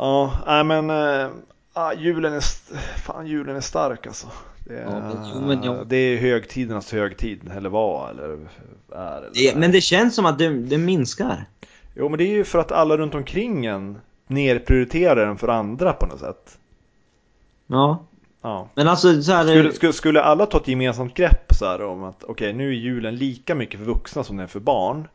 Ja, 0.00 0.32
nej 0.46 0.64
men 0.64 0.90
äh, 0.90 1.30
julen, 1.98 2.32
är, 2.32 2.40
fan, 2.98 3.26
julen 3.26 3.56
är 3.56 3.60
stark 3.60 4.06
alltså. 4.06 4.26
Det 4.64 4.78
är, 4.78 4.82
ja, 4.82 4.90
men, 4.90 5.30
jo, 5.34 5.40
men 5.40 5.62
jag... 5.62 5.86
det 5.86 5.96
är 5.96 6.16
högtidernas 6.16 6.92
högtid, 6.92 7.50
eller 7.56 7.70
vad, 7.70 8.10
eller 8.10 8.28
är. 8.28 8.36
Eller 8.92 9.30
det, 9.34 9.56
men 9.56 9.72
det 9.72 9.80
känns 9.80 10.14
som 10.14 10.26
att 10.26 10.38
det, 10.38 10.48
det 10.48 10.78
minskar. 10.78 11.44
Jo, 11.94 12.08
men 12.08 12.18
det 12.18 12.24
är 12.24 12.32
ju 12.32 12.44
för 12.44 12.58
att 12.58 12.72
alla 12.72 12.96
runt 12.96 13.14
omkring 13.14 13.66
en 13.66 14.00
nerprioriterar 14.26 15.26
den 15.26 15.38
för 15.38 15.48
andra 15.48 15.92
på 15.92 16.06
något 16.06 16.20
sätt. 16.20 16.58
Ja. 17.66 18.04
Ja. 18.42 18.68
Men 18.74 18.88
alltså 18.88 19.22
så 19.22 19.32
här... 19.32 19.44
skulle, 19.44 19.72
skulle, 19.72 19.92
skulle 19.92 20.22
alla 20.22 20.46
ta 20.46 20.58
ett 20.58 20.68
gemensamt 20.68 21.14
grepp 21.14 21.54
så 21.54 21.66
här 21.66 21.82
om 21.82 22.04
att 22.04 22.24
okej 22.24 22.32
okay, 22.32 22.52
nu 22.52 22.68
är 22.68 22.74
julen 22.74 23.16
lika 23.16 23.54
mycket 23.54 23.80
för 23.80 23.86
vuxna 23.86 24.24
som 24.24 24.36
den 24.36 24.44
är 24.44 24.48
för 24.48 24.60
barn. 24.60 25.08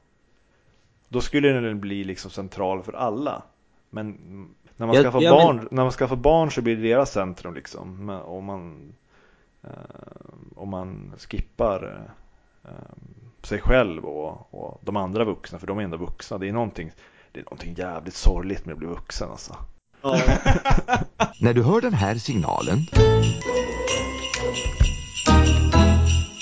Då 1.09 1.21
skulle 1.21 1.49
den 1.49 1.79
bli 1.79 2.03
liksom 2.03 2.31
central 2.31 2.83
för 2.83 2.93
alla. 2.93 3.41
Men 3.89 4.17
när 4.77 4.87
man, 4.87 4.95
skaffar, 4.95 5.21
ja, 5.21 5.31
barn, 5.31 5.55
men... 5.55 5.67
när 5.71 5.83
man 5.83 5.91
skaffar 5.91 6.15
barn 6.15 6.51
så 6.51 6.61
blir 6.61 6.75
det 6.75 6.89
deras 6.89 7.11
centrum 7.11 7.53
liksom. 7.53 8.09
Om 8.09 8.45
man, 8.45 8.93
eh, 9.63 9.69
om 10.55 10.69
man 10.69 11.13
skippar 11.17 12.07
eh, 12.63 12.69
sig 13.43 13.61
själv 13.61 14.05
och, 14.05 14.53
och, 14.53 14.81
de 14.83 14.95
andra 14.95 15.23
vuxna, 15.23 15.59
för 15.59 15.67
de 15.67 15.79
är 15.79 15.83
ändå 15.83 15.97
vuxna. 15.97 16.37
Det 16.37 16.47
är 16.47 16.53
någonting, 16.53 16.91
det 17.31 17.39
är 17.39 17.43
någonting 17.43 17.73
jävligt 17.77 18.15
sorgligt 18.15 18.65
med 18.65 18.73
att 18.73 18.79
bli 18.79 18.87
vuxen 18.87 19.29
alltså. 19.31 19.55
När 21.39 21.53
du 21.53 21.63
hör 21.63 21.81
den 21.81 21.93
här 21.93 22.15
signalen 22.15 22.79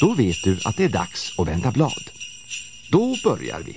då 0.03 0.13
vet 0.13 0.43
du 0.43 0.59
att 0.65 0.77
det 0.77 0.83
är 0.83 0.89
dags 0.89 1.39
att 1.39 1.47
vända 1.47 1.71
blad. 1.71 2.09
Då 2.91 3.15
börjar 3.23 3.59
vi. 3.59 3.75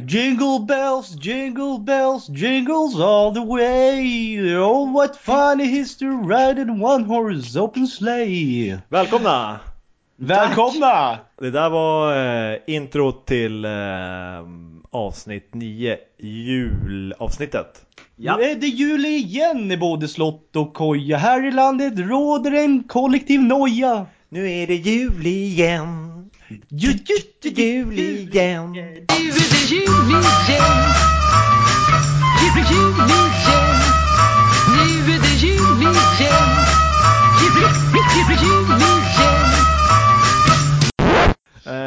Jingle 0.00 0.58
bells, 0.58 1.14
jingle 1.20 1.78
bells, 1.78 2.26
jingles 2.26 3.00
all 3.00 3.32
the 3.32 3.42
way. 3.42 4.56
Oh 4.56 4.92
what 4.92 5.16
fun 5.16 5.60
it 5.60 5.70
is 5.70 5.96
to 5.96 6.06
ride 6.06 6.58
in 6.58 6.80
one 6.80 7.04
horse 7.04 7.56
open 7.56 7.86
sleigh. 7.86 8.78
Välkomna! 8.88 9.60
Välkomna! 10.16 11.18
Det 11.38 11.50
där 11.50 11.70
var 11.70 12.16
eh, 12.52 12.58
intro 12.66 13.12
till 13.12 13.64
eh, 13.64 13.70
avsnitt 14.90 15.54
9, 15.54 15.96
julavsnittet. 16.18 17.86
Ja. 18.16 18.36
Nu 18.36 18.42
är 18.42 18.54
det 18.54 18.66
jul 18.66 19.04
igen 19.04 19.70
i 19.70 19.76
både 19.76 20.08
slott 20.08 20.56
och 20.56 20.74
koja. 20.74 21.16
Här 21.16 21.48
i 21.48 21.50
landet 21.50 21.98
råder 21.98 22.52
en 22.52 22.82
kollektiv 22.82 23.42
noja. 23.42 24.06
Nu 24.28 24.50
är 24.50 24.66
det 24.66 24.74
jul 24.74 25.26
igen. 25.26 26.13
Jul, 26.48 26.98
jul, 27.06 27.58
jul 27.58 27.98
igen. 27.98 28.72
Nu 28.72 28.80
är 28.80 29.06
det 29.50 29.70
jul 29.70 30.10
igen. 30.10 30.22
Jul, 32.40 32.64
jul 32.70 32.94
igen. 32.94 33.80
Nu 34.68 34.82
är 35.14 35.18
det 35.22 35.34
jul 35.46 35.82
igen. 35.82 35.94
Jul, 37.40 37.56
jul, 38.16 38.38
jul 38.42 38.68
igen. 38.68 38.80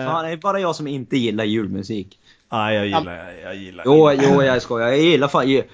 Fan, 0.05 0.25
det 0.25 0.31
är 0.31 0.37
bara 0.37 0.59
jag 0.59 0.75
som 0.75 0.87
inte 0.87 1.17
gillar 1.17 1.43
julmusik. 1.43 2.19
Nej, 2.51 2.75
jag 2.75 2.85
gillar, 2.85 3.15
jag, 3.15 3.41
jag 3.41 3.55
gillar. 3.55 3.83
Jo, 3.85 4.11
jo, 4.11 4.43
jag 4.43 4.61
skojar. 4.61 4.87
Jag 4.87 4.99
gillar 4.99 5.27
fan, 5.27 5.51
jag, 5.51 5.65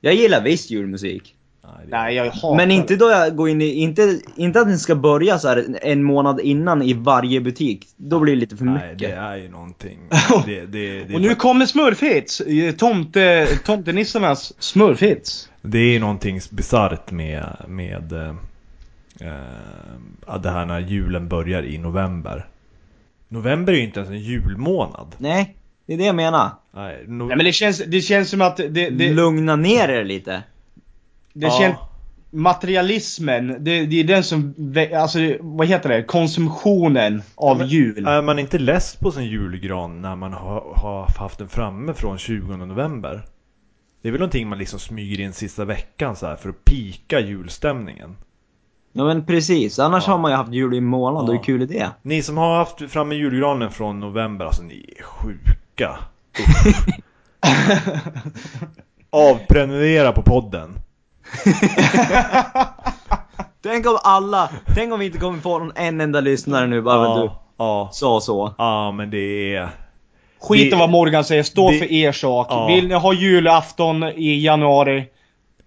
jag 0.00 0.14
gillar 0.14 0.40
visst 0.40 0.70
julmusik. 0.70 1.34
Nej, 1.88 2.14
jag 2.14 2.24
hatar 2.30 2.56
Men 2.56 2.70
inte 2.70 2.96
då 2.96 3.10
jag 3.10 3.36
går 3.36 3.48
in 3.48 3.62
i, 3.62 3.74
inte, 3.74 4.20
inte 4.36 4.60
att 4.60 4.68
den 4.68 4.78
ska 4.78 4.94
börja 4.94 5.38
så 5.38 5.48
här 5.48 5.78
en 5.82 6.02
månad 6.02 6.40
innan 6.40 6.82
i 6.82 6.92
varje 6.92 7.40
butik. 7.40 7.86
Då 7.96 8.20
blir 8.20 8.34
det 8.34 8.40
lite 8.40 8.56
för 8.56 8.64
mycket. 8.64 8.82
Nej, 8.82 8.96
det 8.98 9.12
är 9.12 9.36
ju 9.36 9.48
någonting. 9.48 9.98
Det, 10.46 10.66
det, 10.66 11.04
det 11.04 11.14
och 11.14 11.20
nu 11.20 11.34
kommer 11.34 11.66
smurfhits! 11.66 12.42
Tomte, 12.78 13.48
tomtenissarnas 13.64 14.62
smurfhits. 14.62 15.48
Det 15.62 15.78
är 15.78 15.92
ju 15.92 15.98
någonting 15.98 16.40
bisarrt 16.50 17.10
med, 17.10 17.56
med 17.68 18.12
äh, 18.12 18.34
det 20.42 20.50
här 20.50 20.66
när 20.66 20.80
julen 20.80 21.28
börjar 21.28 21.62
i 21.62 21.78
november. 21.78 22.46
November 23.28 23.72
är 23.72 23.76
ju 23.76 23.84
inte 23.84 24.00
ens 24.00 24.10
en 24.10 24.20
julmånad. 24.20 25.16
Nej, 25.18 25.56
det 25.86 25.92
är 25.92 25.98
det 25.98 26.04
jag 26.04 26.16
menar. 26.16 26.50
Nej, 26.74 27.04
no 27.06 27.24
Nej 27.24 27.36
men 27.36 27.46
det 27.46 27.52
känns, 27.52 27.82
det 27.86 28.00
känns 28.00 28.30
som 28.30 28.40
att 28.40 28.56
det, 28.56 28.68
det... 28.68 29.12
Lugna 29.12 29.56
ner 29.56 29.88
er 29.88 30.04
lite. 30.04 30.42
Det 31.32 31.46
ja. 31.46 31.58
känns... 31.60 31.76
Materialismen, 32.34 33.48
det, 33.48 33.86
det, 33.86 34.00
är 34.00 34.04
den 34.04 34.24
som, 34.24 34.54
alltså 34.96 35.18
vad 35.40 35.66
heter 35.66 35.88
det? 35.88 36.02
Konsumtionen 36.02 37.22
av 37.34 37.60
ja, 37.60 37.66
jul. 37.66 38.06
Är 38.06 38.22
man 38.22 38.38
inte 38.38 38.58
less 38.58 38.96
på 38.96 39.10
sin 39.10 39.24
julgran 39.24 40.02
när 40.02 40.16
man 40.16 40.32
har, 40.32 40.74
har 40.76 41.06
haft 41.18 41.38
den 41.38 41.48
framme 41.48 41.94
från 41.94 42.18
20 42.18 42.56
november? 42.56 43.22
Det 44.02 44.08
är 44.08 44.12
väl 44.12 44.20
någonting 44.20 44.48
man 44.48 44.58
liksom 44.58 44.78
smyger 44.78 45.24
in 45.24 45.32
sista 45.32 45.64
veckan 45.64 46.16
så 46.16 46.26
här 46.26 46.36
för 46.36 46.48
att 46.48 46.64
pika 46.64 47.20
julstämningen. 47.20 48.16
Ja 48.92 49.04
men 49.04 49.26
precis, 49.26 49.78
annars 49.78 50.06
ja. 50.06 50.12
har 50.12 50.18
man 50.18 50.30
ju 50.30 50.36
haft 50.36 50.52
jul 50.52 50.74
i 50.74 50.80
månad 50.80 51.22
ja. 51.22 51.28
och 51.28 51.34
hur 51.34 51.42
kul 51.42 51.62
är 51.62 51.66
det? 51.66 51.90
Ni 52.02 52.22
som 52.22 52.36
har 52.36 52.56
haft 52.56 52.90
framme 52.90 53.14
julgranen 53.14 53.70
från 53.70 54.00
november, 54.00 54.44
alltså 54.44 54.62
ni 54.62 54.94
är 54.98 55.02
sjuka. 55.02 55.98
Avprenumerera 59.10 60.12
på 60.12 60.22
podden. 60.22 60.74
tänk 63.62 63.86
om 63.86 63.98
alla, 64.02 64.50
tänk 64.74 64.92
om 64.92 65.00
vi 65.00 65.06
inte 65.06 65.18
kommer 65.18 65.40
få 65.40 65.58
någon 65.58 65.72
en 65.74 66.00
enda 66.00 66.20
lyssnare 66.20 66.66
nu 66.66 66.82
bara 66.82 67.04
ja, 67.04 67.22
du 67.22 67.30
ja. 67.56 67.88
sa 67.92 68.20
så. 68.20 68.54
Ja 68.58 68.92
men 68.92 69.10
det 69.10 69.54
är... 69.54 69.70
Skit 70.40 70.72
i 70.72 70.76
vad 70.76 70.90
Morgan 70.90 71.24
säger, 71.24 71.42
stå 71.42 71.70
det, 71.70 71.78
för 71.78 71.92
er 71.92 72.12
sak. 72.12 72.46
Ja. 72.50 72.66
Vill 72.66 72.88
ni 72.88 72.94
ha 72.94 73.12
julafton 73.12 74.02
i 74.02 74.44
januari, 74.44 75.06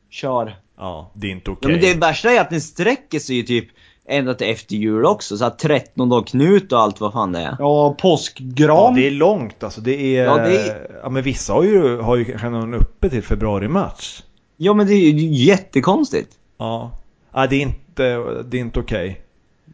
kör. 0.10 0.56
Ja, 0.78 1.12
det 1.14 1.28
är 1.28 1.32
inte 1.32 1.52
okej. 1.52 1.58
Okay. 1.58 1.72
Ja, 1.72 1.88
men 1.88 2.00
det 2.00 2.08
värsta 2.08 2.32
är 2.32 2.42
att 2.42 2.50
den 2.50 2.62
sträcker 2.62 3.20
sig 3.20 3.36
ju 3.36 3.44
typ 3.44 3.68
ända 4.08 4.34
till 4.34 4.50
efter 4.50 4.76
jul 4.76 5.06
också. 5.06 5.38
Så 5.38 5.46
att 5.46 5.60
13 5.60 6.10
dagar 6.10 6.24
Knut 6.24 6.72
och 6.72 6.80
allt 6.80 7.02
vad 7.02 7.14
fan 7.14 7.32
det 7.32 7.40
är. 7.40 7.56
Ja, 7.60 7.96
påskgran. 8.00 8.78
Ja, 8.78 8.94
det 8.96 9.08
är 9.08 9.12
långt 9.12 9.64
alltså. 9.64 9.82
Det 9.82 10.18
är... 10.18 10.26
Ja, 10.26 10.38
det 10.38 10.58
är... 10.58 11.00
ja 11.04 11.10
men 11.10 11.24
vissa 11.24 11.54
har 11.54 11.64
ju, 11.64 12.02
har 12.02 12.16
ju 12.16 12.26
kanske 12.26 12.50
någon 12.50 12.74
uppe 12.74 13.10
till 13.10 13.24
februari-mars. 13.24 14.24
Ja 14.58 14.74
men 14.74 14.88
det 14.88 14.94
är 14.94 15.12
ju 15.12 15.34
jättekonstigt. 15.34 16.32
Ja. 16.58 16.92
Ja 17.32 17.48
det 17.48 17.56
är 17.56 17.62
inte, 17.62 18.18
det 18.44 18.58
är 18.58 18.62
inte 18.62 18.80
okej. 18.80 19.10
Okay. 19.10 19.22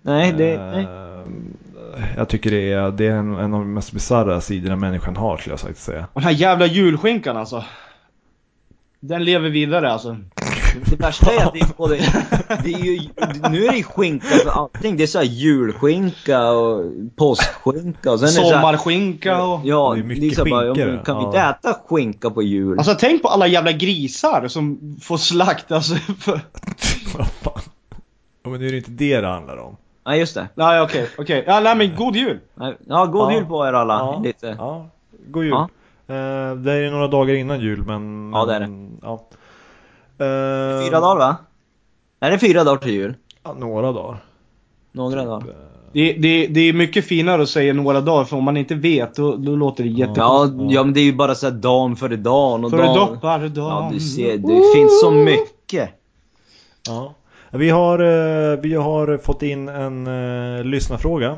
Nej, 0.01 0.33
det... 0.33 0.55
Uh, 0.55 0.61
nej. 0.61 0.87
Jag 2.17 2.29
tycker 2.29 2.51
det 2.51 2.71
är, 2.71 2.91
det 2.91 3.05
är 3.05 3.11
en, 3.11 3.35
en 3.35 3.53
av 3.53 3.59
de 3.59 3.73
mest 3.73 3.91
bisarra 3.91 4.41
sidorna 4.41 4.75
människan 4.75 5.15
har 5.15 5.37
skulle 5.37 5.53
jag 5.53 5.59
sagt 5.59 5.77
säga. 5.77 6.07
Och 6.13 6.21
den 6.21 6.27
här 6.27 6.39
jävla 6.39 6.65
julskinkan 6.65 7.37
alltså. 7.37 7.63
Den 8.99 9.23
lever 9.23 9.49
vidare 9.49 9.91
alltså. 9.91 10.17
Det 10.89 10.95
värsta 10.95 11.31
är 11.33 11.45
att 11.45 11.53
det 11.53 11.59
är 11.59 11.77
både, 11.77 11.95
det 12.63 12.73
är 12.73 12.83
ju, 12.83 12.99
nu 13.49 13.65
är 13.65 13.71
det 13.71 13.83
skinka 13.83 14.27
för 14.27 14.49
allting. 14.49 14.97
Det 14.97 15.03
är 15.03 15.07
såhär 15.07 15.25
julskinka 15.25 16.51
och 16.51 16.83
påskskinka 17.15 18.11
och 18.11 18.19
sen 18.19 18.29
Sommarskinka 18.29 19.43
och... 19.43 19.59
Ja, 19.63 19.93
det 19.93 20.01
är 20.01 20.03
mycket 20.03 20.21
det 20.21 20.27
är 20.27 20.35
så 20.35 20.45
bara, 20.45 20.65
ja, 20.65 21.03
kan 21.03 21.17
vi 21.17 21.23
inte 21.23 21.39
äta 21.39 21.75
skinka 21.87 22.29
på 22.29 22.41
jul? 22.41 22.77
Alltså 22.77 22.95
tänk 22.99 23.21
på 23.21 23.27
alla 23.27 23.47
jävla 23.47 23.71
grisar 23.71 24.47
som 24.47 24.95
får 25.01 25.17
slaktas 25.17 25.93
för... 26.19 26.41
Vad 27.17 27.27
fan? 27.27 27.61
Ja, 28.43 28.49
men 28.49 28.59
nu 28.59 28.67
är 28.67 28.71
det 28.71 28.77
inte 28.77 28.91
det 28.91 29.21
det 29.21 29.27
handlar 29.27 29.57
om. 29.57 29.77
Nej 30.05 30.19
just 30.19 30.35
det. 30.35 30.47
Nej 30.55 30.81
okej, 30.81 31.03
okay, 31.03 31.13
okej. 31.17 31.39
Okay. 31.39 31.53
Ja 31.53 31.59
nej 31.59 31.75
men 31.75 31.95
god 31.95 32.15
jul! 32.15 32.39
Ja, 32.87 33.05
god 33.05 33.31
ja. 33.31 33.33
jul 33.33 33.45
på 33.45 33.67
er 33.67 33.73
alla. 33.73 33.93
Ja. 33.93 34.21
Lite. 34.23 34.55
Ja, 34.59 34.89
god 35.27 35.43
jul. 35.43 35.51
Ja. 35.51 35.69
Uh, 36.09 36.55
det 36.55 36.73
är 36.73 36.91
några 36.91 37.07
dagar 37.07 37.33
innan 37.33 37.59
jul 37.59 37.83
men... 37.85 38.31
Ja 38.33 38.45
det 38.45 38.55
är 38.55 38.59
det. 38.59 38.89
Ja. 39.01 39.27
Uh, 40.21 40.85
fyra 40.85 40.99
dagar 40.99 41.17
va? 41.17 41.35
Är 42.19 42.31
det 42.31 42.39
fyra 42.39 42.63
dagar 42.63 42.77
till 42.77 42.93
jul? 42.93 43.15
Ja, 43.43 43.53
några 43.53 43.91
dagar. 43.91 44.23
Några 44.91 45.25
dagar. 45.25 45.47
Eh, 45.47 45.55
det, 45.93 46.13
det, 46.13 46.47
det 46.47 46.59
är 46.61 46.73
mycket 46.73 47.05
finare 47.05 47.41
att 47.41 47.49
säga 47.49 47.73
några 47.73 48.01
dagar 48.01 48.25
för 48.25 48.37
om 48.37 48.43
man 48.43 48.57
inte 48.57 48.75
vet 48.75 49.15
då, 49.15 49.35
då 49.35 49.55
låter 49.55 49.83
det 49.83 49.89
jättekonstigt. 49.89 50.61
Ja, 50.61 50.71
ja 50.71 50.83
men 50.83 50.93
det 50.93 50.99
är 50.99 51.03
ju 51.03 51.13
bara 51.13 51.35
såhär 51.35 51.53
dagen 51.53 51.95
före 51.95 52.15
dagen 52.15 52.65
och 52.65 52.71
Före 52.71 52.81
dagen. 52.81 53.21
Före 53.21 53.47
dagen. 53.47 53.83
Ja 53.83 53.89
du 53.93 53.99
ser, 53.99 54.37
det 54.37 54.73
finns 54.75 55.01
så 55.01 55.11
mycket. 55.11 55.89
Ja. 56.87 57.13
Vi 57.51 57.69
har, 57.69 57.99
eh, 57.99 58.59
vi 58.59 58.73
har 58.75 59.17
fått 59.17 59.43
in 59.43 59.69
en 59.69 60.07
eh, 60.07 60.63
lyssnarfråga 60.63 61.37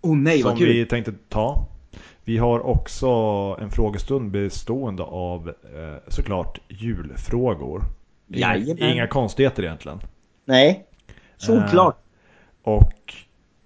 Oh 0.00 0.16
nej 0.16 0.40
som 0.40 0.50
vad 0.50 0.58
kul! 0.58 0.68
vi 0.68 0.86
tänkte 0.86 1.12
ta. 1.28 1.66
Vi 2.24 2.38
har 2.38 2.66
också 2.66 3.08
en 3.60 3.70
frågestund 3.70 4.30
bestående 4.30 5.02
av 5.02 5.52
såklart 6.08 6.58
julfrågor. 6.68 7.82
Inga, 8.32 8.56
inga 8.56 9.06
konstigheter 9.06 9.62
egentligen. 9.62 10.00
Nej. 10.44 10.86
Solklart. 11.36 11.96
Och 12.62 13.14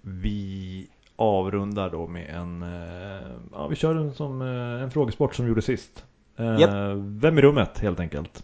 vi 0.01 0.87
avrundar 1.15 1.89
då 1.89 2.07
med 2.07 2.29
en, 2.29 2.63
eh, 2.63 3.27
ja 3.51 3.67
vi 3.67 3.75
kör 3.75 3.95
en 3.95 4.13
som 4.13 4.41
eh, 4.41 4.83
en 4.83 4.91
frågesport 4.91 5.35
som 5.35 5.45
vi 5.45 5.49
gjorde 5.49 5.61
sist. 5.61 6.05
Eh, 6.37 6.59
Japp. 6.59 6.69
Vem 6.95 7.37
i 7.37 7.41
rummet 7.41 7.79
helt 7.79 7.99
enkelt. 7.99 8.43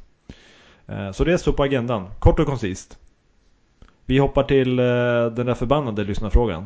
Eh, 0.88 1.12
Så 1.12 1.24
det 1.24 1.38
står 1.38 1.52
på 1.54 1.64
agendan, 1.64 2.08
kort 2.20 2.40
och 2.40 2.46
koncist. 2.46 2.98
Vi 4.06 4.18
hoppar 4.18 4.44
till 4.44 4.80
eh, 4.80 4.86
den 5.36 5.46
där 5.46 5.54
förbannade 5.54 6.04
lyssnarfrågan. 6.04 6.66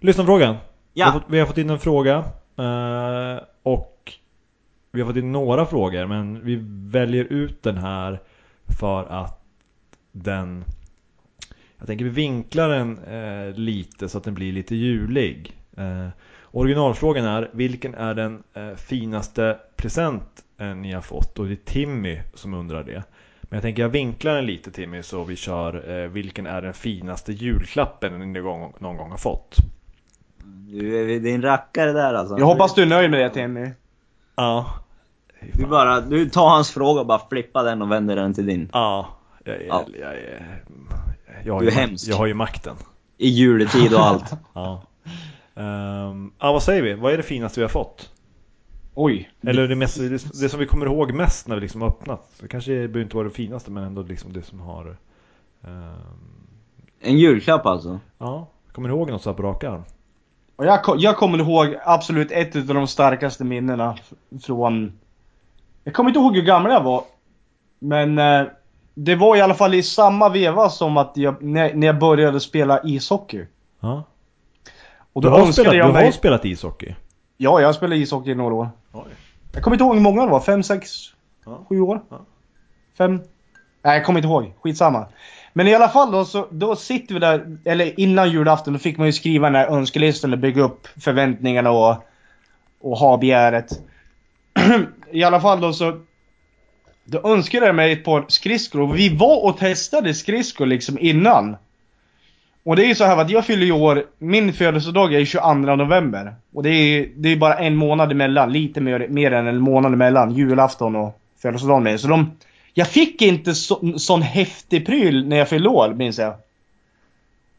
Lyssnarfrågan. 0.00 0.56
Vi, 0.94 1.00
har 1.00 1.08
Ja. 1.08 1.12
fått, 1.12 1.22
vi 1.28 1.38
har 1.38 1.46
fått 1.46 1.58
in 1.58 1.70
en 1.70 1.78
fråga 1.78 2.16
eh, 2.58 3.42
och 3.62 3.95
vi 4.96 5.00
har 5.00 5.08
fått 5.08 5.16
in 5.16 5.32
några 5.32 5.66
frågor 5.66 6.06
men 6.06 6.44
vi 6.44 6.58
väljer 6.90 7.24
ut 7.24 7.62
den 7.62 7.76
här 7.76 8.20
för 8.78 9.04
att 9.04 9.44
den 10.12 10.64
jag 11.78 11.86
tänker 11.86 12.04
vi 12.04 12.10
vinklar 12.10 12.68
den 12.68 12.98
eh, 12.98 13.54
lite 13.54 14.08
så 14.08 14.18
att 14.18 14.24
den 14.24 14.34
blir 14.34 14.52
lite 14.52 14.76
julig. 14.76 15.56
Eh, 15.76 16.08
originalfrågan 16.44 17.24
är 17.24 17.50
vilken 17.52 17.94
är 17.94 18.14
den 18.14 18.42
eh, 18.54 18.74
finaste 18.74 19.58
present 19.76 20.44
eh, 20.58 20.74
ni 20.74 20.92
har 20.92 21.00
fått? 21.00 21.38
Och 21.38 21.46
det 21.46 21.52
är 21.52 21.56
Timmy 21.56 22.20
som 22.34 22.54
undrar 22.54 22.84
det. 22.84 23.02
Men 23.42 23.56
jag 23.56 23.62
tänker 23.62 23.82
jag 23.82 23.88
vinklar 23.88 24.34
den 24.34 24.46
lite 24.46 24.70
Timmy 24.70 25.02
så 25.02 25.24
vi 25.24 25.36
kör 25.36 26.02
eh, 26.02 26.08
vilken 26.08 26.46
är 26.46 26.62
den 26.62 26.74
finaste 26.74 27.32
julklappen 27.32 28.18
ni 28.18 28.26
någon 28.26 28.60
gång, 28.60 28.74
någon 28.78 28.96
gång 28.96 29.10
har 29.10 29.18
fått? 29.18 29.56
Du 30.44 31.14
är, 31.16 31.34
en 31.34 31.42
rackare 31.42 31.92
där 31.92 32.14
alltså. 32.14 32.38
Jag 32.38 32.46
hoppas 32.46 32.74
du 32.74 32.82
är 32.82 32.86
nöjd 32.86 33.10
med 33.10 33.20
det 33.20 33.30
Timmy. 33.30 33.70
Ja. 34.36 34.85
Du 35.54 35.66
bara, 35.66 36.00
du 36.00 36.28
tar 36.30 36.48
hans 36.48 36.70
fråga 36.70 37.00
och 37.00 37.06
bara 37.06 37.20
flippar 37.30 37.64
den 37.64 37.82
och 37.82 37.92
vänder 37.92 38.16
den 38.16 38.34
till 38.34 38.46
din. 38.46 38.70
Ja. 38.72 39.06
Jag, 39.44 39.54
är- 39.56 39.66
Ja. 39.68 39.84
jag, 40.00 40.14
är- 40.14 40.62
jag, 41.44 41.52
har 41.54 41.60
Du 41.60 41.66
ju 41.66 41.70
är 41.70 41.74
mak- 41.74 41.80
hemsk. 41.88 42.08
jag 42.08 42.16
har 42.16 42.26
ju 42.26 42.34
makten. 42.34 42.76
I 43.18 43.28
juletid 43.28 43.94
och 43.94 44.00
allt. 44.06 44.32
Ja. 44.54 44.82
Ehm, 45.54 46.32
ja, 46.38 46.52
vad 46.52 46.62
säger 46.62 46.82
vi? 46.82 46.94
Vad 46.94 47.12
är 47.12 47.16
det 47.16 47.22
finaste 47.22 47.60
vi 47.60 47.64
har 47.64 47.68
fått? 47.68 48.10
Oj. 48.94 49.30
Eller 49.42 49.68
det, 49.68 49.76
mest, 49.76 49.98
det, 50.40 50.48
som 50.48 50.60
vi 50.60 50.66
kommer 50.66 50.86
ihåg 50.86 51.12
mest 51.12 51.48
när 51.48 51.54
vi 51.54 51.60
liksom 51.60 51.80
har 51.82 51.88
öppnat. 51.88 52.30
Det 52.40 52.48
kanske 52.48 52.70
behöver 52.72 53.00
inte 53.00 53.16
vara 53.16 53.28
det 53.28 53.34
finaste 53.34 53.70
men 53.70 53.84
ändå 53.84 54.02
liksom 54.02 54.32
det 54.32 54.42
som 54.42 54.60
har... 54.60 54.96
ehm, 55.64 55.92
En 57.00 57.18
julklapp 57.18 57.66
alltså. 57.66 58.00
ja, 58.18 58.48
kommer 58.72 58.88
ni 58.88 58.94
ihåg 58.94 59.10
något 59.10 59.22
så 59.22 59.30
här 59.30 59.36
på 59.36 59.42
rak 59.42 59.64
arm? 59.64 59.82
Och 60.56 60.64
jag, 60.66 60.80
jag 60.98 61.16
kommer 61.16 61.38
ihåg 61.38 61.76
absolut 61.84 62.30
ett 62.30 62.56
av 62.56 62.62
de 62.74 62.86
starkaste 62.86 63.44
minnena 63.44 63.98
från... 64.42 64.92
Jag 65.86 65.94
kommer 65.94 66.10
inte 66.10 66.20
ihåg 66.20 66.36
hur 66.36 66.42
gammal 66.42 66.72
jag 66.72 66.80
var. 66.82 67.04
Men 67.78 68.18
eh, 68.18 68.46
det 68.94 69.14
var 69.14 69.36
i 69.36 69.40
alla 69.40 69.54
fall 69.54 69.74
i 69.74 69.82
samma 69.82 70.28
veva 70.28 70.68
som 70.68 70.96
att 70.96 71.12
jag, 71.14 71.42
när, 71.42 71.74
när 71.74 71.86
jag 71.86 71.98
började 71.98 72.40
spela 72.40 72.80
ishockey. 72.84 73.46
Ja. 73.80 74.02
Och 75.12 75.22
Du 75.22 75.28
då 75.28 75.34
har, 75.34 75.40
önskade 75.46 75.52
spelat, 75.68 75.76
jag 75.76 75.88
du 75.88 75.92
mig... 75.92 76.04
har 76.04 76.12
spelat 76.12 76.44
ishockey? 76.44 76.94
Ja, 77.36 77.60
jag 77.60 77.74
spelade 77.74 77.96
ishockey 78.00 78.30
i 78.30 78.34
några 78.34 78.54
år. 78.54 78.68
Oj. 78.92 79.02
Jag 79.52 79.62
kommer 79.62 79.74
inte 79.74 79.84
ihåg 79.84 79.94
hur 79.94 80.02
många 80.02 80.24
det 80.24 80.30
var. 80.30 80.40
Fem, 80.40 80.62
sex, 80.62 80.90
Ja. 81.46 81.64
sju 81.68 81.80
år? 81.80 82.00
Ja. 82.10 82.20
Fem? 82.98 83.20
Nej, 83.82 83.96
jag 83.96 84.04
kommer 84.04 84.18
inte 84.18 84.28
ihåg. 84.28 84.52
Skitsamma. 84.62 85.06
Men 85.52 85.66
i 85.68 85.74
alla 85.74 85.88
fall 85.88 86.10
då, 86.12 86.24
så, 86.24 86.46
då 86.50 86.76
sitter 86.76 87.14
vi 87.14 87.20
där, 87.20 87.58
eller 87.64 88.00
innan 88.00 88.30
julafton, 88.30 88.72
då 88.72 88.78
fick 88.78 88.98
man 88.98 89.06
ju 89.06 89.12
skriva 89.12 89.46
den 89.46 89.54
här 89.54 89.66
önskelistan 89.66 90.32
och 90.32 90.38
bygga 90.38 90.62
upp 90.62 90.86
förväntningarna 91.00 91.70
och, 91.70 91.96
och 92.80 92.98
ha 92.98 93.16
begäret. 93.16 93.80
I 95.12 95.24
alla 95.24 95.40
fall 95.40 95.60
då 95.60 95.72
så... 95.72 96.00
Då 97.04 97.20
önskade 97.24 97.66
jag 97.66 97.74
mig 97.74 97.92
ett 97.92 98.04
par 98.04 98.24
skridskor 98.28 98.80
och 98.80 98.98
vi 98.98 99.16
var 99.16 99.44
och 99.44 99.58
testade 99.58 100.14
skridskor 100.14 100.66
liksom 100.66 100.98
innan. 100.98 101.56
Och 102.64 102.76
det 102.76 102.84
är 102.84 102.86
ju 102.86 102.94
så 102.94 103.04
här 103.04 103.16
att 103.16 103.30
jag 103.30 103.46
fyller 103.46 103.66
ju 103.66 103.72
år, 103.72 104.04
min 104.18 104.52
födelsedag 104.52 105.14
är 105.14 105.24
22 105.24 105.54
november. 105.54 106.34
Och 106.54 106.62
det 106.62 106.70
är 106.70 107.08
det 107.16 107.28
är 107.28 107.36
bara 107.36 107.54
en 107.54 107.76
månad 107.76 108.12
emellan, 108.12 108.52
lite 108.52 108.80
mer, 108.80 109.08
mer 109.08 109.32
än 109.32 109.46
en 109.46 109.60
månad 109.60 109.92
emellan, 109.92 110.34
julafton 110.34 110.96
och 110.96 111.20
födelsedagen 111.42 111.82
med. 111.82 112.00
Så 112.00 112.08
de, 112.08 112.30
jag 112.74 112.88
fick 112.88 113.22
inte 113.22 113.54
så, 113.54 113.98
sån 113.98 114.22
häftig 114.22 114.86
pryl 114.86 115.28
när 115.28 115.36
jag 115.36 115.48
fyllde 115.48 115.68
år, 115.68 115.94
minns 115.94 116.18
jag. 116.18 116.34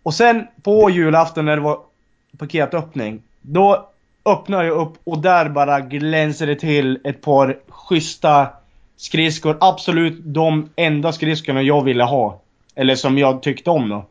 Och 0.04 0.14
sen 0.14 0.48
på 0.64 0.90
julafton 0.90 1.46
när 1.46 1.56
det 1.56 1.62
var 1.62 1.80
paketöppning, 2.38 3.22
då 3.42 3.90
öppnade 4.28 4.66
jag 4.66 4.78
upp 4.78 4.94
och 5.04 5.22
där 5.22 5.50
bara 5.50 5.80
glänser 5.80 6.48
det 6.48 6.56
till 6.56 7.00
ett 7.04 7.22
par 7.22 7.60
schyssta 7.68 8.50
skridskor. 8.98 9.58
Absolut 9.62 10.20
de 10.26 10.70
enda 10.76 11.12
skridskorna 11.12 11.62
jag 11.62 11.84
ville 11.84 12.04
ha. 12.04 12.42
Eller 12.76 12.96
som 12.96 13.18
jag 13.18 13.42
tyckte 13.42 13.70
om 13.70 13.90
då. 13.90 14.06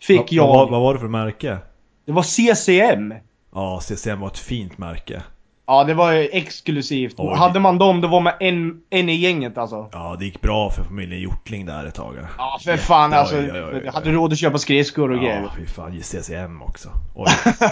Fick 0.00 0.18
Vad- 0.18 0.32
jag... 0.32 0.46
Vad, 0.46 0.70
vad 0.70 0.80
var 0.80 0.94
det 0.94 1.00
för 1.00 1.08
märke? 1.08 1.58
Det 2.04 2.12
var 2.12 2.22
CCM. 2.22 3.14
Ja, 3.54 3.80
CCM 3.80 4.20
var 4.20 4.28
ett 4.28 4.38
fint 4.38 4.78
märke. 4.78 5.22
Ja, 5.68 5.84
det 5.84 5.94
var 5.94 6.12
ju 6.12 6.28
exklusivt. 6.32 7.14
Oj. 7.18 7.34
Hade 7.36 7.60
man 7.60 7.78
dem, 7.78 8.00
då 8.00 8.08
var 8.08 8.20
man 8.20 8.32
en, 8.40 8.80
en 8.90 9.08
i 9.08 9.14
gänget 9.14 9.58
alltså. 9.58 9.88
Ja, 9.92 10.16
det 10.18 10.24
gick 10.24 10.40
bra 10.40 10.70
för 10.70 10.82
familjen 10.84 11.20
Hjortling 11.20 11.66
där 11.66 11.84
ett 11.86 11.94
tag. 11.94 12.14
Ja, 12.38 12.58
för 12.64 12.76
fan 12.76 13.12
Ja, 13.12 13.18
alltså. 13.18 13.36
ja, 13.36 13.56
ja, 13.56 13.70
ja, 13.72 13.78
ja. 13.84 13.90
Hade 13.94 14.10
råd 14.12 14.32
att 14.32 14.38
köpa 14.38 14.58
skridskor 14.58 15.10
och 15.10 15.16
Ja, 15.16 15.20
grejer. 15.20 15.48
fy 15.56 15.66
fan, 15.66 16.00
CCM 16.02 16.62
också. 16.62 16.88
Oj. 17.14 17.26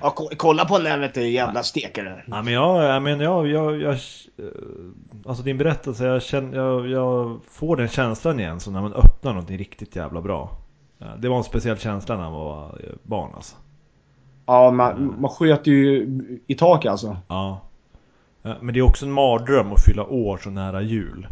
ja, 0.00 0.10
ko- 0.10 0.30
kolla 0.36 0.64
på 0.64 0.78
den 0.78 0.84
där 0.84 0.98
vet 0.98 1.14
du, 1.14 1.28
jävla 1.28 1.62
stekare. 1.62 2.24
Ja 2.26 2.42
men 2.42 2.52
jag, 2.54 2.84
jag 2.84 3.02
men 3.02 3.20
jag, 3.20 3.46
jag, 3.48 3.80
jag, 3.80 3.92
eh, 3.92 3.98
alltså 5.26 5.42
din 5.42 5.58
berättelse, 5.58 6.04
jag, 6.04 6.22
känner, 6.22 6.56
jag, 6.56 6.88
jag 6.90 7.40
får 7.50 7.76
den 7.76 7.88
känslan 7.88 8.40
igen 8.40 8.60
som 8.60 8.72
när 8.72 8.80
man 8.82 8.92
öppnar 8.92 9.32
någonting 9.32 9.58
riktigt 9.58 9.96
jävla 9.96 10.20
bra. 10.20 10.50
Ja, 10.98 11.06
Det 11.18 11.28
var 11.28 11.36
en 11.36 11.44
speciell 11.44 11.78
känsla 11.78 12.14
när 12.16 12.22
man 12.22 12.32
var 12.32 12.64
eh, 12.64 12.94
barn 13.02 13.30
alltså. 13.34 13.56
Ja, 14.46 14.70
man, 14.70 15.14
man 15.20 15.30
sköt 15.30 15.66
ju 15.66 16.08
i 16.46 16.54
tak 16.54 16.84
alltså. 16.84 17.16
Ja. 17.28 17.60
Men 18.42 18.74
det 18.74 18.78
är 18.80 18.82
också 18.82 19.06
en 19.06 19.12
mardröm 19.12 19.72
att 19.72 19.84
fylla 19.84 20.04
år 20.04 20.38
så 20.38 20.50
nära 20.50 20.82
jul. 20.82 21.28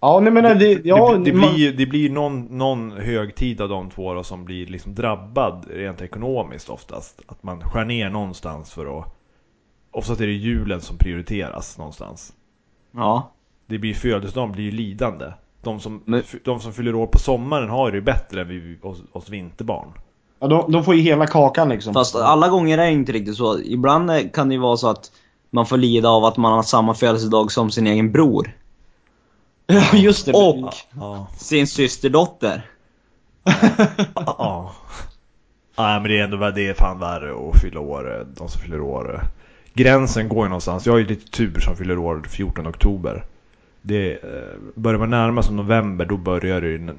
Ja, 0.00 0.20
nej 0.20 0.32
men 0.32 0.58
det, 0.58 0.80
ja, 0.84 1.14
det, 1.14 1.24
det, 1.24 1.32
man, 1.32 1.54
blir, 1.54 1.72
det 1.72 1.86
blir 1.86 2.10
någon, 2.10 2.58
någon 2.58 2.92
högtid 2.92 3.60
av 3.60 3.68
de 3.68 3.90
två 3.90 4.14
då, 4.14 4.22
som 4.22 4.44
blir 4.44 4.66
liksom 4.66 4.94
drabbad 4.94 5.66
rent 5.70 6.00
ekonomiskt 6.00 6.68
oftast. 6.68 7.20
Att 7.26 7.42
man 7.42 7.60
skär 7.60 7.84
ner 7.84 8.10
någonstans 8.10 8.72
för 8.72 8.98
att... 8.98 9.16
Oftast 9.90 10.20
är 10.20 10.26
det 10.26 10.32
julen 10.32 10.80
som 10.80 10.96
prioriteras 10.96 11.78
någonstans. 11.78 12.32
Ja. 12.92 13.30
Det 13.66 13.78
blir 13.78 13.94
födelsedagen 13.94 14.52
blir 14.52 14.64
ju 14.64 14.70
lidande. 14.70 15.26
De 15.62 15.80
som, 15.80 16.02
Men- 16.04 16.22
de 16.44 16.60
som 16.60 16.72
fyller 16.72 16.94
år 16.94 17.06
på 17.06 17.18
sommaren 17.18 17.68
har 17.68 17.90
det 17.90 17.96
ju 17.96 18.02
bättre 18.02 18.40
än 18.40 18.48
vi, 18.48 18.78
oss, 18.82 19.02
oss 19.12 19.28
vinterbarn. 19.28 19.92
Ja, 20.40 20.46
de, 20.48 20.72
de 20.72 20.84
får 20.84 20.94
ju 20.94 21.02
hela 21.02 21.26
kakan 21.26 21.68
liksom. 21.68 21.94
Fast 21.94 22.16
alla 22.16 22.48
gånger 22.48 22.78
är 22.78 22.82
det 22.84 22.90
inte 22.92 23.12
riktigt 23.12 23.36
så. 23.36 23.60
Ibland 23.60 24.32
kan 24.34 24.48
det 24.48 24.54
ju 24.54 24.60
vara 24.60 24.76
så 24.76 24.88
att 24.88 25.12
man 25.50 25.66
får 25.66 25.76
lida 25.76 26.08
av 26.08 26.24
att 26.24 26.36
man 26.36 26.52
har 26.52 26.62
samma 26.62 26.94
födelsedag 26.94 27.52
som 27.52 27.70
sin 27.70 27.86
egen 27.86 28.12
bror. 28.12 28.56
Just 29.94 30.26
det. 30.26 30.32
Och 30.32 30.74
Ja. 30.94 31.26
sin 31.38 31.66
systerdotter. 31.66 32.66
Ja. 34.14 34.72
Nej 35.78 36.00
men 36.00 36.10
det 36.10 36.18
är 36.18 36.24
ändå 36.24 36.50
det 36.50 36.68
är 36.68 36.74
fan 36.74 36.98
värre 36.98 37.50
att 37.50 37.60
fylla 37.60 37.80
år, 37.80 38.26
de 38.36 38.48
som 38.48 38.60
fyller 38.60 38.80
år. 38.80 39.20
Gränsen 39.74 40.28
går 40.28 40.44
ju 40.44 40.48
någonstans. 40.48 40.86
Jag 40.86 40.92
har 40.92 40.98
ju 40.98 41.06
lite 41.06 41.30
tur 41.30 41.60
som 41.60 41.76
fyller 41.76 41.98
år 41.98 42.22
14 42.28 42.66
oktober. 42.66 43.24
Det 43.82 44.12
eh, 44.12 44.58
börjar 44.74 44.98
man 44.98 45.10
närma 45.10 45.42
sig 45.42 45.54
november 45.54 46.04
då 46.04 46.16
börjar 46.16 46.60
det 46.60 46.68
ju 46.68 46.94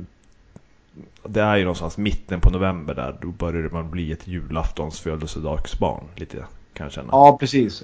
Det 1.24 1.42
är 1.42 1.56
ju 1.56 1.64
någonstans 1.64 1.98
mitten 1.98 2.42
på 2.42 2.50
november 2.50 2.96
där 2.96 3.16
då 3.22 3.28
börjar 3.28 3.70
man 3.70 3.92
bli 3.92 4.12
ett 4.12 4.28
julaftons 4.28 5.00
födelsedagsbarn 5.00 6.04
lite 6.16 6.38
kan 6.74 6.86
jag 6.86 6.92
känna. 6.92 7.10
Ja, 7.12 7.38
precis. 7.40 7.84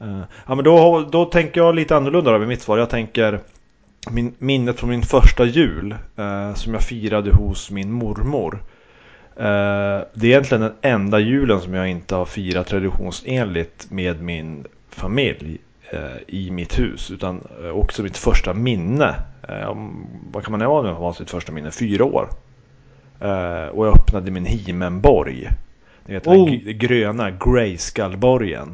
Eh, 0.00 0.20
Ja 0.46 0.54
men 0.54 0.64
då, 0.64 1.08
då 1.12 1.24
tänker 1.24 1.60
jag 1.60 1.74
lite 1.74 1.96
annorlunda 1.96 2.32
då 2.32 2.38
med 2.38 2.48
mitt 2.48 2.62
svar. 2.62 2.78
Jag 2.78 2.90
tänker 2.90 3.40
min, 4.10 4.34
minnet 4.38 4.78
från 4.80 4.90
min 4.90 5.02
första 5.02 5.44
jul 5.44 5.94
eh, 6.16 6.54
som 6.54 6.74
jag 6.74 6.82
firade 6.82 7.30
hos 7.30 7.70
min 7.70 7.92
mormor. 7.92 8.62
Eh, 9.36 10.04
det 10.14 10.26
är 10.26 10.30
egentligen 10.30 10.62
den 10.62 10.74
enda 10.80 11.18
julen 11.18 11.60
som 11.60 11.74
jag 11.74 11.90
inte 11.90 12.14
har 12.14 12.24
firat 12.24 12.66
traditionsenligt 12.66 13.90
med 13.90 14.22
min 14.22 14.66
familj 14.90 15.58
eh, 15.90 16.00
i 16.26 16.50
mitt 16.50 16.78
hus. 16.78 17.10
Utan 17.10 17.40
eh, 17.64 17.70
också 17.70 18.02
mitt 18.02 18.16
första 18.16 18.54
minne. 18.54 19.14
Eh, 19.48 19.76
vad 20.32 20.44
kan 20.44 20.52
man 20.52 20.60
ha 20.60 20.82
nu 20.82 20.88
ha 20.92 21.14
sitt 21.14 21.30
första 21.30 21.52
minne? 21.52 21.70
Fyra 21.70 22.04
år. 22.04 22.28
Eh, 23.20 23.66
och 23.66 23.86
jag 23.86 23.94
öppnade 23.94 24.30
min 24.30 24.46
Himenborg. 24.46 25.48
Ni 26.06 26.14
vet 26.14 26.24
den 26.24 26.32
Oh. 26.40 26.48
gr- 26.48 26.72
gröna 26.72 27.30
Grayskullborgen. 27.30 28.68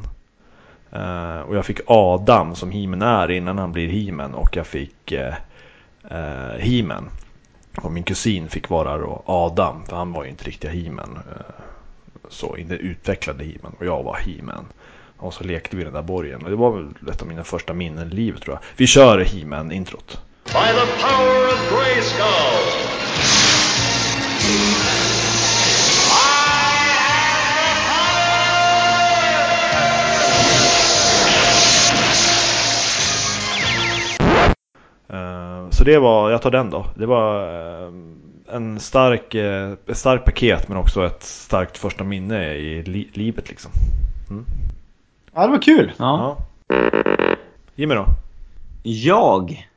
Eh, 0.93 1.39
och 1.41 1.57
jag 1.57 1.67
fick 1.67 1.81
Adam 1.87 2.55
som 2.55 2.71
Himen 2.71 3.03
är 3.03 3.31
innan 3.31 3.59
han 3.59 3.73
blir 3.73 3.89
Himen 3.89 4.35
och 4.35 4.57
jag 4.57 4.67
fick 4.67 5.13
eh, 5.13 5.35
Himen. 6.59 7.05
Och 7.83 7.93
min 7.93 8.05
kusin 8.05 8.49
fick 8.49 8.69
vara 8.69 8.99
då 8.99 9.23
Adam, 9.27 9.85
för 9.89 9.97
han 9.97 10.13
var 10.13 10.25
ju 10.25 10.31
inte 10.31 10.45
riktiga 10.45 10.71
Himen. 10.71 11.19
Eh, 11.31 11.55
så, 12.29 12.57
inte 12.57 12.75
utvecklade 12.75 13.45
Himen 13.45 13.73
och 13.79 13.87
jag 13.87 14.03
var 14.03 14.17
Himen. 14.25 14.65
Och 15.17 15.35
så 15.35 15.45
lekte 15.45 15.77
vi 15.77 15.83
i 15.83 15.85
den 15.85 15.95
där 15.95 16.03
borgen. 16.03 16.43
Och 16.45 16.51
det 16.51 16.57
var 16.57 16.71
väl 16.71 16.89
ett 17.11 17.23
av 17.23 17.29
mina 17.29 17.45
första 17.45 17.73
minnen 17.73 18.13
i 18.13 18.15
livet 18.15 18.43
tror 18.43 18.55
jag. 18.57 18.63
Vi 18.77 18.87
kör 18.87 19.25
He-Man-introt. 19.25 20.21
By 20.53 20.73
the 20.73 20.87
power 21.01 21.47
of 21.49 21.69
Grayskull! 21.71 22.95
Eh, 35.09 35.71
Så 35.71 35.85
det 35.85 35.99
var, 35.99 36.31
jag 36.31 36.43
tar 36.43 36.51
den 36.51 36.71
då. 36.71 36.87
Det 36.97 37.07
var 37.07 37.43
eh, 37.87 37.93
en 38.53 38.81
stark, 38.81 39.35
eh, 39.35 39.73
ett 39.87 39.97
starkt 39.97 40.25
paket 40.25 40.69
men 40.69 40.77
också 40.77 41.07
ett 41.07 41.23
starkt 41.23 41.79
första 41.79 42.05
minne 42.05 42.55
i 42.55 42.83
li 42.83 43.09
livet 43.13 43.49
liksom. 43.49 43.71
Ja, 45.35 45.43
det 45.47 45.49
var 45.53 45.63
kul. 45.63 45.93
Ja. 45.97 46.37
Ja. 46.69 46.77
Jimmy 47.75 47.95
då? 47.95 48.07
Jag? 48.83 49.69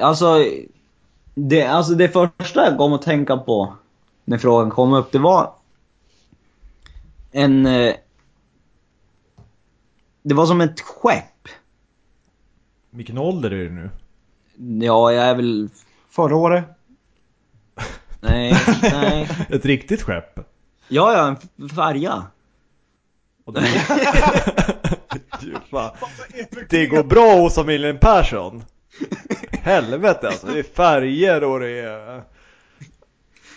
Alltså 0.00 0.44
det, 1.34 1.62
alltså 1.62 1.94
det 1.94 2.08
första 2.08 2.64
jag 2.64 2.78
kom 2.78 2.92
att 2.92 3.02
tänka 3.02 3.36
på 3.36 3.74
när 4.24 4.38
frågan 4.38 4.70
kom 4.70 4.92
upp, 4.92 5.12
det 5.12 5.18
var 5.18 5.52
en... 7.32 7.66
eh, 7.66 7.94
Det 10.22 10.34
var 10.34 10.46
som 10.46 10.60
ett 10.60 10.80
skepp. 10.80 11.48
Vilken 12.90 13.18
ålder 13.18 13.50
är 13.50 13.64
du 13.64 13.70
nu? 13.70 13.90
Ja, 14.86 15.12
jag 15.12 15.24
är 15.26 15.34
väl... 15.34 15.68
Förra 16.10 16.36
året. 16.36 16.64
Nej, 18.20 18.54
nej. 18.82 19.28
Ett 19.48 19.64
riktigt 19.64 20.02
skepp? 20.02 20.38
Ja, 20.88 21.12
ja, 21.12 21.36
en 21.56 21.68
färja. 21.68 22.26
Det 26.70 26.86
går 26.86 27.04
bra 27.04 27.36
hos 27.40 27.54
familjen 27.54 27.98
Persson. 27.98 28.64
Helvete 29.52 30.28
alltså, 30.28 30.46
det 30.46 30.58
är 30.58 30.62
färger 30.62 31.44
och 31.44 31.60
det 31.60 31.78
är... 31.80 32.22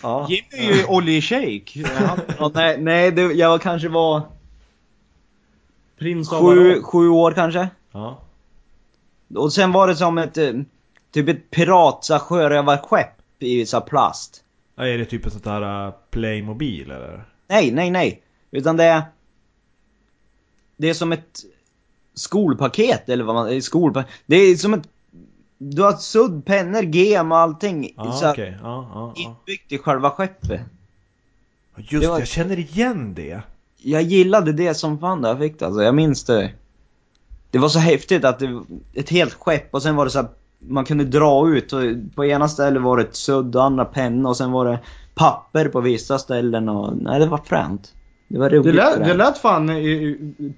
Ja. 0.02 0.26
Jimmy 0.30 0.70
är 0.70 0.76
ju 0.76 0.84
oljeshejk. 0.84 1.76
Ja, 2.38 2.50
nej, 2.54 2.80
nej 2.80 3.10
det, 3.10 3.22
jag 3.22 3.62
kanske 3.62 3.88
var 3.88 4.22
Prins 5.98 6.32
av 6.32 6.40
sju, 6.40 6.82
sju 6.82 7.08
år 7.08 7.32
kanske. 7.32 7.68
ja. 7.92 8.20
Och 9.34 9.52
sen 9.52 9.72
var 9.72 9.88
det 9.88 9.96
som 9.96 10.18
ett, 10.18 10.38
eh, 10.38 10.52
typ 11.12 11.28
ett 11.28 11.50
pirat, 11.50 12.04
så 12.04 12.18
sjörövarskepp 12.18 13.42
i 13.42 13.66
så 13.66 13.76
här 13.76 13.84
plast. 13.84 14.44
Ja, 14.74 14.86
Är 14.86 14.98
det 14.98 15.04
typ 15.04 15.26
ett 15.26 15.32
sånt 15.32 15.46
här 15.46 15.86
uh, 15.86 15.94
Playmobil 16.10 16.90
eller? 16.90 17.24
Nej, 17.48 17.70
nej, 17.70 17.90
nej. 17.90 18.22
Utan 18.50 18.76
det 18.76 18.84
är... 18.84 19.02
Det 20.76 20.88
är 20.88 20.94
som 20.94 21.12
ett 21.12 21.40
skolpaket 22.14 23.08
eller 23.08 23.24
vad 23.24 23.34
man... 23.34 23.62
Skolpa, 23.62 24.04
det 24.26 24.36
är 24.36 24.56
som 24.56 24.74
ett... 24.74 24.88
Du 25.62 25.82
har 25.82 25.92
sudd, 25.92 26.44
pennor, 26.44 26.82
gem 26.82 27.32
och 27.32 27.38
allting 27.38 27.94
Ja, 27.96 28.12
så 28.12 28.30
okej. 28.30 28.58
Ja, 28.62 28.90
ja, 28.94 29.12
ja. 29.16 29.22
inbyggt 29.22 29.72
i 29.72 29.78
själva 29.78 30.10
skeppet. 30.10 30.60
Just 31.76 32.02
Det 32.04 32.08
var- 32.08 32.18
jag 32.18 32.28
känner 32.28 32.58
igen 32.58 33.14
det. 33.14 33.40
Jag 33.76 34.02
gillade 34.02 34.52
det 34.52 34.74
som 34.74 34.98
fan 34.98 35.20
när 35.20 35.28
jag 35.28 35.38
fick 35.38 35.58
det 35.58 35.66
alltså, 35.66 35.82
jag 35.82 35.94
minns 35.94 36.24
det. 36.24 36.50
Det 37.50 37.58
var 37.58 37.68
så 37.68 37.78
häftigt 37.78 38.24
att 38.24 38.38
det 38.38 38.62
ett 38.94 39.10
helt 39.10 39.34
skepp 39.34 39.74
och 39.74 39.82
sen 39.82 39.96
var 39.96 40.04
det 40.04 40.10
så 40.10 40.18
här, 40.18 40.28
man 40.58 40.84
kunde 40.84 41.04
dra 41.04 41.48
ut 41.48 41.72
och 41.72 41.80
på 42.14 42.24
ena 42.24 42.48
stället 42.48 42.82
var 42.82 42.96
det 42.96 43.02
ett 43.02 43.16
sudd 43.16 43.56
och 43.56 43.64
andra 43.64 43.84
penna 43.84 44.28
och 44.28 44.36
sen 44.36 44.50
var 44.52 44.64
det 44.64 44.78
papper 45.14 45.68
på 45.68 45.80
vissa 45.80 46.18
ställen 46.18 46.68
och 46.68 46.96
nej 46.96 47.20
det 47.20 47.26
var 47.26 47.40
fränt. 47.44 47.94
Det 48.28 48.38
var 48.38 48.50
roligt. 48.50 48.64
Det 48.64 48.72
lät, 48.72 48.98
det 49.04 49.14
lät 49.14 49.38
fan 49.38 49.68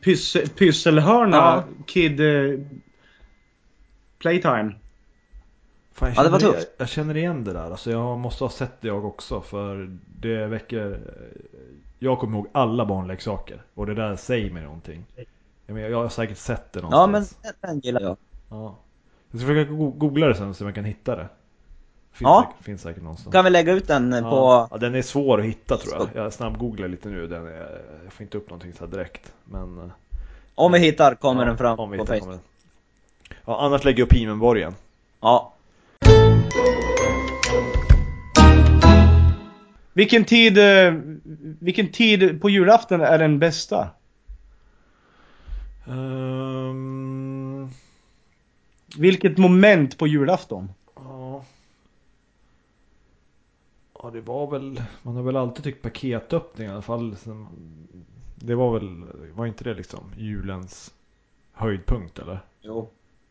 pys, 0.05 0.37
pysselhörna, 0.59 1.37
Ja. 1.37 1.65
kid... 1.87 2.21
eh, 2.21 2.61
Playtime. 4.19 4.75
Fan, 5.95 6.09
jag, 6.09 6.17
Ja, 6.19 6.23
det 6.23 6.29
var 6.29 6.39
tufft. 6.39 6.69
Jag, 6.77 6.85
jag 6.85 6.89
känner 6.89 7.17
igen 7.17 7.45
det 7.45 7.53
där. 7.53 7.71
Alltså, 7.71 7.91
jag 7.91 8.19
måste 8.19 8.45
ha 8.45 8.49
sett 8.51 8.81
det 8.81 8.89
jag 8.89 9.05
också. 9.05 9.41
För 9.41 9.97
det 10.21 10.47
väcker... 10.47 11.01
Jag 11.99 12.19
kommer 12.19 12.37
ihåg 12.39 12.47
alla 12.53 12.87
barnleksaker. 12.87 13.63
Och 13.75 13.87
det 13.87 13.95
där 13.95 14.17
säger 14.17 14.51
mig 14.51 14.63
någonting. 14.63 15.05
Jag, 15.67 15.75
menar, 15.75 15.89
jag 15.89 16.03
har 16.03 16.09
säkert 16.09 16.39
sett 16.39 16.73
det 16.73 16.81
Ja 16.81 16.89
men 16.91 17.11
någonstans. 17.13 17.55
den, 17.61 17.81
gillar 17.81 18.01
jag. 18.01 18.17
Ja. 18.51 18.77
Jag 19.31 19.41
ska 19.41 19.49
försöka 19.49 19.73
go- 19.73 19.91
googla 19.91 20.27
det 20.27 20.35
sen 20.35 20.47
om 20.49 20.55
jag 20.67 20.75
kan 20.75 20.85
hitta 20.85 21.17
det. 21.17 21.29
Finns, 22.13 22.21
Ja. 22.29 22.47
säkert, 22.51 22.65
finns 22.65 22.83
säkert 22.83 23.03
någonstans. 23.03 23.33
Kan 23.33 23.45
vi 23.45 23.51
lägga 23.51 23.73
ut 23.73 23.89
den 23.89 24.13
eh, 24.13 24.19
Ja. 24.19 24.31
på... 24.31 24.69
ja, 24.75 24.79
den 24.79 24.95
är 24.95 25.03
svår 25.03 25.39
att 25.41 25.45
hitta 25.47 25.77
tror 25.77 25.95
jag. 26.15 26.25
Jag 26.25 26.33
snabbgooglar 26.33 26.89
lite 26.89 27.09
nu. 27.09 27.27
Den 27.27 27.47
är, 27.47 27.81
jag 28.05 28.13
får 28.13 28.23
inte 28.25 28.39
upp 28.39 28.51
någonting 28.51 28.73
så 28.73 28.85
här 28.85 28.91
direkt. 28.93 29.33
Men... 29.45 29.79
eh, 29.79 29.85
Om 30.55 30.73
vi 30.73 30.79
hittar 30.79 31.15
kommer 31.15 31.43
ja, 31.43 31.47
den 31.49 31.59
fram 31.59 31.79
om 31.79 31.91
vi 31.91 31.99
på 31.99 32.07
Facebook. 32.07 32.41
Ja, 33.45 33.61
annars 33.61 33.85
lägger 33.85 33.99
jag 33.99 34.07
upp 34.07 34.13
Himenborgen. 34.13 34.75
Ja. 35.21 35.52
Vilken 39.93 40.25
tid, 40.25 40.59
eh, 40.59 40.95
vilken 41.61 41.93
tid 41.93 42.41
på 42.41 42.51
julafton 42.51 43.01
är 43.01 43.19
den 43.19 43.39
bästa? 43.39 43.91
Um, 45.87 47.71
Vilket 48.97 49.39
moment 49.39 49.99
på 49.99 50.07
julafton? 50.07 50.73
Ja. 50.95 51.45
Ja, 54.03 54.11
det 54.11 54.21
var 54.21 54.51
väl, 54.51 54.83
man 55.03 55.17
har 55.17 55.23
väl 55.23 55.37
alltid 55.37 55.65
tyckt 55.65 55.83
paketöppning 55.83 56.69
i 56.69 56.71
alla 56.71 56.83
fall. 56.83 57.17
Det 58.35 58.55
var 58.55 58.73
väl, 58.79 59.05
var 59.35 59.47
inte 59.47 59.65
det 59.65 59.75
liksom 59.75 60.05
julens 60.17 60.95
höjdpunkt 61.53 62.19
eller? 62.19 62.41
Jo. 62.61 62.89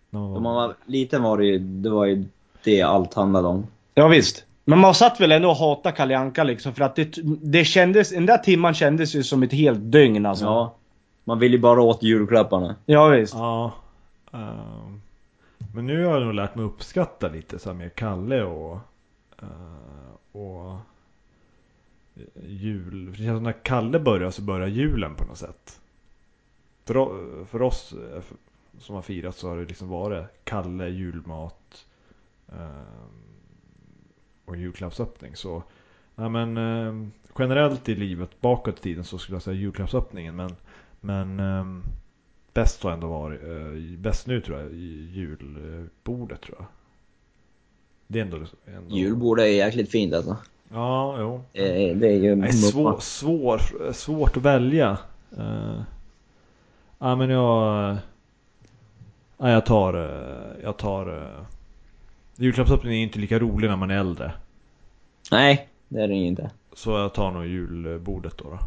När 0.10 0.20
man 0.20 0.30
När 0.30 0.34
var, 0.34 0.42
man 0.42 0.56
var 0.56 0.76
liten 0.86 1.24
var 1.24 1.38
det 1.38 1.46
ju, 1.46 1.60
det 1.60 1.90
var 1.90 2.06
ju 2.06 2.26
det 2.64 2.82
allt 2.82 3.14
handlade 3.14 3.48
om. 3.48 3.68
Ja, 3.94 4.08
visst. 4.08 4.46
Men 4.72 4.80
man 4.80 4.96
satt 4.96 5.20
väl 5.20 5.32
ändå 5.32 5.50
och 5.50 5.56
hatade 5.56 5.96
Kalle 5.96 6.18
Anka 6.18 6.44
liksom 6.44 6.74
för 6.74 6.84
att 6.84 6.96
det, 6.96 7.18
det 7.42 7.66
kändes, 7.66 8.10
den 8.10 8.26
där 8.26 8.38
timman 8.38 8.74
kändes 8.74 9.16
ju 9.16 9.24
som 9.24 9.44
ett 9.44 9.54
helt 9.54 9.80
dygn 9.92 10.26
alltså. 10.26 10.46
Ja. 10.46 10.76
Man 11.24 11.40
vill 11.40 11.52
ju 11.52 11.60
bara 11.60 11.82
åt 11.82 12.04
julklapparna. 12.04 12.76
Ja, 12.86 13.08
visst. 13.08 13.34
Ja. 13.34 13.72
ehm, 14.34 15.02
men 15.74 15.88
nu 15.88 16.06
har 16.06 16.14
jag 16.14 16.24
nog 16.24 16.34
lärt 16.34 16.56
mig 16.56 16.66
uppskatta 16.66 17.28
lite 17.28 17.60
så 17.60 17.70
här 17.70 17.78
med 17.78 17.96
Kalle 17.96 18.44
och, 18.44 18.78
eh, 19.42 20.38
och 20.42 20.78
jul. 22.48 23.12
För 23.12 23.18
det 23.22 23.26
känns 23.26 23.38
som 23.38 23.44
när 23.44 23.64
Kalle 23.64 24.00
börjar 24.00 24.32
så 24.32 24.42
börjar 24.42 24.68
julen 24.68 25.16
på 25.16 25.24
något 25.24 25.38
sätt. 25.38 25.80
För, 26.86 27.10
för 27.46 27.62
oss 27.62 27.94
eh, 27.94 28.22
för- 28.22 28.38
som 28.80 28.96
har 28.96 29.02
firat 29.02 29.36
så 29.36 29.50
har 29.50 29.58
det 29.58 29.66
liksom 29.66 29.90
varit 29.90 30.26
Kalle, 30.44 30.88
julmat 30.88 31.86
ehm, 32.52 33.31
och 34.46 34.56
julklappsöppning. 34.58 35.36
Så 35.36 35.64
ja, 36.16 36.30
men, 36.30 36.58
ehm, 36.58 37.12
generellt 37.40 37.90
i 37.90 37.96
livet 37.96 38.42
bakåt 38.42 38.80
i 38.80 38.82
tiden 38.82 39.04
så 39.04 39.18
skulle 39.18 39.36
jag 39.36 39.44
säga 39.44 39.56
julklappsöppningen. 39.56 40.36
Men, 40.36 40.56
men 41.02 41.40
ehm, 41.40 41.84
bäst 42.54 42.84
har 42.84 42.92
ändå 42.92 43.08
varit, 43.08 43.44
eh, 43.44 43.98
bäst 43.98 44.28
nu 44.28 44.42
tror 44.42 44.60
jag, 44.60 44.74
julbordet 44.74 46.42
tror 46.42 46.56
jag. 46.60 46.66
Det 48.08 48.20
är 48.20 48.24
ändå... 48.24 48.38
ändå 48.66 48.96
Julbordet 48.96 49.44
är 49.46 49.50
jäkligt 49.50 49.92
fint 49.92 50.14
alltså. 50.14 50.38
Ja, 50.74 51.16
jo. 51.20 51.36
Eh, 51.54 51.96
Det 51.98 52.08
är 52.08 52.20
ju... 52.20 52.36
Nej, 52.36 52.54
svår, 52.54 53.00
svår, 53.00 53.92
svårt 53.94 54.38
att 54.38 54.44
välja. 54.44 54.98
Uh, 55.38 55.82
ja 57.00 57.16
men 57.16 57.30
jag... 57.30 57.98
Ja, 59.38 59.50
jag 59.50 59.66
tar... 59.66 59.94
eh, 59.94 60.64
Jag 60.64 60.78
tar... 60.78 61.30
Julklappsöppningen 62.36 63.00
är 63.00 63.04
inte 63.04 63.20
lika 63.20 63.40
rolig 63.40 63.70
när 63.70 63.78
man 63.78 63.92
är 63.92 63.98
äldre. 63.98 64.32
Nej, 65.32 65.68
det 65.90 66.02
är 66.02 66.08
det 66.08 66.14
ju 66.14 66.26
inte. 66.26 66.52
Så 66.74 66.92
jag 66.92 67.14
tar 67.14 67.32
nog 67.32 67.46
julbordet 67.46 68.38
då. 68.38 68.44
då. 68.44 68.60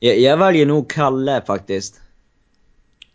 Jag, 0.00 0.18
jag 0.18 0.36
väljer 0.36 0.66
nog 0.66 0.90
Kalle 0.90 1.42
faktiskt. 1.46 2.00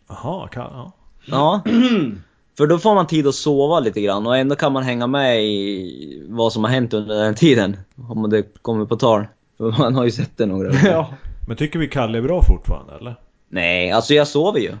Jaha, 0.08 0.48
kan, 0.48 0.70
ja. 0.72 0.92
Ja. 1.24 1.62
För 2.56 2.66
då 2.66 2.78
får 2.78 2.94
man 2.94 3.06
tid 3.06 3.26
att 3.26 3.34
sova 3.34 3.80
lite 3.80 4.00
grann 4.00 4.26
och 4.26 4.36
ändå 4.36 4.56
kan 4.56 4.72
man 4.72 4.82
hänga 4.82 5.06
med 5.06 5.44
i 5.44 6.26
vad 6.28 6.52
som 6.52 6.64
har 6.64 6.70
hänt 6.70 6.94
under 6.94 7.24
den 7.24 7.34
tiden. 7.34 7.76
Om 8.08 8.30
det 8.30 8.62
kommer 8.62 8.86
på 8.86 8.96
tal. 8.96 9.26
För 9.56 9.70
man 9.78 9.94
har 9.94 10.04
ju 10.04 10.10
sett 10.10 10.36
det 10.36 10.46
några 10.46 10.68
gånger. 10.68 10.86
Ja. 10.90 11.14
Men 11.48 11.56
tycker 11.56 11.78
vi 11.78 11.88
Kalle 11.88 12.18
är 12.18 12.22
bra 12.22 12.42
fortfarande 12.42 12.94
eller? 12.94 13.14
Nej, 13.48 13.90
alltså 13.90 14.14
jag 14.14 14.28
sover 14.28 14.60
ju. 14.60 14.76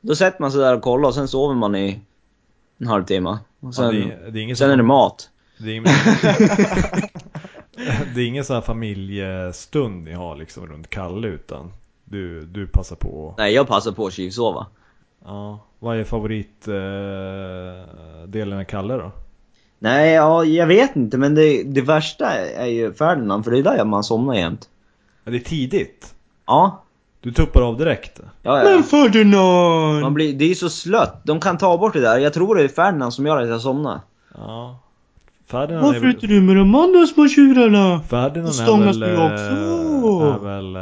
Då 0.00 0.14
sätter 0.14 0.40
man 0.40 0.52
sig 0.52 0.60
där 0.60 0.76
och 0.76 0.82
kollar 0.82 1.08
och 1.08 1.14
sen 1.14 1.28
sover 1.28 1.54
man 1.54 1.76
i 1.76 2.00
en 2.78 2.86
halvtimme. 2.86 3.38
Och 3.60 3.74
sen, 3.74 3.84
ja, 3.84 3.90
det, 3.92 4.02
är- 4.02 4.30
det 4.30 4.40
är 4.40 4.42
ingen 4.42 4.56
sen 4.56 4.70
är 4.70 4.76
det 4.76 4.82
mat. 4.82 5.30
Det 5.58 5.70
är 5.70 5.74
ingen, 5.74 5.84
det 8.14 8.20
är 8.20 8.26
ingen 8.26 8.44
sån 8.44 8.54
här 8.54 8.60
familjestund 8.60 10.04
ni 10.04 10.12
har 10.12 10.36
liksom 10.36 10.66
runt 10.66 10.90
Kalle 10.90 11.28
utan 11.28 11.72
du, 12.04 12.44
du 12.46 12.66
passar 12.66 12.96
på? 12.96 13.34
Nej, 13.38 13.54
jag 13.54 13.66
passar 13.66 13.92
på 13.92 14.06
att 14.06 14.12
tjuvsova. 14.12 14.66
Ja. 15.24 15.60
Vad 15.78 15.96
är 15.96 16.04
favoritdelen 16.04 18.52
eh, 18.52 18.58
av 18.58 18.64
Kalle 18.64 18.94
då? 18.94 19.12
Nej, 19.78 20.12
ja, 20.12 20.44
jag 20.44 20.66
vet 20.66 20.96
inte, 20.96 21.18
men 21.18 21.34
det, 21.34 21.62
det 21.62 21.80
värsta 21.80 22.30
är 22.34 22.66
ju 22.66 22.92
Ferdinand, 22.92 23.44
för 23.44 23.50
det 23.50 23.58
är 23.58 23.62
där 23.62 23.84
man 23.84 24.04
somnar 24.04 24.34
jämt. 24.34 24.68
Ja, 25.24 25.30
det 25.30 25.36
är 25.36 25.40
tidigt. 25.40 26.14
Ja. 26.46 26.84
Du 27.28 27.34
tuppar 27.34 27.62
av 27.62 27.76
direkt. 27.78 28.20
Ja, 28.42 28.58
ja, 28.58 28.64
Men. 28.64 28.82
Ferdinand! 28.82 30.00
Man 30.00 30.14
blir, 30.14 30.32
det 30.32 30.44
är 30.44 30.48
ju 30.48 30.54
så 30.54 30.68
slött. 30.70 31.20
De 31.24 31.40
kan 31.40 31.58
ta 31.58 31.78
bort 31.78 31.92
det 31.92 32.00
där. 32.00 32.18
Jag 32.18 32.32
tror 32.32 32.54
det 32.54 32.62
är 32.62 32.68
Ferdinand 32.68 33.14
som 33.14 33.26
gör 33.26 33.42
att 33.42 33.48
jag 33.48 33.60
somnar. 33.60 34.00
Ja. 34.34 34.78
Ferdinand 35.46 35.82
är 35.84 35.86
Varför 35.86 35.96
är 35.98 36.00
väl... 36.00 36.10
inte 36.14 36.26
du 36.26 36.40
med 36.40 36.56
de 36.56 36.74
andra 36.74 37.06
små 37.06 37.28
tjurarna? 37.28 38.00
Ferdinand 38.00 38.54
är 38.60 38.84
väl, 38.86 39.00
du 39.00 39.06
eh, 39.06 40.34
är 40.34 40.38
väl 40.38 40.76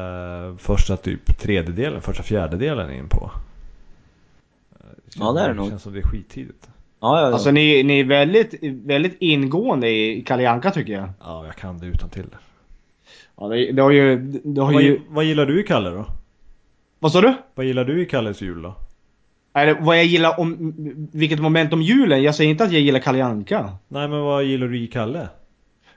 eh, 0.51 0.57
första 0.59 0.97
typ 0.97 1.39
tredjedelen, 1.39 2.03
första 2.03 2.23
fjärdedelen 2.23 2.91
in 2.93 3.09
på. 3.09 3.31
Ja, 5.19 5.33
det 5.33 5.41
är 5.41 5.49
det 5.49 5.53
Det 5.53 5.57
nog. 5.57 5.69
känns 5.69 5.83
som 5.83 5.93
det 5.93 5.99
är 5.99 6.03
skittidigt. 6.03 6.69
Ja, 7.01 7.21
ja, 7.21 7.27
ja. 7.27 7.33
Alltså 7.33 7.51
ni, 7.51 7.83
ni 7.83 8.01
är 8.01 8.05
väldigt, 8.05 8.55
väldigt 8.63 9.17
ingående 9.21 9.89
i 9.91 10.23
Kalle 10.27 10.51
Anka 10.51 10.71
tycker 10.71 10.93
jag. 10.93 11.09
Ja, 11.21 11.47
jag 11.47 11.57
kan 11.57 11.79
det 11.79 11.87
utan 11.87 12.09
till. 12.09 12.27
Ja, 13.41 13.49
det, 13.49 13.73
det 13.73 13.83
har 13.83 13.91
ju... 13.91 14.17
Det 14.45 14.61
har 14.61 14.73
Vad, 14.73 14.83
ju... 14.83 15.01
vad 15.09 15.25
gillar 15.25 15.47
du 15.47 15.61
i 15.61 15.63
Kalle 15.63 15.91
då? 15.91 16.07
Vad 16.99 17.13
sa 17.13 17.21
du? 17.21 17.35
Vad 17.55 17.67
gillar 17.67 17.85
du 17.85 18.03
i 18.03 18.07
Kalles 18.07 18.43
jul 18.43 18.63
då? 18.63 18.75
Det, 19.53 19.77
vad 19.81 19.99
jag 19.99 20.05
gillar 20.05 20.41
om... 20.41 20.75
Vilket 21.13 21.41
moment 21.41 21.73
om 21.73 21.83
julen? 21.83 22.23
Jag 22.23 22.35
säger 22.35 22.51
inte 22.51 22.65
att 22.65 22.73
jag 22.73 22.81
gillar 22.81 23.01
Kalle 23.01 23.25
Anka. 23.25 23.71
Nej 23.89 24.09
men 24.09 24.21
vad 24.21 24.45
gillar 24.45 24.67
du 24.67 24.79
i 24.79 24.87
Kalle? 24.87 25.29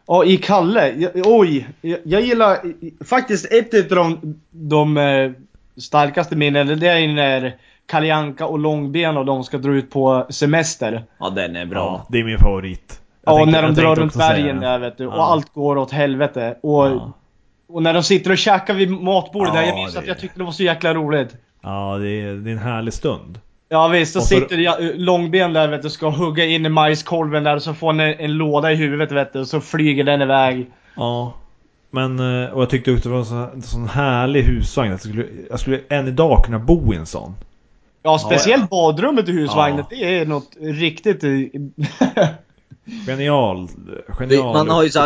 Ja, 0.08 0.24
i 0.25 0.38
Kalle. 0.38 0.91
Jag, 0.98 1.12
oj! 1.25 1.68
Jag, 1.82 2.00
jag 2.03 2.22
gillar 2.22 2.58
faktiskt 3.03 3.51
ett 3.53 3.91
av 3.91 3.98
de, 3.98 4.39
de 4.51 4.98
eh, 4.98 5.32
starkaste 5.77 6.36
minnena. 6.36 6.75
Det 6.75 6.88
är 6.88 7.08
när 7.08 7.56
Kalle 7.86 8.15
Anka 8.15 8.46
och 8.46 8.60
Långben 8.60 9.18
och 9.18 9.25
de 9.25 9.44
ska 9.44 9.58
dra 9.58 9.72
ut 9.72 9.89
på 9.91 10.25
semester. 10.29 11.03
ja, 11.20 11.29
den 11.29 11.56
är 11.56 11.65
bra. 11.65 11.79
Ja, 11.79 12.06
det 12.10 12.20
är 12.20 12.24
min 12.24 12.38
favorit. 12.39 13.01
Jag 13.25 13.34
Ja, 13.34 13.38
tänkte- 13.46 13.62
när 13.62 13.68
de 13.68 13.82
drar 13.82 13.96
runt 13.96 14.15
bergen 14.15 14.60
där 14.60 14.79
vet 14.79 14.98
du. 14.98 15.03
Ja. 15.03 15.10
Och 15.10 15.24
allt 15.32 15.53
går 15.53 15.77
åt 15.77 15.91
helvete. 15.91 16.58
Och, 16.62 16.86
Ja. 16.86 17.13
Och 17.70 17.84
när 17.84 17.94
de 17.94 18.04
sitter 18.04 18.32
och 18.32 18.38
käkar 18.38 18.74
vid 18.74 18.90
matbordet 18.92 19.54
där. 19.54 19.62
Jag 19.62 19.70
Ja, 19.70 19.76
minns 19.76 19.94
det 19.94 20.00
att 20.00 20.08
jag 20.08 20.20
tyckte 20.20 20.40
det 20.40 20.44
var 20.44 20.52
så 20.52 20.64
jäkla 20.64 20.94
roligt. 20.94 21.36
Ja, 21.62 21.98
det 21.98 22.10
är, 22.10 22.34
det 22.34 22.50
är 22.50 22.54
en 22.54 22.58
härlig 22.60 22.94
stund. 22.94 23.40
Ja 23.70 23.88
visst, 23.88 24.14
så 24.14 24.20
Och 24.20 24.24
så- 24.26 24.36
sitter 24.36 24.58
jag, 24.58 24.76
Långben 24.96 25.54
där 25.54 25.68
vet 25.68 25.82
du, 25.84 25.90
ska 25.90 26.10
hugga 26.10 26.46
in 26.46 26.66
i 26.66 26.70
majskolven 26.70 27.44
där 27.44 27.56
och 27.56 27.64
så 27.64 27.74
får 27.74 27.88
han 27.88 28.00
en, 28.00 28.14
en 28.20 28.32
låda 28.34 28.72
i 28.72 28.76
huvudet 28.76 29.12
vet 29.12 29.34
du, 29.34 29.40
och 29.40 29.48
så 29.48 29.62
flyger 29.62 30.04
den 30.04 30.22
iväg. 30.22 30.66
Ja. 30.96 31.34
Men, 31.92 32.20
eh, 32.44 32.50
och 32.50 32.62
jag 32.62 32.70
tyckte 32.70 32.92
också 32.92 33.10
det 33.10 33.14
var 33.14 33.20
en 33.20 33.26
sån, 33.26 33.50
en 33.54 33.62
sån 33.62 33.88
härlig 33.90 34.44
husvagn. 34.44 34.92
Jag 34.92 35.00
skulle, 35.00 35.26
jag 35.50 35.60
skulle 35.60 35.80
än 35.90 36.08
idag 36.08 36.46
kunna 36.46 36.60
bo 36.60 36.94
i 36.94 36.98
en 36.98 37.06
sån. 37.06 37.36
Ja, 38.04 38.18
speciellt 38.20 38.64
ja. 38.64 38.68
badrummet 38.72 39.30
i 39.30 39.32
husvagnen, 39.32 39.86
Ja. 39.90 39.98
det 39.98 40.18
är 40.20 40.26
något 40.26 40.50
riktigt... 40.62 41.24
Genial, 43.08 43.68
genial 44.20 44.54
Man 44.54 44.70
har 44.70 44.84
ju 44.84 44.90
så. 44.90 45.00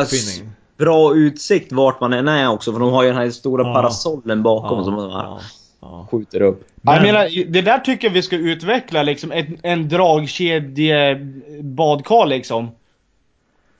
Bra 0.83 1.13
utsikt 1.15 1.71
vart 1.71 1.99
man 2.01 2.13
än 2.13 2.27
är 2.27 2.49
också, 2.49 2.73
för 2.73 2.79
de 2.79 2.91
har 2.91 3.03
ju 3.03 3.09
den 3.09 3.17
här 3.17 3.29
stora 3.29 3.67
Ja. 3.67 3.73
parasollen 3.73 4.43
bakom 4.43 4.83
som 4.83 4.95
de 4.95 5.11
här 5.11 5.23
ja, 5.23 5.39
ja. 5.81 6.07
skjuter 6.11 6.41
upp. 6.41 6.63
Jag 6.81 6.93
Men- 6.93 7.03
menar, 7.03 7.51
det 7.51 7.61
där 7.61 7.79
tycker 7.79 8.07
jag 8.07 8.13
vi 8.13 8.21
ska 8.21 8.35
utveckla 8.35 9.03
liksom, 9.03 9.31
en, 9.31 9.57
en 9.63 9.89
dragkedje 9.89 11.15
badkar 11.61 12.25
liksom. 12.25 12.71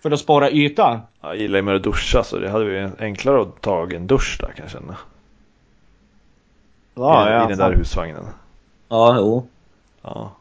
För 0.02 0.12
att 0.12 0.20
spara 0.20 0.52
yta. 0.52 1.02
Jag 1.22 1.38
gillar 1.38 1.60
ju 1.60 1.64
med 1.64 1.76
att 1.76 1.84
duscha 1.84 2.24
så 2.24 2.38
det 2.38 2.50
hade 2.50 2.66
varit 2.66 3.02
enklare 3.02 3.42
att 3.42 3.62
ta 3.62 3.88
en 3.92 4.08
dusch 4.08 4.38
där 4.40 4.48
kan 4.48 4.66
jag 4.66 4.72
känna. 4.72 4.98
I, 6.96 7.46
I 7.46 7.48
den 7.48 7.58
där 7.58 7.74
husvagnen. 7.78 8.26
Ja, 8.90 9.16
jo. 9.18 9.48
Ja. 10.02 10.32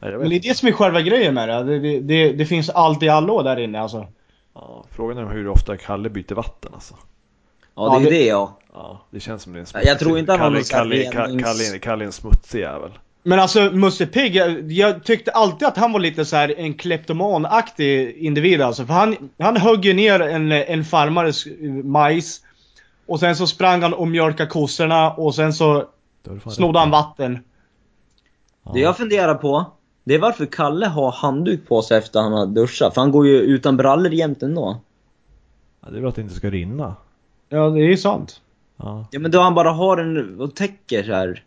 Jag 0.00 0.20
Men 0.20 0.28
det 0.28 0.36
är 0.36 0.40
det 0.40 0.56
som 0.56 0.68
är 0.68 0.72
själva 0.72 1.00
grejen 1.00 1.34
med 1.34 1.48
det. 1.48 1.62
Det, 1.64 1.78
det, 1.78 2.00
det, 2.00 2.32
det 2.32 2.46
finns 2.46 2.70
allt 2.70 3.02
i 3.02 3.08
allo 3.08 3.42
där 3.42 3.56
inne 3.58 3.80
alltså. 3.80 4.06
Ja, 4.54 4.84
frågan 4.90 5.18
är 5.18 5.26
hur 5.26 5.48
ofta 5.48 5.76
Kalle 5.76 6.10
byter 6.10 6.34
vatten 6.34 6.70
alltså. 6.74 6.94
Ja, 7.74 7.88
det 7.90 7.96
är 7.96 8.00
ju 8.00 8.18
det- 8.18 8.26
ja. 8.26 8.56
Ja, 8.72 9.00
det 9.10 9.20
känns 9.20 9.42
som 9.42 9.52
det 9.52 9.58
är 9.58 9.60
en 9.60 9.66
Ja, 9.74 9.80
jag 9.82 9.98
tror 9.98 10.18
inte 10.18 10.32
han 10.32 10.38
Kalle, 10.40 10.62
Kalle, 10.64 11.04
Kalle, 11.04 11.42
Kalle, 11.42 11.78
Kalle 11.78 12.04
är 12.04 12.06
en 12.06 12.12
smutsig 12.12 12.60
jävel. 12.60 12.90
Men 13.22 13.38
alltså 13.40 13.60
Musse 13.72 14.06
Pigg, 14.06 14.36
jag, 14.36 14.72
jag 14.72 15.04
tyckte 15.04 15.30
alltid 15.30 15.68
att 15.68 15.76
han 15.76 15.92
var 15.92 16.00
lite 16.00 16.24
så 16.24 16.36
här 16.36 16.54
en 16.58 16.74
kleptomanaktig 16.74 18.16
individ 18.16 18.62
alltså. 18.62 18.86
För 18.86 18.94
han, 18.94 19.30
han 19.38 19.56
högg 19.56 19.84
ju 19.84 19.92
ner 19.92 20.20
en, 20.20 20.52
en 20.52 20.84
farmares 20.84 21.44
majs. 21.84 22.40
Och 23.06 23.20
sen 23.20 23.36
så 23.36 23.46
sprang 23.46 23.82
han 23.82 23.94
och 23.94 24.08
mjölkade 24.08 24.50
kossorna 24.50 25.10
och 25.12 25.34
sen 25.34 25.52
så 25.52 25.84
snodde 26.50 26.78
han 26.78 26.90
vatten. 26.90 27.38
Ja. 28.64 28.70
Det 28.74 28.80
jag 28.80 28.96
funderar 28.96 29.34
på, 29.34 29.66
det 30.04 30.14
är 30.14 30.18
varför 30.18 30.46
Kalle 30.46 30.86
har 30.86 31.12
handduk 31.12 31.68
på 31.68 31.82
sig 31.82 31.98
efter 31.98 32.20
han 32.20 32.32
har 32.32 32.46
duschat. 32.46 32.94
För 32.94 33.00
han 33.00 33.10
går 33.10 33.26
ju 33.26 33.36
utan 33.36 33.76
brallor 33.76 34.12
jämt 34.12 34.42
ändå. 34.42 34.80
Ja, 35.80 35.90
det 35.90 35.96
är 35.96 36.00
väl 36.00 36.08
att 36.08 36.14
det 36.14 36.22
inte 36.22 36.34
ska 36.34 36.50
rinna. 36.50 36.94
Ja, 37.48 37.70
det 37.70 37.80
är 37.80 37.88
ju 37.88 37.96
sant. 37.96 38.40
Ja. 38.76 39.06
Ja 39.10 39.20
men 39.20 39.30
då 39.30 39.40
han 39.40 39.54
bara 39.54 39.70
har 39.70 39.98
en 39.98 40.40
och 40.40 40.54
täcker 40.54 41.02
så 41.02 41.12
här. 41.12 41.42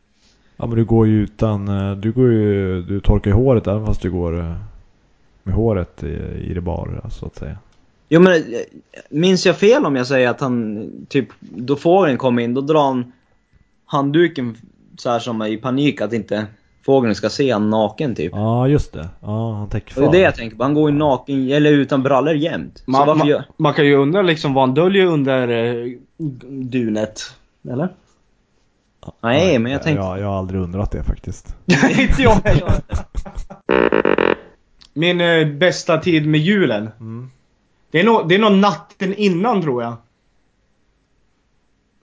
ja, 0.58 0.66
men 0.66 0.76
du 0.78 0.86
går 0.86 1.08
ju 1.08 1.24
utan, 1.24 1.68
eh, 1.68 1.98
du 1.98 2.12
går 2.12 2.32
ju, 2.32 2.82
du 2.82 3.00
torkar 3.00 3.32
ju 3.32 3.36
håret 3.38 3.68
även 3.68 3.86
fast 3.86 4.02
du 4.02 4.12
går 4.12 4.40
eh, 4.40 4.56
med 5.44 5.56
håret 5.56 6.04
i, 6.04 6.14
i 6.50 6.54
det 6.54 6.62
bara 6.62 7.10
så 7.10 7.26
att 7.26 7.36
säga. 7.36 7.58
Jo 8.10 8.22
men, 8.22 8.34
eh, 8.34 8.40
minns 9.10 9.46
jag 9.46 9.58
fel 9.58 9.86
om 9.86 9.96
jag 9.96 10.08
säger 10.08 10.30
att 10.30 10.42
han, 10.42 10.90
typ, 11.10 11.28
då 11.40 11.76
fågeln 11.76 12.18
kom 12.18 12.40
in, 12.40 12.54
då 12.54 12.62
drar 12.62 12.84
han 12.84 13.12
handduken 13.86 14.58
så 14.98 15.10
här 15.10 15.20
som 15.20 15.42
i 15.42 15.58
panik 15.58 16.02
att 16.02 16.14
inte 16.14 16.46
fågeln 16.86 17.16
ska 17.16 17.30
se 17.30 17.52
han 17.52 17.70
naken 17.70 18.16
typ. 18.16 18.32
Ja, 18.36 18.68
just 18.68 18.94
det. 18.94 19.10
Ja, 19.20 19.54
han 19.54 19.70
täcker 19.70 19.96
Och 19.96 20.02
det 20.02 20.06
är 20.06 20.06
fan. 20.06 20.12
det 20.12 20.20
jag 20.20 20.36
tänker 20.36 20.58
på, 20.58 20.64
han 20.64 20.74
går 20.74 20.92
ju 20.92 20.98
naken, 20.98 21.52
eller 21.52 21.72
utan 21.72 22.04
brallor 22.04 22.36
jämt. 22.36 22.84
Man, 22.86 23.08
varför 23.08 23.20
man, 23.20 23.28
gör... 23.28 23.44
man 23.58 23.74
kan 23.74 23.86
ju 23.86 23.96
undra 23.96 24.22
liksom 24.22 24.54
vad 24.54 24.68
han 24.68 24.76
döljer 24.76 25.06
under 25.06 25.48
eh, 25.48 25.92
dunet. 26.50 27.22
Eller? 27.70 27.90
Nej, 29.22 29.60
men 29.60 29.72
jag 29.72 29.84
tänkte... 29.84 30.04
Ja, 30.04 30.20
jag 30.20 30.28
har 30.28 30.38
aldrig 30.38 30.62
undrat 30.62 30.92
det 30.92 31.04
faktiskt. 31.04 31.56
Inte 32.00 32.22
jag 32.22 32.36
heller. 32.44 32.74
Min 34.94 35.22
eh, 35.22 35.48
bästa 35.48 35.98
tid 35.98 36.28
med 36.28 36.40
julen. 36.42 36.90
Mm. 37.00 37.32
Det 37.92 38.00
är, 38.00 38.04
nog, 38.04 38.30
det 38.30 38.36
är 38.36 38.40
nog 38.40 38.52
natten 38.52 39.14
innan 39.14 39.62
tror 39.62 39.84
jag. 39.84 39.96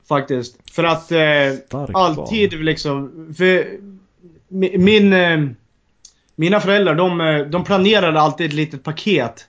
Faktiskt. 0.08 0.70
För 0.70 0.84
att 0.84 1.12
eh, 1.12 1.90
alltid 1.92 2.64
liksom... 2.64 3.28
För 3.36 3.66
min... 4.50 5.12
Eh, 5.12 5.38
mina 6.40 6.60
föräldrar 6.60 6.94
de, 6.94 7.20
eh, 7.20 7.38
de 7.38 7.64
planerade 7.64 8.20
alltid 8.20 8.46
ett 8.46 8.52
litet 8.52 8.82
paket. 8.82 9.46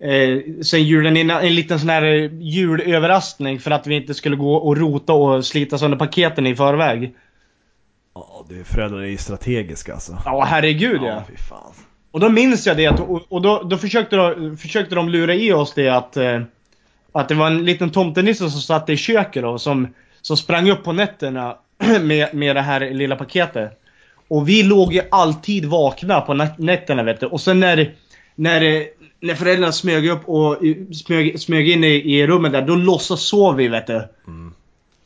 Eh, 0.00 0.62
sen 0.62 0.82
julen 0.82 1.16
innan. 1.16 1.42
En 1.42 1.54
liten 1.54 1.80
sån 1.80 1.88
här 1.88 2.02
eh, 2.02 2.30
julöverraskning 2.40 3.60
för 3.60 3.70
att 3.70 3.86
vi 3.86 3.94
inte 3.94 4.14
skulle 4.14 4.36
gå 4.36 4.54
och 4.54 4.76
rota 4.76 5.12
och 5.12 5.46
slita 5.46 5.78
sönder 5.78 5.98
paketen 5.98 6.46
i 6.46 6.56
förväg. 6.56 7.14
Ja, 8.14 8.46
det 8.48 8.60
är 8.60 8.64
föräldrar 8.64 9.00
är 9.00 9.06
ju 9.06 9.16
strategiska 9.16 9.92
alltså. 9.94 10.22
Ja 10.24 10.44
herregud 10.44 11.00
ja. 11.02 11.22
fy 11.28 11.36
fan. 11.36 11.72
Och 12.10 12.20
då 12.20 12.28
minns 12.28 12.66
jag 12.66 12.76
det 12.76 12.86
att, 12.86 13.00
och, 13.28 13.42
då, 13.42 13.62
då 13.62 13.78
försökte, 13.78 14.16
de, 14.16 14.56
försökte 14.56 14.94
de 14.94 15.08
lura 15.08 15.34
i 15.34 15.52
oss 15.52 15.74
det 15.74 15.88
att, 15.88 16.16
att 17.12 17.28
det 17.28 17.34
var 17.34 17.46
en 17.46 17.64
liten 17.64 17.90
tomtenisse 17.90 18.50
som 18.50 18.60
satt 18.60 18.88
i 18.88 18.96
köket 18.96 19.42
då, 19.42 19.58
som, 19.58 19.88
som 20.20 20.36
sprang 20.36 20.70
upp 20.70 20.84
på 20.84 20.92
nätterna 20.92 21.56
med, 22.00 22.34
med 22.34 22.56
det 22.56 22.62
här 22.62 22.80
lilla 22.90 23.16
paketet. 23.16 23.79
Och 24.30 24.48
vi 24.48 24.62
låg 24.62 24.92
ju 24.92 25.00
alltid 25.10 25.64
vakna 25.64 26.20
på 26.20 26.32
nät- 26.34 26.58
nätterna 26.58 27.02
vet 27.02 27.20
du. 27.20 27.26
Och 27.26 27.40
sen 27.40 27.60
när, 27.60 27.94
när, 28.34 28.86
när 29.20 29.34
föräldrarna 29.34 29.72
smög 29.72 30.08
upp 30.08 30.28
och 30.28 30.56
smög, 30.92 31.40
smög 31.40 31.68
in 31.68 31.84
i, 31.84 31.86
i 32.18 32.26
rummet 32.26 32.52
där, 32.52 32.62
då 32.62 32.74
låtsas 32.74 33.20
sov 33.22 33.56
vi 33.56 33.68
vet 33.68 33.86
du. 33.86 34.08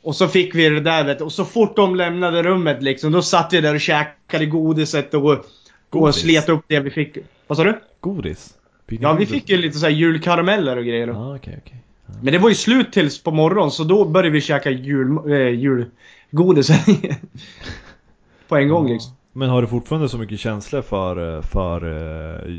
Och 0.03 0.17
så 0.17 0.29
fick 0.29 0.55
vi 0.55 0.69
det 0.69 0.81
där 0.81 1.05
vet 1.05 1.19
du. 1.19 1.25
Och 1.25 1.33
så 1.33 1.45
fort 1.45 1.77
de 1.77 1.97
lämnade 1.97 2.43
rummet 2.43 2.83
liksom, 2.83 3.13
då 3.13 3.23
satt 3.23 3.53
vi 3.53 3.61
där 3.61 3.75
och 3.75 3.81
käkade 3.81 4.47
godiset 4.47 5.15
och, 5.15 5.25
och 5.31 5.45
Godis? 5.91 6.17
slet 6.17 6.49
upp 6.49 6.65
det 6.69 6.81
vi 6.81 6.91
fick. 6.91 7.17
Vad 7.47 7.59
sa 7.59 7.65
du? 7.65 7.81
Godis? 8.01 8.55
Ja, 8.87 9.13
vi 9.13 9.27
fick 9.27 9.49
ju 9.49 9.57
lite 9.57 9.79
så 9.79 9.89
julkarameller 9.89 10.77
och 10.77 10.85
grejer. 10.85 11.07
då. 11.07 11.13
Ja, 11.13 11.37
okej, 11.37 11.59
okej. 11.67 11.79
Men 12.23 12.33
det 12.33 12.39
var 12.39 12.49
ju 12.49 12.55
slut 12.55 12.93
tills 12.93 13.23
på 13.23 13.31
morgonen, 13.31 13.71
så 13.71 13.85
då 13.85 14.05
började 14.05 14.31
vi 14.31 14.41
käka 14.41 14.71
jul, 14.71 15.19
äh, 15.33 15.49
julgodis. 15.49 16.71
på 18.55 18.59
en 18.59 18.69
gång 18.69 18.89
liksom. 18.89 19.13
Men 19.33 19.49
har 19.49 19.63
du 19.63 19.69
fortfarande 19.69 20.09
så 20.09 20.19
mycket 20.19 20.41
känslor 20.41 20.83
för, 20.83 21.37
eh, 21.37 21.43
för 21.43 21.85
eh, 21.87 22.51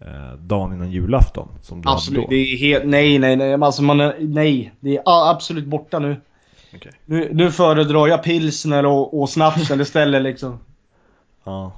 eh, 0.00 0.32
dagen 0.38 0.72
innan 0.72 0.90
julafton? 0.90 1.48
Som 1.62 1.82
du 1.82 1.88
Absolut. 1.88 2.20
hade 2.24 2.34
Det 2.36 2.40
är 2.52 2.56
helt, 2.56 2.84
nej, 2.86 3.18
nej, 3.18 3.36
nej. 3.36 3.54
Alltså 3.54 3.82
man 3.82 4.12
nej. 4.18 4.72
Det 4.80 4.96
är 4.96 5.02
a- 5.06 5.30
absolut 5.30 5.64
borta 5.66 5.98
nu. 5.98 6.16
Okej. 6.74 6.92
Nu, 7.04 7.28
nu 7.32 7.50
föredrar 7.50 8.06
jag 8.08 8.22
pilsner 8.22 8.86
och, 8.86 9.20
och 9.20 9.28
snapsen 9.30 9.80
istället 9.80 10.22
liksom. 10.22 10.58
Ja. 11.44 11.72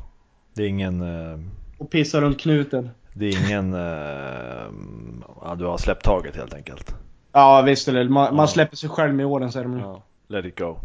Det 0.54 0.62
är 0.62 0.68
ingen... 0.68 1.00
Eh, 1.02 1.38
Och 1.78 1.90
pissa 1.90 2.20
runt 2.20 2.40
knuten. 2.40 2.90
det 3.14 3.26
är 3.28 3.46
ingen... 3.46 3.74
Eh, 3.74 4.66
ja, 5.42 5.54
du 5.58 5.64
har 5.64 5.78
släppt 5.78 6.04
taget 6.04 6.36
helt 6.36 6.54
enkelt. 6.54 6.94
Ja 7.32 7.62
visst 7.62 7.88
eller 7.88 8.04
man, 8.08 8.34
man 8.36 8.42
Ja. 8.42 8.46
släpper 8.46 8.76
sig 8.76 8.88
själv 8.90 9.14
med 9.14 9.26
åren 9.26 9.52
säger 9.52 9.66
de. 9.68 9.78
Ja. 9.78 10.02
Let 10.28 10.44
it 10.44 10.58
go. 10.58 10.76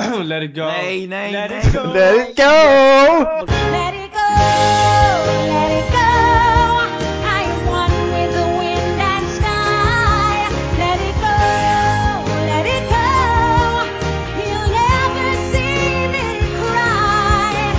Let 0.24 0.42
it 0.42 0.54
go. 0.54 0.64
Nej, 0.64 1.06
nej, 1.06 1.32
Let 1.32 1.50
nej. 1.50 1.58
it 1.60 1.72
go. 1.74 1.82
Let 1.92 2.14
it 2.28 2.36
go! 2.36 2.42
Let 2.42 3.94
it 3.94 4.10
go, 4.12 4.28
let 5.52 5.70
it 5.78 5.88
go. 5.92 6.08
I 7.24 7.42
am 7.52 7.66
one 7.66 7.96
with 8.12 8.32
the 8.38 8.46
wind 8.58 9.00
and 9.00 9.26
sky. 9.28 10.48
Let 10.78 11.00
it 11.08 11.16
go, 11.20 11.36
let 12.46 12.66
it 12.66 12.84
go. 12.88 13.06
You'll 14.40 14.70
never 14.80 15.28
see 15.52 16.08
me 16.12 16.24
cry. 16.56 17.74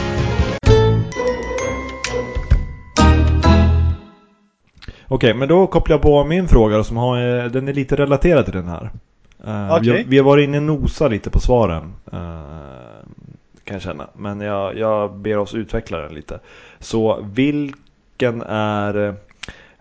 Okej, 5.07 5.33
men 5.33 5.47
då 5.47 5.67
kopplar 5.67 5.93
jag 5.93 6.01
på 6.01 6.23
min 6.23 6.47
fråga 6.47 6.83
som 6.83 6.97
har, 6.97 7.17
eh, 7.43 7.45
den 7.51 7.67
är 7.67 7.73
lite 7.73 7.95
relaterad 7.95 8.45
till 8.45 8.53
den 8.53 8.67
här. 8.67 8.91
Eh, 9.47 9.67
vi, 9.81 10.03
vi 10.07 10.17
har 10.17 10.25
varit 10.25 10.43
inne 10.43 10.57
och 10.57 10.63
nosat 10.63 11.11
lite 11.11 11.29
på 11.29 11.39
svaren. 11.39 11.93
eh, 12.11 13.07
kan 13.63 13.75
jag 13.75 13.81
känna. 13.81 14.07
Men 14.15 14.41
jag, 14.41 14.77
jag 14.77 15.15
ber 15.15 15.37
oss 15.37 15.53
utveckla 15.53 15.97
den 15.97 16.13
lite. 16.13 16.39
Så 16.79 17.21
vilken 17.33 18.41
är... 18.47 19.15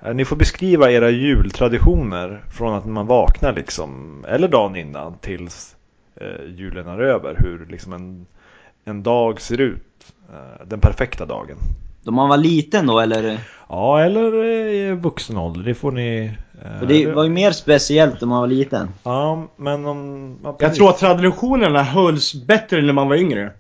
eh, 0.03 0.15
Ni 0.15 0.25
får 0.25 0.37
beskriva 0.37 0.91
era 0.91 1.11
jultraditioner 1.11 2.41
från 2.51 2.75
att 2.75 2.87
man 2.87 3.07
vaknar 3.07 3.53
liksom, 3.53 4.25
eller 4.29 4.49
dagen 4.49 4.77
innan 4.77 5.15
tills 5.19 5.77
julen 6.47 6.89
är 6.89 6.99
över. 6.99 7.37
Hur 7.39 7.67
liksom 7.71 7.93
en, 7.93 8.27
en 8.85 9.03
dag 9.03 9.41
ser 9.41 9.61
ut. 9.61 10.13
Den 10.65 10.81
perfekta 10.81 11.27
dagen. 11.27 11.57
Då 12.03 12.11
man 12.11 12.29
var 12.29 12.37
liten 12.37 12.87
då 12.87 13.01
eller? 13.01 13.39
Ja, 13.69 14.01
eller 14.01 14.45
i 14.45 14.93
vuxen 14.95 15.37
ålder. 15.37 15.63
Det 15.63 15.75
får 15.75 15.93
ni... 15.93 16.25
eh, 16.65 16.79
För 16.79 16.87
det 16.87 17.07
var 17.13 17.25
ju 17.25 17.31
mer 17.31 17.53
speciellt 17.53 18.23
om 18.23 18.29
man 18.29 18.41
var 18.41 18.47
liten. 18.47 18.89
Ja, 19.03 19.47
men 19.57 19.87
om... 19.87 20.37
Ja, 20.45 20.57
Jag 20.59 20.75
tror 20.75 20.89
att 20.91 20.99
traditionerna 20.99 21.83
hölls 21.83 22.35
bättre 22.35 22.83
när 22.83 22.93
man 22.93 23.09
var 23.09 23.17
yngre. 23.17 23.53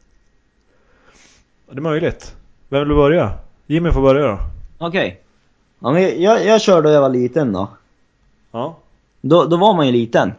Det 1.70 1.76
är 1.76 1.81
möjligt. 1.81 2.35
Vem 2.68 2.88
vill 2.88 2.96
börja? 2.96 3.33
Jimmy 3.66 3.90
får 3.92 4.03
börja 4.03 4.26
då. 4.26 4.38
Okej. 4.79 5.20
Ja, 5.79 5.92
men 5.92 6.22
jag, 6.22 6.44
jag 6.46 6.61
körde 6.61 6.88
då 6.88 6.94
jag 6.94 7.00
var 7.00 7.09
liten 7.09 7.53
då. 7.53 7.68
Ja. 8.53 8.76
Då, 9.20 9.44
då 9.44 9.57
var 9.57 9.74
man 9.74 9.87
ju 9.87 9.92
liten. 9.92 10.33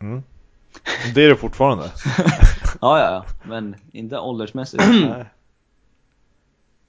Mm. 0.00 0.22
Det 1.14 1.24
är 1.24 1.28
det 1.28 1.36
fortfarande. 1.36 1.84
Ja, 2.80 2.98
ja, 2.98 3.10
ja. 3.10 3.24
Men 3.44 3.74
inte 3.92 4.18
åldersmässigt. 4.18 4.82
Nej. 4.88 5.24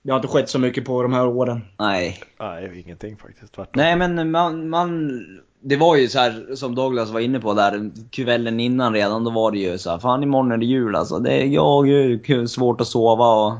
Det 0.06 0.12
har 0.12 0.20
inte 0.20 0.28
skett 0.28 0.50
så 0.50 0.60
mycket 0.60 0.86
på 0.86 1.02
de 1.02 1.14
här 1.14 1.28
åren. 1.28 1.62
Nej. 1.78 2.20
Nej, 2.40 2.84
ingenting 2.86 3.18
faktiskt. 3.18 3.54
Tvärtom. 3.54 3.72
Nej 3.76 3.96
men 3.96 4.32
man, 4.32 4.70
man... 4.70 5.22
Det 5.60 5.78
var 5.78 5.96
ju 5.96 6.08
så 6.08 6.20
här 6.20 6.56
som 6.56 6.76
Douglas 6.76 7.10
var 7.10 7.20
inne 7.20 7.40
på 7.40 7.54
där 7.54 7.92
kvällen 8.10 8.60
innan 8.60 8.94
redan, 8.94 9.24
då 9.24 9.32
var 9.32 9.52
det 9.52 9.58
ju 9.58 9.78
så 9.78 9.90
här, 9.90 10.00
fan 10.00 10.24
imorgon 10.24 10.52
är 10.52 10.58
det 10.58 10.66
jul 10.66 10.96
alltså. 10.96 11.20
Det 11.20 11.32
är 11.32 11.46
jag, 11.46 11.90
är 11.90 12.46
svårt 12.46 12.82
att 12.82 12.88
sova 12.88 13.46
och... 13.46 13.54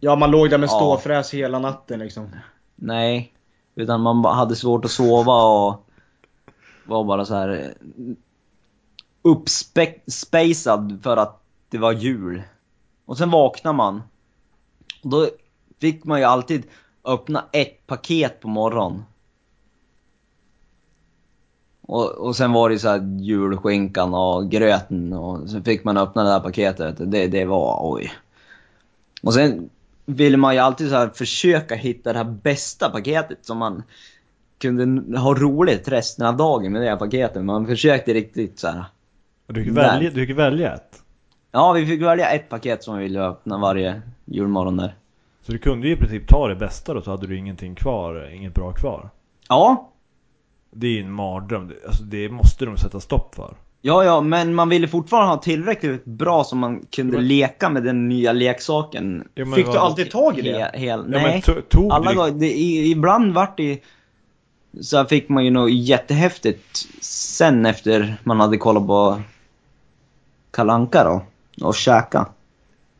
Ja, 0.00 0.16
man 0.16 0.30
låg 0.30 0.50
där 0.50 0.58
med 0.58 0.66
Ja. 0.66 0.76
ståfräs 0.76 1.34
hela 1.34 1.58
natten 1.58 1.98
liksom. 1.98 2.28
Nej. 2.76 3.32
Utan 3.74 4.00
man 4.00 4.24
hade 4.24 4.56
svårt 4.56 4.84
att 4.84 4.90
sova 4.90 5.44
och 5.44 5.86
var 6.84 7.04
bara 7.04 7.24
så 7.24 7.34
här 7.34 7.74
uppspacad 9.22 10.98
för 11.02 11.16
att 11.16 11.42
det 11.68 11.78
var 11.78 11.92
jul. 11.92 12.42
Och 13.04 13.18
sen 13.18 13.30
vaknar 13.30 13.72
man. 13.72 14.02
Då 15.10 15.28
fick 15.80 16.04
man 16.04 16.18
ju 16.18 16.24
alltid 16.24 16.62
öppna 17.04 17.44
ett 17.52 17.86
paket 17.86 18.40
på 18.40 18.48
morgonen. 18.48 19.04
Och, 21.80 22.10
och 22.10 22.36
sen 22.36 22.52
var 22.52 22.70
det 22.70 22.78
så 22.78 22.88
här 22.88 23.18
julskinkan 23.20 24.14
och 24.14 24.50
gröten 24.50 25.12
och 25.12 25.50
så 25.50 25.62
fick 25.62 25.84
man 25.84 25.96
öppna 25.96 26.24
det 26.24 26.30
här 26.30 26.40
paketet. 26.40 26.96
Det, 26.98 27.26
det 27.26 27.44
var 27.44 27.78
oj. 27.82 28.12
Och 29.22 29.34
sen 29.34 29.70
ville 30.06 30.36
man 30.36 30.54
ju 30.54 30.60
alltid 30.60 30.90
så 30.90 31.08
försöka 31.14 31.74
hitta 31.74 32.12
det 32.12 32.18
här 32.18 32.36
bästa 32.42 32.90
paketet 32.90 33.38
som 33.42 33.58
man 33.58 33.82
kunde 34.58 35.18
ha 35.18 35.34
roligt 35.34 35.88
resten 35.88 36.26
av 36.26 36.36
dagen 36.36 36.72
med 36.72 36.82
det 36.82 36.88
här 36.88 36.96
paketet. 36.96 37.44
Man 37.44 37.66
försökte 37.66 38.14
riktigt 38.14 38.58
så 38.58 38.68
här. 38.68 38.84
Och 39.46 39.54
Du 39.54 39.64
fick, 39.64 39.74
Där. 39.74 39.82
välja, 39.82 40.10
du 40.10 40.26
fick 40.26 40.38
välja 40.38 40.74
ett. 40.74 41.02
Ja, 41.52 41.72
vi 41.72 41.86
fick 41.86 42.02
välja 42.02 42.30
ett 42.30 42.48
paket 42.48 42.84
som 42.84 42.96
vi 42.98 43.02
ville 43.02 43.20
öppna 43.20 43.58
varje 43.58 44.02
julmorgon 44.26 44.76
där. 44.76 44.94
Så 45.42 45.52
du 45.52 45.58
kunde 45.58 45.86
ju 45.86 45.92
i 45.92 45.96
princip 45.96 46.28
ta 46.28 46.48
det 46.48 46.56
bästa 46.56 46.94
då 46.94 47.02
så 47.02 47.10
hade 47.10 47.26
du 47.26 47.36
ingenting 47.36 47.74
kvar, 47.74 48.30
inget 48.34 48.54
bra 48.54 48.72
kvar. 48.72 49.10
Ja, 49.48 49.90
Det 50.70 50.86
är 50.86 50.90
ju 50.90 51.00
en 51.00 51.12
mardröm. 51.12 51.68
Det- 51.68 51.86
Alltså 51.86 52.02
det 52.02 52.28
måste 52.28 52.64
de 52.64 52.76
sätta 52.76 53.00
stopp 53.00 53.34
för. 53.34 53.54
ja, 53.80 54.04
ja, 54.04 54.20
men 54.20 54.54
man 54.54 54.68
ville 54.68 54.88
fortfarande 54.88 55.28
ha 55.34 55.36
tillräckligt 55.42 56.04
bra 56.04 56.44
så 56.44 56.56
man 56.56 56.86
kunde 56.90 57.16
Men- 57.16 57.28
leka 57.28 57.68
med 57.68 57.82
den 57.82 58.08
nya 58.08 58.32
leksaken. 58.32 59.28
Ja, 59.34 59.46
Fick 59.46 59.66
du 59.66 59.78
alltid 59.78 60.10
tag 60.10 60.38
i 60.38 60.42
det? 60.42 60.58
He, 60.58 60.78
hel, 60.78 61.00
Ja, 61.12 61.18
nej, 61.18 61.42
tog 61.68 61.92
alla 61.92 62.10
du... 62.10 62.16
gånger. 62.16 62.44
Ibland 62.86 63.34
vart 63.34 63.56
det 63.56 63.80
så 64.80 65.04
fick 65.04 65.28
man 65.28 65.44
ju 65.44 65.50
något 65.50 65.72
jättehäftigt 65.72 66.86
sen 67.04 67.66
efter 67.66 68.16
man 68.24 68.40
hade 68.40 68.56
kollat 68.56 68.86
på 68.86 69.20
Kalanka 70.50 71.04
då. 71.04 71.22
Och 71.66 71.74
käka. 71.74 72.26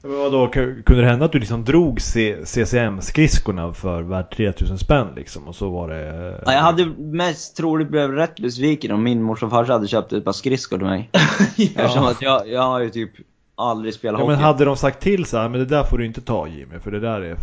Men 0.09 0.19
vadå, 0.19 0.47
ku- 0.47 0.83
kunde 0.83 1.03
det 1.03 1.09
hända 1.09 1.25
att 1.25 1.33
du 1.33 1.39
liksom 1.39 1.65
drog 1.65 2.01
CCM-skridskorna 2.01 3.73
för 3.73 4.03
värt 4.03 4.37
3000 4.37 4.79
spänn 4.79 5.07
liksom? 5.17 5.49
Och 5.49 5.55
så 5.55 5.69
var 5.71 5.89
det... 5.89 6.41
Ja, 6.47 6.53
jag 6.53 6.61
hade 6.61 6.87
mest 6.99 7.57
troligt 7.57 7.89
blivit 7.89 8.11
rätt 8.17 8.37
besviken 8.41 8.93
om 8.93 9.03
min 9.03 9.23
morsa 9.23 9.47
och 9.47 9.53
farsa 9.53 9.73
hade 9.73 9.89
köpt 9.89 10.13
ett 10.13 10.25
par 10.25 10.33
skridskor 10.33 10.77
till 10.79 10.87
mig. 10.87 11.11
Eftersom 11.77 12.05
att 12.05 12.23
jag, 12.23 12.49
jag 12.49 12.63
har 12.63 12.81
ju 12.81 12.91
typ 12.91 13.11
aldrig 13.55 13.95
spelat 13.95 14.19
Ja 14.21 14.25
hockey. 14.25 14.37
men 14.37 14.45
hade 14.45 14.65
de 14.65 14.77
sagt 14.77 15.01
till 15.03 15.25
så 15.25 15.39
här, 15.39 15.49
men 15.49 15.61
det 15.61 15.67
där 15.67 15.85
får 15.85 15.99
du 15.99 16.07
inte 16.07 16.21
ta 16.21 16.47
Jimmy, 16.49 16.79
för 16.79 16.91
det 16.91 17.01
där 17.01 17.21
är... 17.21 17.37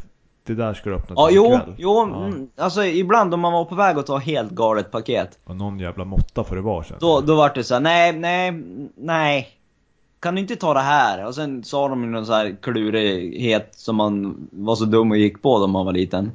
Det 0.46 0.54
där 0.54 0.74
ska 0.74 0.90
du 0.90 0.96
öppna 0.96 1.16
Ja, 1.18 1.30
jo, 1.32 1.46
ikväll. 1.46 1.76
jo, 1.78 2.10
Ja. 2.14 2.26
mm, 2.26 2.48
alltså 2.58 2.84
ibland 2.86 3.34
om 3.34 3.40
man 3.40 3.54
var 3.54 3.66
på 3.66 3.76
väg 3.76 3.98
att 3.98 4.06
ta 4.06 4.18
helt 4.18 4.52
galet 4.52 4.92
paket. 4.92 5.40
Och 5.44 5.56
någon 5.56 5.80
jävla 5.80 6.06
måtta 6.06 6.44
får 6.44 6.56
det 6.56 6.62
vara 6.62 6.84
sen. 6.84 6.98
Då, 7.00 7.22
då 7.22 7.36
var 7.36 7.52
det 7.56 7.64
så 7.64 7.74
här: 7.74 7.82
nej, 7.82 8.14
nej, 8.14 8.64
nej. 8.98 9.48
Kan 10.24 10.36
du 10.36 10.42
inte 10.42 10.56
ta 10.56 10.74
det 10.74 10.80
här? 10.80 11.26
Och 11.26 11.36
sen 11.36 11.64
sa 11.64 11.88
de 11.88 12.12
någon 12.12 12.26
så 12.26 12.34
här 12.34 12.56
klurighet 12.62 13.76
som 13.76 13.96
man 13.96 14.48
var 14.52 14.76
så 14.76 14.86
dum 14.86 15.12
och 15.12 15.18
gick 15.18 15.42
på 15.42 15.60
då 15.60 15.68
man 15.68 15.86
var 15.86 15.94
liten. 15.94 16.32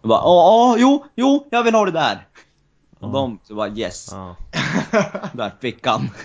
Och 0.00 0.08
bara, 0.08 0.20
ja, 0.20 0.24
ja, 0.24 0.76
jo, 0.78 1.04
jo, 1.14 1.46
jag 1.50 1.62
vill 1.62 1.74
ha 1.74 1.84
det 1.84 1.90
där. 1.90 2.26
Och 2.98 3.12
de 3.12 3.38
så 3.44 3.54
bara 3.54 3.68
yes, 3.68 4.08
Ja. 4.12 4.36
där 5.32 5.52
fick 5.60 5.86
han. 5.86 6.10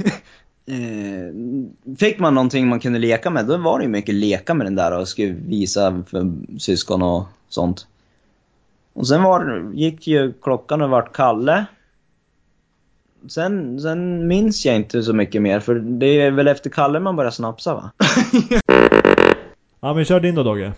Eh, 0.68 1.96
Fick 1.98 2.20
man 2.20 2.34
någonting 2.34 2.68
man 2.68 2.80
kunde 2.80 3.00
leka 3.00 3.30
med, 3.30 3.46
då 3.46 3.58
var 3.58 3.78
det 3.80 3.84
ju 3.84 3.90
mycket 3.90 4.16
leka 4.16 4.54
med 4.54 4.66
den 4.68 4.76
där 4.76 5.00
och 5.00 5.08
skulle 5.08 5.32
visa 5.32 6.04
för 6.08 6.32
syskon 6.60 7.02
och 7.02 7.24
sånt. 7.50 7.88
Och 8.94 9.08
sen 9.08 9.24
var, 9.24 9.72
gick 9.74 10.08
ju 10.08 10.34
klockan 10.34 10.82
och 10.82 10.90
vart 10.90 11.14
Kalle. 11.16 11.66
Sen, 13.30 13.80
sen 13.80 14.28
minns 14.28 14.66
jag 14.66 14.76
inte 14.76 15.04
så 15.04 15.14
mycket 15.14 15.42
mer, 15.42 15.60
för 15.60 15.76
det 15.76 16.22
är 16.22 16.32
väl 16.32 16.48
efter 16.48 16.70
Kalle 16.70 17.00
man 17.00 17.16
börjar 17.16 17.32
snapsa 17.32 17.74
va? 17.74 17.92
ja 19.82 19.94
men 19.94 20.06
kör 20.06 20.20
din 20.20 20.36
då 20.36 20.44
Dogge. 20.44 20.72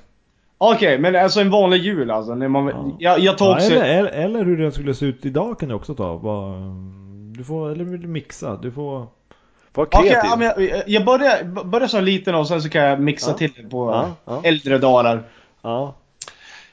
Okej, 0.57 0.99
men 0.99 1.15
alltså 1.15 1.41
en 1.41 1.49
vanlig 1.49 1.77
jul 1.77 2.11
alltså. 2.11 2.35
När 2.35 2.47
man, 2.47 2.67
Ja. 2.67 2.95
jag, 2.99 3.19
jag 3.19 3.37
tar 3.37 3.45
Ja, 3.49 3.55
också... 3.55 3.73
eller, 3.73 3.83
eller, 3.85 4.09
eller 4.09 4.43
hur 4.45 4.57
den 4.57 4.71
skulle 4.71 4.93
se 4.93 5.05
ut 5.05 5.25
idag 5.25 5.59
kan 5.59 5.69
du 5.69 5.75
också 5.75 5.95
ta. 5.95 6.15
Vad, 6.17 6.53
du 7.37 7.43
får, 7.43 7.71
eller 7.71 7.83
vill 7.83 8.01
du 8.01 8.07
mixa? 8.07 8.55
Du 8.61 8.71
får... 8.71 9.07
Var 9.73 9.85
Okej, 9.85 10.01
kreativ. 10.09 10.29
ja, 10.29 10.35
men 10.35 10.67
jag, 10.67 10.83
jag 10.87 11.05
börjar, 11.05 11.63
börjar 11.63 11.87
som 11.87 12.03
liten 12.03 12.35
och 12.35 12.47
sen 12.47 12.61
så 12.61 12.69
kan 12.69 12.81
jag 12.83 12.99
mixa 12.99 13.31
Ja. 13.31 13.37
till 13.37 13.51
det 13.55 13.69
på 13.69 13.91
Ja, 13.91 14.15
ja. 14.25 14.41
äldre 14.43 14.77
dagar. 14.77 15.23
ja. 15.61 15.95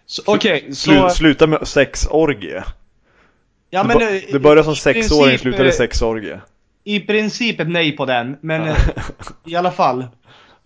Så, 0.07 0.23
Okej, 0.27 0.67
så... 0.75 0.75
Slu, 0.91 1.11
sluta 1.11 1.47
med 1.47 1.69
sexorgie. 1.69 2.65
Ja, 3.75 3.83
du, 3.83 3.89
men, 3.89 4.03
eh, 4.17 4.21
du 4.33 4.39
börjar 4.39 4.63
som 4.65 4.77
sexåring, 4.77 5.39
i 5.63 5.67
eh, 5.67 5.71
sexorgie. 5.71 6.41
I 6.85 7.01
princip 7.01 7.61
ett 7.61 7.69
nej 7.69 7.97
på 7.97 8.05
den, 8.05 8.37
men 8.41 8.63
eh, 8.63 8.77
i 9.45 9.57
alla 9.57 9.71
fall. 9.71 10.07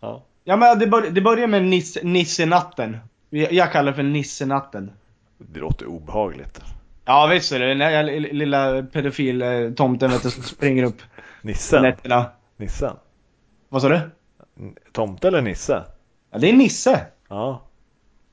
Ja. 0.00 0.24
Ja 0.44 0.56
men 0.56 0.78
det, 0.78 0.86
bör, 0.86 1.10
det 1.10 1.20
börjar 1.20 1.46
med 1.46 1.64
nis, 1.64 1.98
Nissenatten. 2.02 2.96
Jag, 3.30 3.72
kallar 3.72 3.90
det 3.92 3.96
för 3.96 4.02
Nissenatten. 4.02 4.90
Det 5.38 5.60
låter 5.60 5.86
obehagligt. 5.86 6.60
Ja 7.04 7.26
visst 7.26 7.52
är 7.52 7.58
det, 7.60 7.66
den 7.66 7.80
här 7.80 8.02
li- 8.04 8.32
lilla 8.32 8.82
pedofil-tomten 8.82 10.10
vet 10.10 10.22
du, 10.22 10.30
som 10.30 10.42
springer 10.42 10.82
upp 10.84 11.02
Nissen? 11.42 11.82
nätterna. 11.82 12.26
Nissen? 12.56 12.96
Vad 13.68 13.82
sa 13.82 13.88
du? 13.88 14.00
Tomte 14.92 15.28
eller 15.28 15.42
Nisse? 15.42 15.82
Ja, 16.32 16.38
det 16.38 16.48
är 16.48 16.52
Nisse. 16.52 17.06
Ja. 17.28 17.62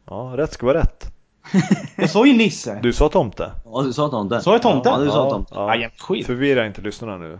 Ja, 0.09 0.33
rätt 0.37 0.53
ska 0.53 0.65
vara 0.65 0.77
rätt. 0.79 1.14
Jag 1.95 2.09
sa 2.09 2.25
ju 2.25 2.33
Nisse. 2.33 2.79
Du 2.83 2.93
sa 2.93 3.09
tomte? 3.09 3.51
Ja, 3.65 3.81
du 3.81 3.93
sa 3.93 4.09
tomten. 4.09 4.41
Sa 4.41 4.51
jag 4.51 4.61
tomten? 4.61 4.93
Ja, 4.93 4.99
du 4.99 5.09
sa 5.09 5.25
ja, 5.25 5.29
tomten. 5.29 5.57
Ja, 5.57 5.75
jävla 5.75 5.95
skit. 5.97 6.25
Förvirra 6.25 6.67
inte 6.67 6.81
lyssnarna 6.81 7.17
nu. 7.17 7.39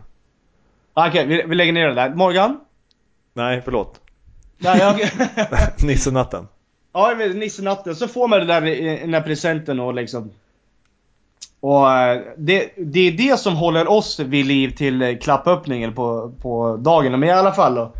Okej, 0.94 1.26
vi, 1.26 1.44
vi 1.48 1.56
lägger 1.56 1.74
ner 1.74 1.88
det 1.88 1.94
där. 1.94 2.10
Morgan? 2.10 2.60
Nej, 3.34 3.62
förlåt. 3.66 4.02
Nej, 4.58 4.80
jag... 4.80 5.00
Nissenatten. 5.88 6.48
ja, 6.94 7.10
jag 7.10 7.16
vet, 7.16 7.36
Nissenatten. 7.36 7.96
Så 7.96 8.08
får 8.08 8.28
man 8.28 8.40
det 8.40 8.46
där, 8.46 8.62
den 9.02 9.12
där 9.12 9.22
presenten 9.22 9.80
och 9.80 9.94
liksom... 9.94 10.32
Och 11.60 11.92
eh, 11.92 12.22
det, 12.38 12.70
det 12.78 13.00
är 13.00 13.12
det 13.12 13.40
som 13.40 13.56
håller 13.56 13.88
oss 13.88 14.20
vid 14.20 14.46
liv 14.46 14.76
till 14.76 15.02
eh, 15.02 15.18
klappöppningen 15.18 15.94
på, 15.94 16.32
på 16.42 16.78
dagen. 16.78 17.20
Men 17.20 17.30
i 17.30 17.32
alla 17.32 17.54
fall 17.54 17.76
då. 17.76 17.94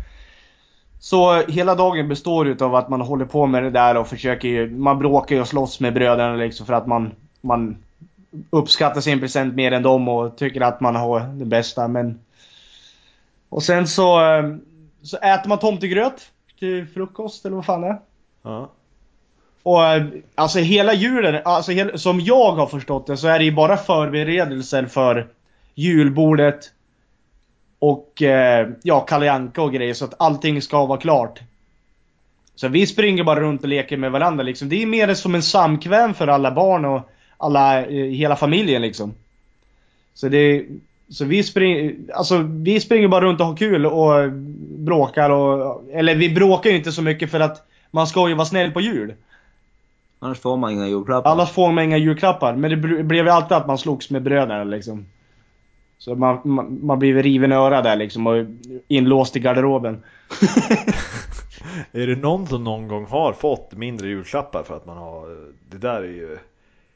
Så 1.06 1.42
hela 1.42 1.74
dagen 1.74 2.08
består 2.08 2.48
utav 2.48 2.74
att 2.74 2.88
man 2.88 3.00
håller 3.00 3.24
på 3.24 3.46
med 3.46 3.62
det 3.62 3.70
där 3.70 3.96
och 3.96 4.08
försöker 4.08 4.66
Man 4.66 4.98
bråkar 4.98 5.34
ju 5.36 5.40
och 5.40 5.48
slåss 5.48 5.80
med 5.80 5.94
bröderna 5.94 6.36
liksom 6.36 6.66
för 6.66 6.72
att 6.72 6.86
man, 6.86 7.12
man 7.40 7.76
uppskattar 8.50 9.00
sin 9.00 9.20
present 9.20 9.54
mer 9.54 9.72
än 9.72 9.82
dem 9.82 10.08
och 10.08 10.36
tycker 10.36 10.60
att 10.60 10.80
man 10.80 10.96
har 10.96 11.20
det 11.20 11.44
bästa. 11.44 11.88
Men... 11.88 12.20
Och 13.48 13.62
sen 13.62 13.86
så, 13.86 14.24
eh, 14.24 14.56
så 15.02 15.16
äter 15.16 15.48
man 15.48 15.58
tomtegröt 15.58 16.30
till 16.58 16.86
frukost 16.86 17.46
eller 17.46 17.56
vad 17.56 17.66
fan 17.66 17.80
det 17.80 17.88
är. 17.88 17.98
Ja. 18.42 18.70
Och 19.62 19.84
eh, 19.84 20.06
alltså 20.34 20.58
hela 20.58 20.94
julen, 20.94 21.42
alltså 21.44 21.72
som 21.94 22.20
jag 22.20 22.52
har 22.52 22.66
förstått 22.66 23.06
det 23.06 23.16
så 23.16 23.28
är 23.28 23.38
det 23.38 23.44
ju 23.44 23.52
bara 23.52 23.76
förberedelser 23.76 24.86
för 24.86 25.28
julbordet 25.74 26.72
och 27.78 28.22
eh, 28.22 28.68
ja, 28.82 29.00
Kalle 29.00 29.32
Anka 29.32 29.62
och 29.62 29.72
grejer 29.72 29.94
så 29.94 30.04
att 30.04 30.14
allting 30.18 30.62
ska 30.62 30.86
vara 30.86 31.00
klart. 31.00 31.40
Så 32.54 32.68
vi 32.68 32.86
springer 32.86 33.24
bara 33.24 33.40
runt 33.40 33.62
och 33.62 33.68
leker 33.68 33.96
med 33.96 34.12
varandra 34.12 34.42
liksom. 34.44 34.68
Det 34.68 34.82
är 34.82 34.86
mer 34.86 35.14
som 35.14 35.34
en 35.34 35.42
samkväm 35.42 36.14
för 36.14 36.26
alla 36.26 36.50
barn 36.50 36.84
och 36.84 37.10
alla, 37.36 37.84
eh, 37.84 38.04
hela 38.04 38.36
familjen 38.36 38.82
liksom. 38.82 39.14
Så 40.14 40.28
det, 40.28 40.64
så 41.08 41.24
vi 41.24 41.42
springer, 41.42 41.94
alltså 42.14 42.38
vi 42.38 42.80
springer 42.80 43.08
bara 43.08 43.24
runt 43.24 43.40
och 43.40 43.46
har 43.46 43.56
kul 43.56 43.86
och 43.86 44.32
bråkar 44.78 45.30
och, 45.30 45.84
eller 45.92 46.14
vi 46.14 46.34
bråkar 46.34 46.70
ju 46.70 46.76
inte 46.76 46.92
så 46.92 47.02
mycket 47.02 47.30
för 47.30 47.40
att 47.40 47.66
man 47.90 48.06
ska 48.06 48.28
ju 48.28 48.34
vara 48.34 48.46
snäll 48.46 48.70
på 48.70 48.80
jul. 48.80 49.14
Annars 50.18 50.38
får 50.38 50.56
man 50.56 50.72
inga 50.72 50.86
julklappar. 50.88 51.30
Annars 51.30 51.50
får 51.50 51.72
man 51.72 51.84
inga 51.84 51.96
julklappar. 51.96 52.56
Men 52.56 52.70
det 52.70 52.76
bl- 52.76 53.02
blev 53.02 53.24
ju 53.24 53.30
alltid 53.30 53.56
att 53.56 53.66
man 53.66 53.78
slogs 53.78 54.10
med 54.10 54.22
bröderna 54.22 54.64
liksom. 54.64 55.06
Så 55.98 56.14
man, 56.14 56.40
man, 56.44 56.86
man 56.86 56.98
blev 56.98 57.22
riven 57.22 57.52
i 57.52 57.54
örat 57.54 57.84
där 57.84 57.96
liksom 57.96 58.26
och 58.26 58.46
inlåst 58.88 59.36
i 59.36 59.40
garderoben. 59.40 60.02
Är 61.92 62.06
det 62.06 62.16
någon 62.16 62.46
som 62.46 62.64
någon 62.64 62.88
gång 62.88 63.06
har 63.06 63.32
fått 63.32 63.72
mindre 63.72 64.08
julklappar 64.08 64.62
för 64.62 64.76
att 64.76 64.86
man 64.86 64.96
har... 64.96 65.36
Det 65.70 65.78
där 65.78 66.02
är 66.02 66.12
ju... 66.12 66.38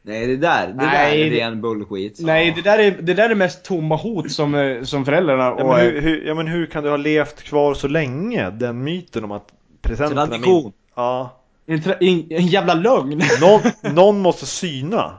Nej, 0.02 0.26
det 0.26 0.36
där, 0.36 0.66
det 0.66 0.74
Nej, 0.74 1.18
där 1.18 1.26
är 1.26 1.30
ren 1.30 1.60
bullskit. 1.60 2.18
Nej, 2.20 2.52
det 2.56 2.62
där, 2.62 2.78
är, 2.78 2.90
det 2.90 3.14
där 3.14 3.30
är 3.30 3.34
mest 3.34 3.64
tomma 3.64 3.96
hot 3.96 4.32
som, 4.32 4.54
eh, 4.54 4.82
som 4.82 5.04
föräldrarna 5.04 5.44
Ja 5.44 5.64
och... 5.64 5.68
men, 5.68 5.80
hur, 5.80 6.00
hur, 6.00 6.26
ja 6.26 6.34
men 6.34 6.46
hur 6.46 6.66
kan 6.66 6.84
du 6.84 6.90
ha 6.90 6.96
levt 6.96 7.42
kvar 7.42 7.74
så 7.74 7.88
länge? 7.88 8.50
Den 8.50 8.84
myten 8.84 9.24
om 9.24 9.32
att 9.32 9.52
presenterna... 9.82 10.26
Tradition. 10.26 10.72
Ja. 10.94 11.40
En, 11.66 11.78
tra- 11.78 11.96
en, 12.00 12.38
en 12.38 12.46
jävla 12.46 12.74
lögn! 12.74 13.22
Någon, 13.40 13.94
någon 13.94 14.18
måste 14.20 14.46
syna 14.46 15.18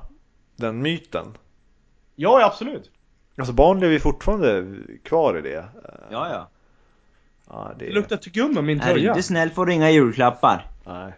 den 0.56 0.82
myten. 0.82 1.26
ja, 2.16 2.46
absolut. 2.46 2.91
Alltså 3.38 3.54
barn 3.54 3.80
lever 3.80 3.94
ju 3.94 4.00
fortfarande 4.00 4.66
kvar 5.04 5.38
i 5.38 5.42
det. 5.42 5.66
Ja, 6.12 6.30
ja. 6.30 6.48
Ja, 7.50 7.72
det 7.80 7.86
Det 7.86 7.92
luktar 7.92 8.18
tuggummi 8.18 8.60
om 8.60 8.66
min 8.66 8.82
Är 8.82 8.86
du 8.86 8.92
tröja. 8.94 9.10
inte 9.10 9.24
snäll 9.24 9.50
får 9.50 9.66
du 9.66 9.74
inga 9.74 9.90
julklappar. 9.92 10.66
Nej, 10.86 11.14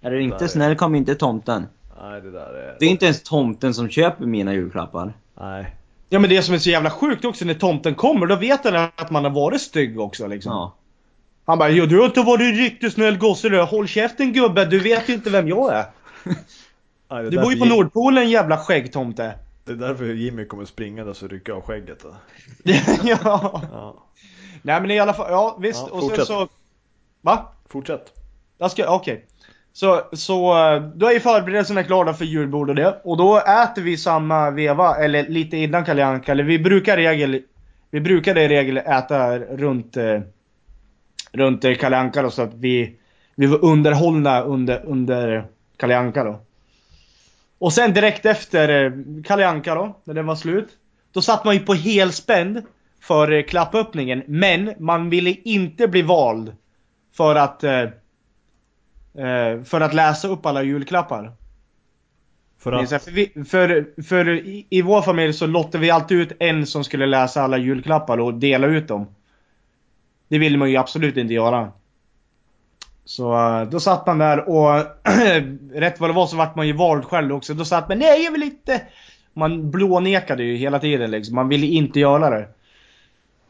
Är 0.00 0.10
du 0.10 0.16
är- 0.16 0.20
inte 0.20 0.48
snäll 0.48 0.76
kommer 0.76 0.98
inte 0.98 1.14
tomten. 1.14 1.66
nej 2.02 2.20
det 2.20 2.30
där 2.30 2.54
är... 2.54 2.76
Det 2.80 2.86
är 2.86 2.90
inte 2.90 3.04
ens 3.04 3.22
tomten 3.22 3.74
som 3.74 3.88
köper 3.88 4.26
mina 4.26 4.54
julklappar. 4.54 5.12
Nej. 5.40 5.74
Ja 6.08 6.18
men 6.18 6.30
det 6.30 6.42
som 6.42 6.54
är 6.54 6.58
så 6.58 6.70
jävla 6.70 6.90
sjukt 6.90 7.24
också 7.24 7.44
när 7.44 7.54
tomten 7.54 7.94
kommer, 7.94 8.26
då 8.26 8.36
vet 8.36 8.64
han 8.64 8.88
att 8.96 9.10
man 9.10 9.24
har 9.24 9.30
varit 9.30 9.60
stygg 9.60 10.00
också 10.00 10.26
liksom. 10.26 10.52
Ja. 10.52 10.74
Han 11.44 11.58
bara, 11.58 11.70
ja 11.70 11.86
du 11.86 11.98
har 11.98 12.06
inte 12.06 12.22
varit 12.22 12.56
riktigt 12.58 12.92
snäll 12.92 13.18
gosse 13.18 13.48
du. 13.48 13.62
Håll 13.62 13.88
käften 13.88 14.32
gubbe, 14.32 14.64
du 14.64 14.78
vet 14.78 15.08
ju 15.08 15.14
inte 15.14 15.30
vem 15.30 15.48
jag 15.48 15.72
är. 15.74 15.84
nej 17.10 17.26
är 17.26 17.30
Du 17.30 17.40
bor 17.40 17.52
ju 17.52 17.58
på 17.58 17.64
Nordpolen 17.64 18.30
jävla 18.30 18.56
skäggtomte. 18.56 19.34
Det 19.68 19.74
är 19.74 19.88
därför 19.88 20.04
Jimmy 20.04 20.44
kommer 20.44 20.64
springa 20.64 21.04
där 21.04 21.24
och 21.24 21.30
rycka 21.30 21.54
av 21.54 21.62
skägget. 21.62 22.04
Ja. 23.04 23.62
Ja. 23.72 24.04
Nej 24.62 24.80
men 24.80 24.90
i 24.90 24.98
alla 24.98 25.14
fall, 25.14 25.26
ja 25.30 25.58
visst. 25.60 25.84
Ja, 25.88 25.94
och 25.94 26.02
sen 26.02 26.26
så... 26.26 26.48
Va? 27.20 27.52
Fortsätt. 27.68 28.12
Jag 28.58 28.70
ska, 28.70 28.94
okej. 28.94 29.24
Så, 29.72 30.02
så 30.12 30.72
eh, 30.72 30.82
då 30.82 31.06
är 31.06 31.12
ju 31.12 31.20
förberedelserna 31.20 31.82
klara 31.82 32.14
för 32.14 32.24
julbord 32.24 32.68
och 32.68 32.74
det. 32.74 33.00
Och 33.04 33.16
då 33.16 33.38
äter 33.38 33.82
vi 33.82 33.96
samma 33.96 34.50
veva, 34.50 34.96
eller 34.96 35.28
lite 35.28 35.56
innan 35.56 35.84
Kalle 35.84 36.04
Anka, 36.04 36.32
eller 36.32 36.44
vi 36.44 36.58
brukar 36.58 36.96
regel, 36.96 37.42
vi 37.90 38.00
brukade 38.00 38.42
i 38.42 38.48
regel 38.48 38.76
äta 38.76 39.38
runt, 39.38 39.96
eh, 39.96 40.20
runt 41.32 41.78
Kalle 41.80 41.96
Anka 41.96 42.22
då, 42.22 42.30
så 42.30 42.42
att 42.42 42.54
vi, 42.54 42.96
vi 43.34 43.46
var 43.46 43.64
underhållna 43.64 44.40
under, 44.40 44.84
under 44.84 45.44
Kalle 45.76 45.98
Anka 45.98 46.24
då. 46.24 46.40
Och 47.58 47.72
sen 47.72 47.94
direkt 47.94 48.26
efter 48.26 48.84
eh, 48.84 48.92
Kalle 49.24 49.48
Anka 49.48 49.74
då, 49.74 50.00
när 50.04 50.14
den 50.14 50.26
var 50.26 50.36
slut. 50.36 50.68
Då 51.12 51.22
satt 51.22 51.44
man 51.44 51.54
ju 51.54 51.60
på 51.60 51.74
helspänn 51.74 52.62
för 53.00 53.32
eh, 53.32 53.42
klappöppningen, 53.42 54.22
men 54.26 54.74
man 54.78 55.10
ville 55.10 55.30
inte 55.30 55.88
bli 55.88 56.02
vald 56.02 56.56
för 57.16 57.34
att 57.34 57.64
eh, 57.64 57.88
för 59.64 59.80
att 59.80 59.94
läsa 59.94 60.28
upp 60.28 60.46
alla 60.46 60.62
julklappar. 60.62 61.32
För 62.58 62.72
att... 62.72 63.04
För, 63.04 63.10
vi, 63.10 63.44
för, 63.44 64.02
för 64.02 64.28
i, 64.28 64.66
i 64.70 64.82
vår 64.82 65.02
familj 65.02 65.32
så 65.32 65.46
lottade 65.46 65.78
vi 65.78 65.90
alltid 65.90 66.18
ut 66.20 66.32
en 66.40 66.66
som 66.66 66.84
skulle 66.84 67.06
läsa 67.06 67.42
alla 67.42 67.58
julklappar 67.58 68.18
och 68.18 68.34
dela 68.34 68.66
ut 68.66 68.88
dem. 68.88 69.06
Det 70.28 70.38
ville 70.38 70.58
man 70.58 70.70
ju 70.70 70.76
absolut 70.76 71.16
inte 71.16 71.34
göra. 71.34 71.72
Så 73.08 73.32
eh, 73.32 73.62
då 73.62 73.80
satt 73.80 74.06
man 74.06 74.18
där 74.18 74.48
och 74.48 74.86
rätt 75.72 76.00
vad 76.00 76.10
det 76.10 76.14
var 76.14 76.26
så 76.26 76.36
vart 76.36 76.56
man 76.56 76.66
ju 76.66 76.72
vald 76.72 77.04
själv 77.04 77.34
också. 77.34 77.54
Då 77.54 77.64
satt 77.64 77.88
man 77.88 77.98
nej 77.98 78.24
jag 78.24 78.32
vill 78.32 78.42
inte. 78.42 78.82
Man 79.32 79.70
blånekade 79.70 80.42
ju 80.42 80.56
hela 80.56 80.78
tiden 80.78 81.10
liksom. 81.10 81.34
Man 81.34 81.48
ville 81.48 81.66
inte 81.66 82.00
göra 82.00 82.30
det. 82.30 82.48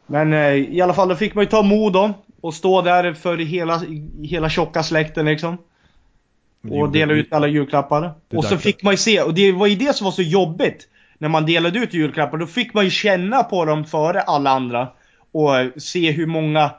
Men 0.07 0.33
eh, 0.33 0.53
i 0.53 0.81
alla 0.81 0.93
fall 0.93 1.09
då 1.09 1.15
fick 1.15 1.35
man 1.35 1.43
ju 1.43 1.49
ta 1.49 1.61
mod 1.61 1.93
då. 1.93 2.13
Och 2.41 2.53
stå 2.53 2.81
där 2.81 3.13
för 3.13 3.37
hela, 3.37 3.81
hela 4.23 4.49
tjocka 4.49 4.83
släkten 4.83 5.25
liksom. 5.25 5.57
Och 6.71 6.91
dela 6.91 7.13
ut 7.13 7.33
alla 7.33 7.47
julklappar. 7.47 8.13
Och 8.33 8.45
så 8.45 8.57
fick 8.57 8.83
man 8.83 8.93
ju 8.93 8.97
se, 8.97 9.21
och 9.21 9.33
det 9.33 9.51
var 9.51 9.67
ju 9.67 9.75
det 9.75 9.95
som 9.95 10.05
var 10.05 10.11
så 10.11 10.21
jobbigt. 10.21 10.87
När 11.17 11.29
man 11.29 11.45
delade 11.45 11.79
ut 11.79 11.93
julklappar, 11.93 12.37
då 12.37 12.47
fick 12.47 12.73
man 12.73 12.83
ju 12.83 12.89
känna 12.89 13.43
på 13.43 13.65
dem 13.65 13.85
före 13.85 14.21
alla 14.21 14.49
andra. 14.49 14.87
Och 15.31 15.81
se 15.81 16.11
hur 16.11 16.25
många... 16.25 16.71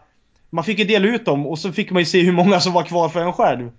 Man 0.50 0.64
fick 0.64 0.78
ju 0.78 0.84
dela 0.84 1.06
ut 1.06 1.24
dem 1.24 1.46
och 1.46 1.58
så 1.58 1.72
fick 1.72 1.90
man 1.90 2.02
ju 2.02 2.06
se 2.06 2.20
hur 2.20 2.32
många 2.32 2.60
som 2.60 2.72
var 2.72 2.82
kvar 2.82 3.08
för 3.08 3.20
en 3.20 3.32
själv. 3.32 3.70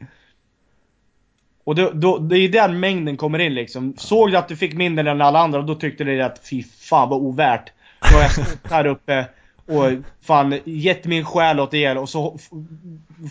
Och 1.64 1.76
då, 1.76 1.92
då, 1.94 2.18
det 2.18 2.38
är 2.38 2.40
ju 2.40 2.48
där 2.48 2.70
mängden 2.70 3.18
kommer 3.18 3.40
in 3.40 3.54
liksom. 3.54 3.94
Såg 3.98 4.32
du 4.32 4.38
att 4.38 4.48
du 4.48 4.56
fick 4.56 4.74
mindre 4.74 5.12
än 5.12 5.22
alla 5.22 5.40
andra, 5.40 5.62
då 5.62 5.76
tyckte 5.76 6.04
du 6.04 6.24
att 6.24 6.48
fy 6.50 6.64
fan 6.64 7.10
vad 7.10 7.22
ovärt. 7.22 7.72
Då 8.02 8.16
har 8.16 8.22
jag 8.22 8.32
stått 8.32 8.72
här 8.72 8.86
uppe 8.86 9.28
och 9.66 9.92
fan 10.22 10.60
gett 10.66 11.06
min 11.06 11.26
själ 11.26 11.60
åt 11.60 11.74
er 11.74 11.98
och 11.98 12.10
så 12.10 12.38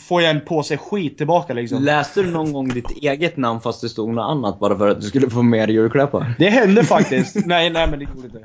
får 0.00 0.22
jag 0.22 0.30
en 0.30 0.40
påse 0.40 0.76
skit 0.76 1.18
tillbaka 1.18 1.54
liksom. 1.54 1.82
Läste 1.82 2.22
du 2.22 2.30
någon 2.30 2.52
gång 2.52 2.68
ditt 2.68 2.90
eget 2.90 3.36
namn 3.36 3.60
fast 3.60 3.80
det 3.80 3.88
stod 3.88 4.14
något 4.14 4.30
annat 4.30 4.58
bara 4.58 4.78
för 4.78 4.88
att 4.88 5.00
du 5.00 5.06
skulle 5.06 5.30
få 5.30 5.42
mer 5.42 5.68
julklappar? 5.68 6.34
Det 6.38 6.50
hände 6.50 6.84
faktiskt. 6.84 7.46
nej, 7.46 7.70
nej 7.70 7.90
men 7.90 7.98
det 7.98 8.04
gjorde 8.04 8.28
det 8.28 8.38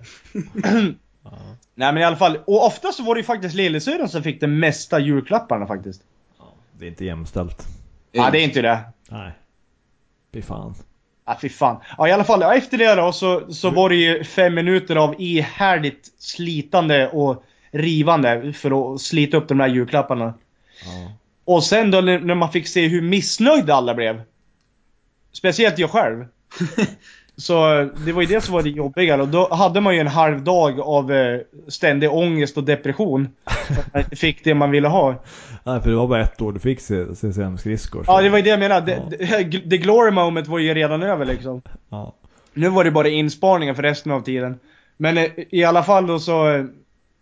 inte. 0.74 0.96
Nej 1.76 1.94
men 1.94 1.98
i 2.04 2.06
alla 2.06 2.16
fall, 2.16 2.38
och 2.46 2.66
ofta 2.66 2.92
så 2.92 3.04
var 3.04 3.16
det 3.16 3.20
ju 3.20 3.26
faktiskt 3.26 3.56
lillasyrran 3.56 4.10
som 4.10 4.24
fick 4.24 4.42
de 4.42 4.48
mesta 4.48 5.00
julklapparna 5.00 5.68
faktiskt. 5.68 6.02
Det 6.80 6.86
är 6.86 6.90
inte 6.90 7.06
jämställt. 7.06 7.68
Ja 8.12 8.30
det 8.32 8.40
är 8.40 8.44
inte 8.44 8.62
det. 8.62 8.80
Nej. 9.10 9.32
Fy 10.34 10.42
fan. 10.42 10.76
Ja 11.26 11.38
fy 11.42 11.50
fan. 11.50 11.78
Ja 11.98 12.08
i 12.08 12.12
alla 12.12 12.24
fall, 12.24 12.42
ja, 12.42 12.56
efter 12.56 12.78
det 12.78 12.96
då 12.96 13.12
så, 13.12 13.54
så 13.54 13.70
var 13.70 13.90
det 13.90 13.96
ju 13.96 14.24
fem 14.24 14.54
minuter 14.54 14.96
av 14.96 15.16
ihärdigt 15.22 16.12
slitande 16.18 17.10
och 17.10 17.44
rivande 17.72 18.54
för 18.54 18.96
att 18.96 19.02
slita 19.02 19.38
upp 19.38 19.48
de 19.48 19.58
där 19.58 19.68
julklapparna. 19.68 20.34
Ja. 20.86 21.12
Och 21.46 21.64
sen 21.64 21.92
då 21.92 22.02
när 22.02 22.20
när 22.20 22.36
man 22.36 22.52
fick 22.52 22.68
se 22.68 22.88
hur 22.88 23.02
missnöjda 23.02 23.76
alla 23.76 23.94
blev. 23.94 24.22
Speciellt 25.32 25.80
jag 25.80 25.90
själv. 25.90 26.26
Så 27.38 27.90
det 28.06 28.12
var 28.12 28.22
ju 28.22 28.28
det 28.28 28.42
som 28.42 28.54
var 28.54 28.64
det 28.64 28.70
jobbiga 28.70 29.22
och 29.22 29.28
då 29.28 29.54
hade 29.54 29.82
man 29.82 29.94
ju 29.94 30.00
en 30.00 30.08
halv 30.08 30.44
dag 30.44 30.80
av 30.80 31.12
eh, 31.12 31.40
ständig 31.68 32.12
ångest 32.14 32.58
och 32.58 32.64
depression. 32.64 33.28
Fick 34.12 34.44
det 34.44 34.54
man 34.54 34.72
ville 34.72 34.88
ha. 34.88 35.16
Nej, 35.64 35.82
för 35.82 35.90
det 35.90 35.96
var 35.96 36.08
bara 36.08 36.22
ett 36.22 36.42
år 36.42 36.52
du 36.52 36.60
fick 36.60 36.80
CCM-skridskor. 36.80 38.04
Ja 38.08 38.22
det 38.22 38.30
var 38.30 38.38
ju 38.38 38.44
det 38.44 38.50
jag 38.50 38.60
menade. 38.60 39.02
Ja. 39.20 39.28
The, 39.28 39.60
the, 39.70 39.78
glory 39.78 40.12
moment 40.12 40.48
var 40.48 40.60
ju 40.60 40.74
redan 40.74 41.04
över 41.04 41.26
liksom. 41.26 41.62
Ja. 41.90 42.14
Nu 42.54 42.70
var 42.70 42.84
det 42.84 42.92
bara 42.92 43.08
insparningar 43.10 43.74
för 43.74 43.84
resten 43.84 44.12
av 44.12 44.22
tiden. 44.22 44.60
Men 44.98 45.18
eh, 45.18 45.30
i 45.50 45.64
alla 45.64 45.84
fall 45.84 46.08
då 46.08 46.20
så... 46.20 46.50
eh, 46.50 46.66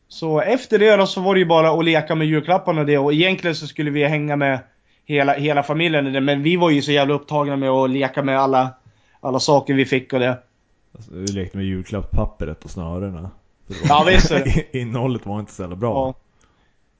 Så 0.07 0.41
efter 0.41 0.79
det 0.79 0.95
då 0.95 1.05
så 1.05 1.21
var 1.21 1.33
det 1.33 1.39
ju 1.39 1.45
bara 1.45 1.71
att 1.71 1.85
leka 1.85 2.15
med 2.15 2.27
julklapparna 2.27 2.81
och 2.81 2.87
det 2.87 2.97
och 2.97 3.13
egentligen 3.13 3.55
så 3.55 3.67
skulle 3.67 3.91
vi 3.91 4.05
hänga 4.05 4.35
med 4.35 4.59
hela, 5.05 5.33
hela 5.33 5.63
familjen 5.63 6.25
men 6.25 6.43
vi 6.43 6.55
var 6.55 6.69
ju 6.69 6.81
så 6.81 6.91
jävla 6.91 7.13
upptagna 7.13 7.55
med 7.55 7.69
att 7.69 7.89
leka 7.89 8.23
med 8.23 8.39
alla, 8.39 8.69
alla 9.23 9.39
saker 9.39 9.73
vi 9.73 9.85
fick 9.85 10.13
och 10.13 10.19
det. 10.19 10.37
Alltså, 10.95 11.11
du 11.11 11.25
lekte 11.25 11.57
med 11.57 11.65
julklappspappret 11.65 12.63
och 12.63 12.69
snörena. 12.69 13.31
Ja, 13.87 14.03
visst 14.07 14.31
är 14.31 14.43
det. 14.43 14.65
Innehållet 14.77 15.25
var 15.25 15.39
inte 15.39 15.53
så 15.53 15.61
jävla 15.61 15.75
bra. 15.75 15.93
Ja. 15.93 16.13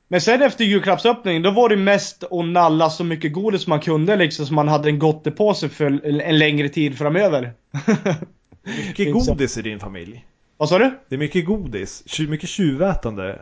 Men 0.07 0.21
sen 0.21 0.41
efter 0.41 0.63
julklappsöppningen 0.63 1.41
då 1.41 1.51
var 1.51 1.69
det 1.69 1.75
mest 1.75 2.23
att 2.23 2.45
nalla 2.45 2.89
så 2.89 3.03
mycket 3.03 3.33
godis 3.33 3.67
man 3.67 3.79
kunde 3.79 4.15
liksom 4.15 4.45
så 4.45 4.53
man 4.53 4.67
hade 4.67 4.89
en 4.89 4.99
gottepåse 4.99 5.69
för 5.69 6.05
en 6.05 6.37
längre 6.37 6.69
tid 6.69 6.97
framöver. 6.97 7.53
Mycket 8.87 9.13
godis 9.27 9.57
i 9.57 9.61
din 9.61 9.79
familj. 9.79 10.25
Vad 10.57 10.69
sa 10.69 10.79
du? 10.79 10.99
Det 11.09 11.15
är 11.15 11.19
mycket 11.19 11.45
godis, 11.45 12.03
mycket 12.27 12.49
tjuvätande. 12.49 13.39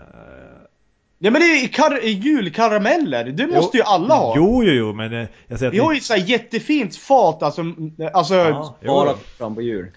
Eh, 1.21 1.25
Ja 1.25 1.31
men 1.31 1.41
det 1.41 1.47
är 1.47 1.67
kar- 1.67 1.99
julkarameller, 2.03 3.23
det 3.25 3.47
måste 3.47 3.77
ju 3.77 3.83
alla 3.83 4.15
ha. 4.15 4.33
Jo, 4.37 4.63
jo, 4.63 4.71
jo, 4.73 4.93
men 4.93 5.13
eh, 5.13 5.27
jag 5.47 5.59
säger 5.59 5.69
att 5.69 5.73
Vi 5.75 5.79
har 5.79 5.93
ju 5.93 5.99
så 5.99 6.13
här 6.13 6.29
jättefint 6.29 6.95
fat 6.95 7.43
alltså, 7.43 7.61
alltså 8.13 8.35
Ja, 8.35 8.49
ja. 8.49 8.75
jo, 8.81 8.87
Bara 8.93 9.09
jo. 9.09 9.15
fram 9.37 9.55
på 9.55 9.61
jul. 9.61 9.87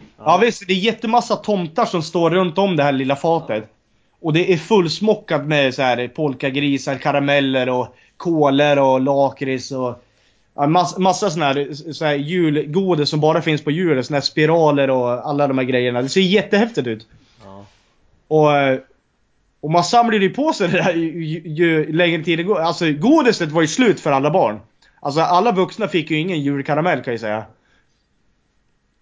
visst, 0.40 0.66
det 0.66 0.72
är 0.72 0.76
jättemassa 0.76 1.37
tomtar 1.37 1.84
som 1.87 2.02
står 2.02 2.30
runt 2.30 2.58
om 2.58 2.76
det 2.76 2.82
här 2.82 2.92
lilla 2.92 3.16
fatet. 3.16 3.70
Och 4.20 4.32
det 4.32 4.52
är 4.52 4.56
fullsmockat 4.56 5.46
med 5.46 5.74
så 5.74 5.82
här 5.82 6.08
polkagrisar, 6.08 6.94
karameller 6.98 7.68
och 7.68 7.96
kolor 8.16 8.78
och 8.78 9.00
lakrits 9.00 9.70
och 9.72 10.04
ja, 10.54 10.66
massa, 10.66 10.98
massa 11.00 11.30
såna 11.30 11.44
här, 11.46 11.92
så 11.92 12.04
här 12.04 12.14
julgodis 12.14 13.08
som 13.08 13.20
bara 13.20 13.42
finns 13.42 13.64
på 13.64 13.70
julen. 13.70 14.04
Såna 14.04 14.16
här 14.16 14.22
spiraler 14.22 14.90
och 14.90 15.28
alla 15.28 15.48
de 15.48 15.58
här 15.58 15.64
grejerna. 15.64 16.02
Det 16.02 16.08
ser 16.08 16.20
jättehäftigt 16.20 16.87
ut. 16.87 17.06
Ja. 17.44 17.64
Och, 18.28 18.56
eh, 18.56 18.78
och 19.64 19.70
man 19.70 19.85
samlade 19.85 20.24
ju 20.24 20.31
på 20.31 20.53
sig 20.53 20.68
det 20.68 20.83
där 20.83 20.94
ju, 20.94 21.24
ju, 21.24 21.40
ju 21.44 21.92
längre 21.92 22.24
tiden 22.24 22.46
går. 22.46 22.61
Alltså 22.61 22.92
godiset 22.92 23.50
var 23.50 23.62
ju 23.62 23.68
slut 23.68 24.00
för 24.00 24.12
alla 24.12 24.31
barn. 24.31 24.61
Alltså 25.00 25.20
alla 25.20 25.53
vuxna 25.53 25.88
fick 25.88 26.11
ju 26.11 26.18
ingen 26.18 26.40
julkaramell 26.40 27.03
kan 27.03 27.12
jag 27.12 27.20
säga. 27.20 27.44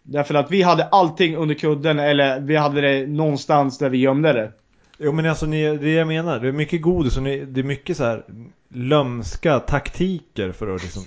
Därför 0.03 0.35
att 0.35 0.51
vi 0.51 0.63
hade 0.63 0.85
allting 0.85 1.37
under 1.37 1.55
kudden 1.55 1.99
eller 1.99 2.41
vi 2.41 2.57
hade 2.57 2.81
det 2.81 3.07
någonstans 3.07 3.79
där 3.79 3.89
vi 3.89 3.99
gömde 3.99 4.33
det. 4.33 4.53
Jo 4.99 5.13
men 5.13 5.27
alltså 5.27 5.47
ni, 5.47 5.77
det 5.77 5.91
jag 5.91 6.07
menar, 6.07 6.41
det 6.41 6.49
är 6.49 6.53
mycket 6.53 6.83
godis 6.83 7.17
och 7.17 7.23
ni, 7.23 7.45
det 7.45 7.61
är 7.61 7.65
mycket 7.65 7.97
så 7.97 8.05
här 8.05 8.25
lömska 8.69 9.59
taktiker 9.61 10.53
för 10.53 10.75
att 10.75 10.83
liksom 10.83 11.03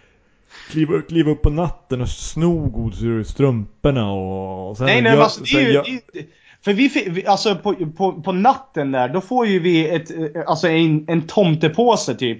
kliva, 0.70 1.02
kliva 1.02 1.30
upp 1.30 1.42
på 1.42 1.50
natten 1.50 2.00
och 2.00 2.08
sno 2.08 2.68
godis 2.68 3.02
ur 3.02 3.24
strumporna 3.24 4.10
och, 4.12 4.70
och 4.70 4.76
sen 4.76 4.86
nej 4.86 5.02
nej 5.02 5.12
men 5.12 5.22
alltså, 5.22 5.44
det 5.44 5.60
är 5.60 5.60
ju, 5.60 6.00
det 6.12 6.18
är- 6.18 6.24
För 6.64 6.72
vi, 6.72 6.88
fick- 6.88 7.26
alltså 7.26 7.54
på, 7.56 7.74
på, 7.96 8.12
på 8.12 8.32
natten 8.32 8.92
där, 8.92 9.08
då 9.08 9.20
får 9.20 9.46
ju 9.46 9.58
vi 9.58 9.88
ett, 9.88 10.10
eh, 10.10 10.42
alltså 10.46 10.68
en, 10.68 11.04
en 11.08 11.22
tomtepåse 11.22 12.14
typ. 12.14 12.38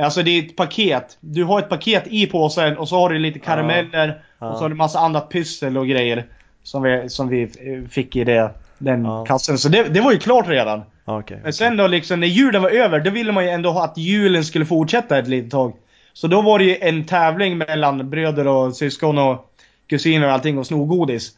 Alltså 0.00 0.22
det 0.22 0.30
är 0.30 0.42
ett 0.42 0.56
paket. 0.56 1.16
Du 1.20 1.44
har 1.44 1.58
ett 1.58 1.68
paket 1.68 2.04
i 2.06 2.26
påsen 2.26 2.78
och 2.78 2.88
så 2.88 2.96
har 2.96 3.10
du 3.10 3.18
lite 3.18 3.38
karameller 3.38 4.22
Ja. 4.38 4.50
och 4.50 4.56
så 4.58 4.64
har 4.64 4.68
du 4.68 4.74
massa 4.74 4.98
annat 4.98 5.28
pyssel 5.30 5.78
och 5.78 5.86
grejer. 5.88 6.26
Som 6.62 6.82
vi, 6.82 7.08
som 7.08 7.28
vi 7.28 7.42
eh, 7.42 7.88
fick 7.90 8.16
i 8.16 8.24
det, 8.24 8.50
den 8.78 9.04
Ja. 9.04 9.24
kassen. 9.24 9.58
Så 9.58 9.68
det, 9.68 9.82
det 9.82 10.00
var 10.00 10.12
ju 10.12 10.18
klart 10.18 10.48
redan. 10.48 10.82
Okej. 11.04 11.40
Men 11.42 11.52
sen 11.52 11.76
då 11.76 11.86
liksom 11.86 12.20
när 12.20 12.26
julen 12.26 12.62
var 12.62 12.70
över, 12.70 13.00
då 13.00 13.10
ville 13.10 13.32
man 13.32 13.44
ju 13.44 13.50
ändå 13.50 13.78
att 13.78 13.98
julen 13.98 14.44
skulle 14.44 14.66
fortsätta 14.66 15.18
ett 15.18 15.28
litet 15.28 15.50
tag. 15.50 15.72
Så 16.12 16.26
då 16.26 16.42
var 16.42 16.58
det 16.58 16.64
ju 16.64 16.76
en 16.80 17.04
tävling 17.04 17.58
mellan 17.58 18.10
bröder 18.10 18.46
och 18.46 18.76
syskon 18.76 19.18
och 19.18 19.52
kusiner 19.86 20.26
och 20.26 20.32
allting 20.32 20.58
och 20.58 20.66
sno 20.66 20.84
godis. 20.84 21.32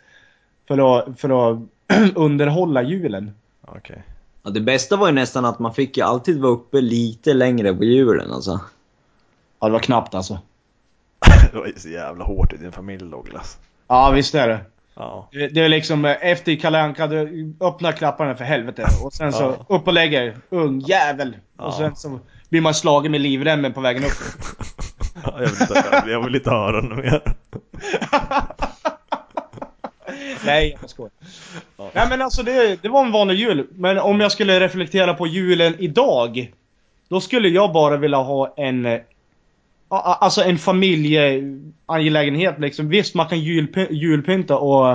För 0.68 0.98
att, 0.98 1.20
för 1.20 1.50
att 1.52 1.58
underhålla 2.14 2.83
julen. 2.83 3.31
Okej. 3.66 4.03
Ja, 4.42 4.51
det 4.51 4.61
bästa 4.61 4.96
var 4.96 5.07
ju 5.07 5.12
nästan 5.12 5.44
att 5.44 5.59
man 5.59 5.74
fick 5.74 5.96
ju 5.96 6.03
alltid 6.03 6.40
vara 6.40 6.53
uppe 6.53 6.81
lite 6.81 7.35
längre 7.35 7.74
på 7.74 7.85
julen 7.85 8.33
alltså. 8.33 8.61
Ja, 9.61 9.66
det 9.66 9.72
var 9.72 9.81
knappt 9.81 10.14
alltså. 10.14 10.38
Det 11.53 11.59
var 11.59 11.66
ju 11.66 11.72
så 11.77 11.88
jävla 11.88 12.24
hårt 12.24 12.53
i 12.53 12.57
din 12.57 12.72
familj 12.72 13.11
Douglas. 13.11 13.59
Ja, 13.88 14.11
visst 14.11 14.35
är 14.35 14.48
det. 14.48 14.61
Ja. 14.94 15.29
Det 15.33 15.61
är 15.61 15.68
liksom 15.68 16.05
eh, 16.05 16.16
efter 16.20 16.55
Kalle 16.57 16.81
Anka, 16.83 17.07
du 17.07 17.55
öppnar 17.61 17.92
klapparna 17.92 18.35
för 18.35 18.44
helvete. 18.44 18.87
Och 19.05 19.12
sen 19.12 19.33
så 19.33 19.42
Ja. 19.68 19.77
upp 19.77 19.87
och 19.87 19.92
lägger. 19.92 20.37
Ung 20.51 20.81
jävel. 20.81 21.37
Ja. 21.59 21.64
Och 21.64 21.74
sen 21.74 21.96
så 21.96 22.20
blir 22.48 22.61
man 22.61 22.74
slagen 22.74 23.12
med 23.12 23.20
livremmen 23.20 23.72
på 23.72 23.81
vägen 23.81 24.05
upp. 24.05 24.11
Ja, 25.24 25.33
Jag 25.40 25.48
vill 25.48 25.61
inte, 25.61 26.05
jag 26.07 26.24
vill 26.24 26.35
inte 26.35 26.51
höra 26.51 26.81
något 26.81 26.98
mer. 26.98 27.22
Nej, 30.48 30.76
jag 30.80 30.90
skojar. 30.90 31.11
Nej 31.94 32.06
men 32.11 32.22
alltså 32.22 32.42
det, 32.42 32.82
det 32.82 32.88
var 32.88 33.04
en 33.04 33.12
vanlig 33.12 33.34
jul. 33.34 33.66
Men 33.70 33.98
om 33.98 34.20
jag 34.20 34.32
skulle 34.32 34.61
reflektera 34.61 35.14
på 35.14 35.26
julen 35.26 35.74
idag. 35.78 36.52
Då 37.08 37.20
skulle 37.20 37.48
jag 37.48 37.72
bara 37.72 37.96
vilja 37.96 38.18
ha 38.18 38.54
en... 38.56 38.87
eh, 38.87 39.00
Alltså 39.90 40.42
en 40.42 40.58
familjeangelägenhet 40.58 42.61
liksom. 42.61 42.88
Visst 42.88 43.14
man 43.14 43.28
kan 43.28 43.38
julpy- 43.38 43.92
julpynta 43.92 44.56
och, 44.56 44.90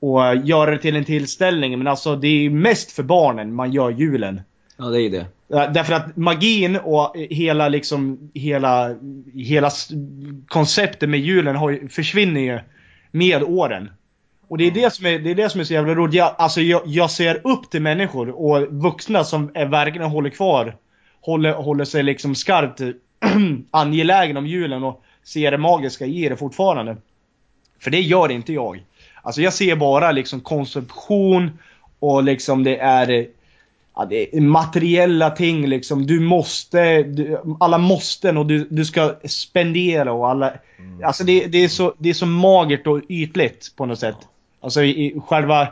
och 0.00 0.36
göra 0.36 0.70
det 0.70 0.78
till 0.78 0.96
en 0.96 1.04
tillställning. 1.04 1.78
Men 1.78 1.86
alltså 1.86 2.16
det 2.16 2.28
är 2.46 2.50
mest 2.50 2.92
för 2.92 3.02
barnen 3.02 3.54
man 3.54 3.72
gör 3.72 3.90
julen. 3.90 4.40
Ja, 4.76 4.84
det 4.84 5.02
är 5.02 5.10
det. 5.10 5.26
Därför 5.48 5.92
att 5.94 6.16
magin 6.16 6.76
och 6.76 7.16
hela 7.16 7.68
liksom 7.68 8.30
hela, 8.34 8.96
hela 9.34 9.70
konceptet 10.48 11.08
med 11.08 11.20
julen 11.20 11.56
har 11.56 11.88
försvinner 11.88 12.40
ju 12.40 12.58
med 13.10 13.42
åren. 13.42 13.90
Och 14.48 14.58
det 14.58 14.64
är 14.64 14.70
det 14.70 14.92
som 14.92 15.06
är, 15.06 15.18
det 15.18 15.30
är, 15.30 15.34
det 15.34 15.50
som 15.50 15.60
är 15.60 15.64
så 15.64 15.72
jävla 15.72 15.94
roligt. 15.94 16.14
Jag, 16.14 16.34
alltså 16.38 16.60
jag, 16.60 16.82
jag 16.86 17.10
ser 17.10 17.40
upp 17.46 17.70
till 17.70 17.82
människor 17.82 18.28
och 18.28 18.66
vuxna 18.70 19.24
som 19.24 19.50
är 19.54 19.66
verkligen 19.66 20.10
håller 20.10 20.30
kvar. 20.30 20.76
Håller, 21.20 21.52
håller 21.52 21.84
sig 21.84 22.02
liksom 22.02 22.34
skarpt 22.34 22.80
angelägen 23.70 24.36
om 24.36 24.46
julen 24.46 24.84
och 24.84 25.02
ser 25.24 25.50
det 25.50 25.58
magiska 25.58 26.06
i 26.06 26.28
det 26.28 26.36
fortfarande. 26.36 26.96
För 27.80 27.90
det 27.90 28.00
gör 28.00 28.30
inte 28.30 28.52
jag. 28.52 28.84
Alltså 29.22 29.42
jag 29.42 29.52
ser 29.52 29.76
bara 29.76 30.12
liksom 30.12 30.40
konsumtion 30.40 31.58
och 31.98 32.22
liksom 32.22 32.64
det 32.64 32.76
är 32.76 33.26
Ja, 33.94 34.04
det 34.04 34.36
är 34.36 34.40
materiella 34.40 35.30
ting 35.30 35.66
liksom. 35.66 36.06
Du 36.06 36.20
måste, 36.20 37.02
du, 37.02 37.38
alla 37.60 37.78
måsten 37.78 38.36
och 38.36 38.46
du, 38.46 38.68
du 38.70 38.84
ska 38.84 39.14
spendera 39.24 40.12
och 40.12 40.28
alla... 40.28 40.52
Alltså 41.04 41.24
det, 41.24 41.46
det, 41.46 41.58
är 41.58 41.68
så, 41.68 41.94
det 41.98 42.10
är 42.10 42.14
så 42.14 42.26
magert 42.26 42.86
och 42.86 43.00
ytligt 43.08 43.76
på 43.76 43.86
något 43.86 43.98
sätt. 43.98 44.16
Alltså 44.62 44.82
i, 44.82 44.90
i 45.06 45.20
själva... 45.26 45.68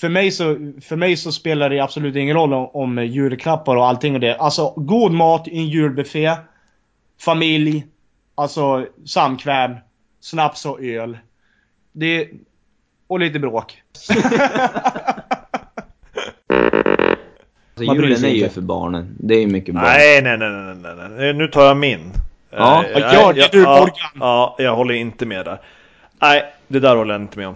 För 0.00 0.08
mig, 0.08 0.30
så, 0.30 0.72
för 0.82 0.96
mig 0.96 1.16
så 1.16 1.32
spelar 1.32 1.70
det 1.70 1.80
absolut 1.80 2.16
ingen 2.16 2.36
roll 2.36 2.52
om, 2.54 2.66
om 2.72 3.06
julklappar 3.06 3.76
och 3.76 3.86
allting 3.86 4.14
och 4.14 4.20
det. 4.20 4.36
Alltså 4.36 4.72
god 4.76 5.12
mat 5.12 5.48
i 5.48 5.58
en 5.58 5.66
julbuffé. 5.66 6.34
Familj. 7.20 7.86
Alltså 8.34 8.86
samkväm. 9.06 9.76
Snaps 10.20 10.66
och 10.66 10.82
öl. 10.82 11.18
Det... 11.92 12.28
Och 13.06 13.20
lite 13.20 13.38
bråk. 13.38 13.82
Alltså, 17.76 17.94
julen 17.94 18.24
är 18.24 18.28
ju 18.28 18.42
inte. 18.42 18.54
för 18.54 18.60
barnen. 18.60 19.16
Det 19.18 19.34
är 19.34 19.40
ju 19.40 19.46
mycket 19.46 19.74
bra. 19.74 19.82
Nej, 19.82 20.22
nej, 20.22 20.38
nej, 20.38 20.50
nej, 20.50 20.74
nej, 20.74 21.08
nej. 21.10 21.32
Nu 21.34 21.46
tar 21.48 21.64
jag 21.64 21.76
min. 21.76 22.12
Ja, 22.50 22.82
nej, 22.82 23.02
gör 23.02 23.32
det 23.32 23.40
jag- 23.40 23.50
du, 23.52 23.62
ja, 23.62 23.78
Morgan. 23.78 24.10
ja, 24.20 24.56
jag 24.58 24.76
håller 24.76 24.94
inte 24.94 25.26
med 25.26 25.44
där. 25.44 25.60
Nej, 26.20 26.42
det 26.68 26.80
där 26.80 26.96
håller 26.96 27.14
jag 27.14 27.22
inte 27.22 27.38
med 27.38 27.48
om. 27.48 27.54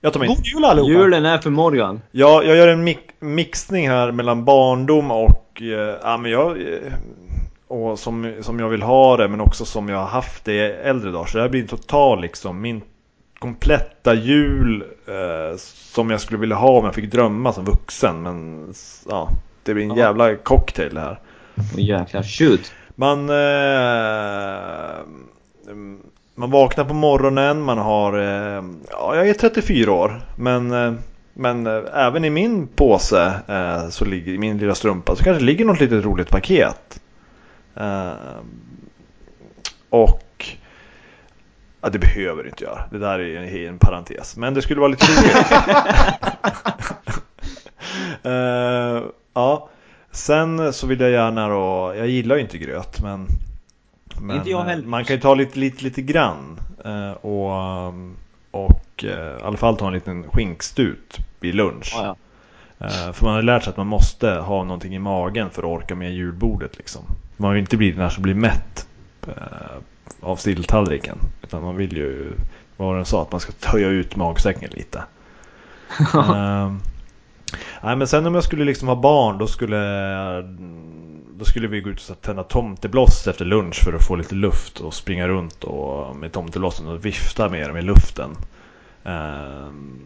Jag 0.00 0.12
tar. 0.12 0.26
God 0.26 0.46
jul 0.46 0.64
allihopa! 0.64 0.92
Julen 0.92 1.24
är 1.26 1.38
för 1.38 1.50
Morgan. 1.50 2.00
Ja, 2.10 2.42
jag 2.42 2.56
gör 2.56 2.68
en 2.68 2.88
mi- 2.88 3.10
mixning 3.20 3.88
här 3.88 4.12
mellan 4.12 4.44
barndom 4.44 5.10
och, 5.10 5.62
eh, 5.62 5.94
ja 6.02 6.16
men 6.16 6.30
jag, 6.30 6.50
eh, 6.60 6.92
och 7.68 7.98
som, 7.98 8.34
som 8.40 8.60
jag 8.60 8.68
vill 8.68 8.82
ha 8.82 9.16
det 9.16 9.28
men 9.28 9.40
också 9.40 9.64
som 9.64 9.88
jag 9.88 9.98
har 9.98 10.06
haft 10.06 10.44
det 10.44 10.52
i 10.52 10.60
äldre 10.72 11.10
dagar. 11.10 11.26
Så 11.26 11.36
det 11.38 11.42
här 11.42 11.48
blir 11.50 11.60
en 11.62 11.68
total 11.68 12.20
liksom, 12.20 12.60
min 12.60 12.82
kompletta 13.38 14.14
jul 14.14 14.84
eh, 15.06 15.56
som 15.94 16.10
jag 16.10 16.20
skulle 16.20 16.40
vilja 16.40 16.56
ha 16.56 16.68
om 16.78 16.84
jag 16.84 16.94
fick 16.94 17.12
drömma 17.12 17.52
som 17.52 17.64
vuxen. 17.64 18.22
Men 18.22 18.72
ja, 19.08 19.28
det 19.62 19.74
blir 19.74 19.84
en 19.84 19.90
Ja. 19.90 19.96
jävla 19.96 20.34
cocktail 20.36 20.94
det 20.94 21.00
här. 21.00 21.18
Jäklar, 21.76 22.22
shoot. 22.22 22.72
Man, 22.94 23.30
eh, 23.30 25.00
mm, 25.70 25.98
man 26.40 26.50
vaknar 26.50 26.84
på 26.84 26.94
morgonen, 26.94 27.62
man 27.62 27.78
har, 27.78 28.18
eh, 28.18 28.64
ja 28.90 29.16
jag 29.16 29.28
är 29.28 29.34
34 29.34 29.92
år, 29.92 30.22
men, 30.36 30.72
eh, 30.72 30.92
men 31.34 31.66
eh, 31.66 31.82
även 31.94 32.24
i 32.24 32.30
min 32.30 32.66
påse, 32.66 33.32
så 33.90 34.04
ligger, 34.04 34.32
i 34.32 34.38
min 34.38 34.58
lilla 34.58 34.74
strumpa, 34.74 35.16
så 35.16 35.24
kanske 35.24 35.44
ligger 35.44 35.64
något 35.64 35.80
litet 35.80 36.04
roligt 36.04 36.30
paket. 36.30 37.00
Och 39.90 40.56
Ja, 41.82 41.88
det 41.88 41.98
behöver 41.98 42.42
det 42.42 42.48
inte 42.48 42.64
göra. 42.64 42.84
Det 42.90 42.98
där 42.98 43.18
är 43.18 43.36
en, 43.36 43.68
en 43.68 43.78
parentes. 43.78 44.36
Men 44.36 44.54
det 44.54 44.62
skulle 44.62 44.80
vara 44.80 44.90
lite 44.90 45.06
roligt. 45.06 45.46
Ja. 49.34 49.68
Sen 50.12 50.72
så 50.72 50.86
vill 50.86 51.00
jag 51.00 51.10
gärna 51.10 51.48
då, 51.48 51.94
jag 51.96 52.08
gillar 52.08 52.36
ju 52.36 52.42
inte 52.42 52.58
gröt 52.58 53.02
men, 53.02 53.26
men 54.20 54.36
Inte 54.36 54.50
jag 54.50 54.62
heller. 54.64 54.82
eh, 54.82 54.88
man 54.88 55.04
kan 55.04 55.16
ju 55.16 55.22
ta 55.22 55.34
lite, 55.34 55.58
lite, 55.58 55.84
lite 55.84 56.02
grann 56.02 56.60
eh, 56.84 57.10
och, 57.10 57.86
och 58.50 59.04
eh, 59.04 59.38
i 59.38 59.42
alla 59.42 59.56
fall 59.56 59.76
ta 59.76 59.86
en 59.86 59.92
liten 59.92 60.30
skinkstut 60.30 61.16
vid 61.40 61.54
lunch. 61.54 61.92
Ja, 61.96 62.16
ja. 62.78 63.12
För 63.12 63.24
man 63.24 63.34
har 63.34 63.42
lärt 63.42 63.62
sig 63.64 63.70
att 63.70 63.76
man 63.76 63.86
måste 63.86 64.30
ha 64.30 64.64
någonting 64.64 64.94
i 64.94 64.98
magen 64.98 65.50
för 65.50 65.62
att 65.62 65.68
orka 65.82 65.94
med 65.94 66.12
julbordet 66.14 66.78
liksom. 66.78 67.02
Man 67.36 67.50
vill 67.52 67.60
inte 67.60 67.76
bli 67.76 67.90
den 67.90 68.00
här 68.00 68.08
som 68.08 68.22
blir 68.22 68.34
mätt 68.34 68.86
av 70.20 70.36
silltallriken. 70.36 71.18
Utan 71.42 71.62
man 71.62 71.76
vill 71.76 71.96
ju, 71.96 72.32
vad 72.76 72.88
var 72.88 72.98
det 72.98 73.04
sa, 73.04 73.22
att 73.22 73.32
man 73.32 73.40
ska 73.40 73.52
töja 73.52 73.88
ut 73.88 74.16
magsäcken 74.16 74.70
lite. 74.72 75.02
Ehm, 76.14 76.80
nej 77.82 77.96
men 77.96 78.06
sen 78.06 78.26
om 78.26 78.34
jag 78.34 78.44
skulle 78.44 78.64
liksom 78.64 78.88
ha 78.88 78.96
barn 78.96 79.38
då 79.38 79.46
skulle 79.46 79.76
då 81.40 81.46
skulle 81.46 81.68
vi 81.68 81.80
gå 81.80 81.90
ut 81.90 82.08
och 82.10 82.20
tända 82.20 82.42
tomtebloss 82.42 83.26
efter 83.26 83.44
lunch 83.44 83.84
för 83.84 83.92
att 83.92 84.06
få 84.06 84.16
lite 84.16 84.34
luft 84.34 84.80
och 84.80 84.94
springa 84.94 85.28
runt 85.28 85.64
och 85.64 86.16
med 86.16 86.32
tomteblossen 86.32 86.86
och 86.88 87.04
vifta 87.04 87.48
med 87.48 87.68
dem 87.68 87.76
i 87.76 87.82
luften. 87.82 88.36
Ehm, 89.04 90.00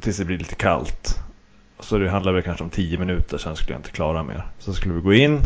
tills 0.00 0.16
det 0.16 0.24
blir 0.24 0.38
lite 0.38 0.54
kallt. 0.54 1.18
Så 1.80 1.98
det 1.98 2.10
handlar 2.10 2.32
väl 2.32 2.42
kanske 2.42 2.64
om 2.64 2.70
10 2.70 2.98
minuter, 2.98 3.38
sen 3.38 3.56
skulle 3.56 3.72
jag 3.72 3.78
inte 3.78 3.90
klara 3.90 4.22
mer. 4.22 4.46
Så 4.58 4.72
skulle 4.74 4.94
vi 4.94 5.00
gå 5.00 5.12
in. 5.14 5.40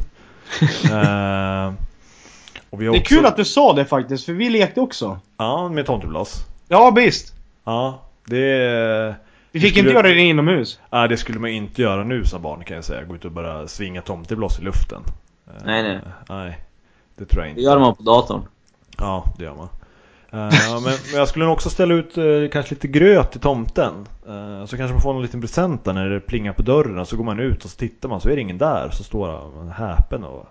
Har 0.91 1.75
Det 2.79 2.85
är 2.85 2.89
också- 2.89 3.03
kul 3.03 3.27
att 3.27 3.37
du 3.37 3.45
sa 3.45 3.73
det 3.73 3.85
faktiskt, 3.85 4.25
för 4.27 4.33
vi 4.33 4.51
lekte 4.51 4.81
också. 4.81 5.19
Ja, 5.37 5.69
med 5.69 5.87
tomtebloss. 5.87 6.45
Ja, 6.69 6.91
visst. 6.91 7.35
Ja, 7.65 8.03
det... 8.25 9.15
Vi 9.53 9.61
fick 9.61 9.70
Skulle- 9.70 9.88
inte 9.88 9.94
göra 9.94 10.14
det 10.14 10.20
inomhus. 10.20 10.80
Ja, 10.90 11.09
det 11.09 11.16
skulle 11.16 11.38
man 11.38 11.51
inte 11.51 11.82
göra 11.82 12.05
nu 12.05 12.24
som 12.24 12.42
barn 12.42 12.64
kan 12.64 12.74
jag 12.74 12.84
säga. 12.84 13.05
Gå 13.05 13.14
ut 13.14 13.24
och 13.24 13.32
bara 13.32 13.68
svinga 13.68 14.03
tomtebloss 14.03 14.59
i 14.59 14.62
luften. 14.62 15.03
Eh, 15.47 15.53
Nej, 15.64 15.82
nej. 15.82 16.01
Nej, 16.28 16.61
det 17.16 17.24
tror 17.24 17.42
jag 17.42 17.51
inte. 17.51 17.61
Det 17.61 17.64
gör 17.64 17.78
man 17.78 17.94
på 17.94 18.03
datorn. 18.03 18.42
Ja, 18.99 19.24
det 19.38 19.44
gör 19.44 19.55
man. 19.55 19.68
Eh, 20.30 20.72
men, 20.74 20.82
men 20.82 20.92
jag 21.14 21.28
skulle 21.28 21.44
nog 21.44 21.55
också 21.55 21.70
ställa 21.70 21.94
ut 21.94 22.18
eh, 22.18 22.24
kanske 22.53 22.74
lite 22.74 22.88
gröt 22.88 23.30
till 23.32 23.40
tomten. 23.40 23.94
Eh, 24.28 24.64
så 24.66 24.76
kanske 24.76 24.92
man 24.94 25.03
får 25.03 25.14
en 25.14 25.22
liten 25.22 25.40
present 25.40 25.84
där 25.84 25.92
när 25.92 26.09
det 26.09 26.20
plingar 26.20 26.53
på 26.53 26.62
dörren 26.62 26.99
och 26.99 27.09
så 27.09 27.16
går 27.16 27.24
man 27.24 27.40
ut 27.40 27.64
och 27.64 27.70
så 27.70 27.76
tittar 27.76 28.09
man 28.09 28.20
så 28.20 28.28
är 28.28 28.34
det 28.36 28.40
ingen 28.42 28.59
där. 28.59 28.90
Så 28.92 29.05
står 29.05 29.57
man 29.57 29.68
häpen 29.68 30.24
och... 30.24 30.47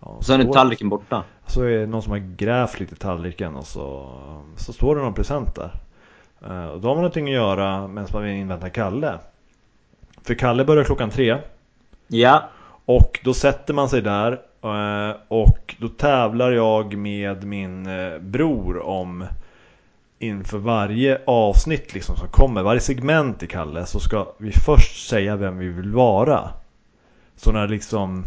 Ja, 0.00 0.06
Och 0.06 0.24
sen 0.24 0.40
är 0.40 0.52
tallriken 0.52 0.88
borta. 0.88 1.22
Så 1.46 1.62
är 1.62 1.78
det 1.78 1.86
någon 1.86 2.02
som 2.02 2.12
har 2.12 2.18
grävt 2.36 2.80
lite 2.80 2.94
i 2.94 2.98
tallriken 2.98 3.54
och 3.56 3.66
så, 3.66 4.10
så 4.56 4.72
står 4.72 4.96
det 4.96 5.02
någon 5.02 5.14
present 5.14 5.54
där. 5.54 5.70
Eh, 6.44 6.66
och 6.66 6.80
då 6.80 6.88
har 6.88 6.94
man 6.94 7.02
någonting 7.02 7.26
att 7.26 7.32
göra 7.32 7.88
medan 7.88 8.08
man 8.12 8.28
inväntar 8.28 8.68
Kalle. 8.68 9.18
För 10.22 10.34
Kalle 10.34 10.64
börjar 10.64 10.84
klockan 10.84 11.10
tre. 11.10 11.38
Ja. 12.06 12.48
Och 12.84 13.20
då 13.24 13.34
sätter 13.34 13.74
man 13.74 13.88
sig 13.88 14.02
där 14.02 14.32
eh, 14.62 15.16
och 15.28 15.74
då 15.78 15.88
tävlar 15.88 16.52
jag 16.52 16.96
med 16.96 17.44
min 17.44 17.86
eh, 17.86 18.18
bror 18.18 18.86
om 18.86 19.24
inför 20.18 20.58
varje 20.58 21.20
avsnitt 21.26 21.94
liksom 21.94 22.16
som 22.16 22.28
kommer, 22.28 22.62
varje 22.62 22.80
segment 22.80 23.42
i 23.42 23.46
Kalle 23.46 23.86
så 23.86 24.00
ska 24.00 24.26
vi 24.38 24.52
först 24.52 25.08
säga 25.08 25.36
vem 25.36 25.58
vi 25.58 25.68
vill 25.68 25.92
vara. 25.92 26.50
Så 27.36 27.52
när 27.52 27.68
liksom 27.68 28.24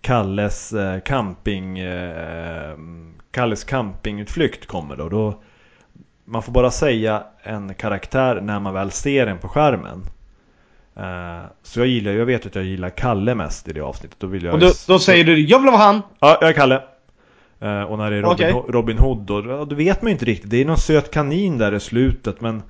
Kalles 0.00 0.74
camping 1.04 1.78
Kalles 3.30 3.64
campingutflykt 3.64 4.66
kommer 4.66 4.96
då, 4.96 5.08
då 5.08 5.34
man 6.24 6.42
får 6.42 6.52
bara 6.52 6.70
säga 6.70 7.22
en 7.42 7.74
karaktär 7.74 8.40
när 8.40 8.60
man 8.60 8.74
väl 8.74 8.90
ser 8.90 9.26
den 9.26 9.38
på 9.38 9.48
skärmen. 9.48 10.02
Eh, 10.96 11.44
Så 11.62 11.80
jag 11.80 11.86
gillar, 11.86 12.12
jag 12.12 12.26
vet 12.26 12.46
att 12.46 12.54
jag 12.54 12.64
gillar 12.64 12.90
Kalle 12.90 13.34
mest 13.34 13.68
i 13.68 13.72
det 13.72 13.80
avsnittet. 13.80 14.20
Då 14.20 14.26
vill 14.26 14.44
jag 14.44 14.54
Och 14.54 14.60
då, 14.60 14.72
då 14.86 14.98
säger 14.98 15.24
du 15.24 15.40
'Jag 15.46 15.58
vill 15.58 15.70
vara 15.70 15.82
han' 15.82 16.02
Ja, 16.20 16.38
jag 16.40 16.50
är 16.50 16.54
Kalle. 16.54 16.82
Eh, 17.60 17.82
och 17.82 17.98
när 17.98 18.10
det 18.10 18.16
är 18.16 18.22
Robin. 18.22 18.46
Ho- 18.52 18.72
Robin 18.72 18.98
Hood 18.98 19.18
då, 19.18 19.44
ja, 19.48 19.64
då 19.64 19.74
vet 19.76 20.02
man 20.02 20.08
ju 20.08 20.12
inte 20.12 20.24
riktigt. 20.24 20.50
Det 20.50 20.60
är 20.60 20.64
någon 20.64 20.78
söt 20.78 21.10
kanin 21.10 21.58
där 21.58 21.74
i 21.74 21.80
slutet 21.80 22.40
men 22.40 22.62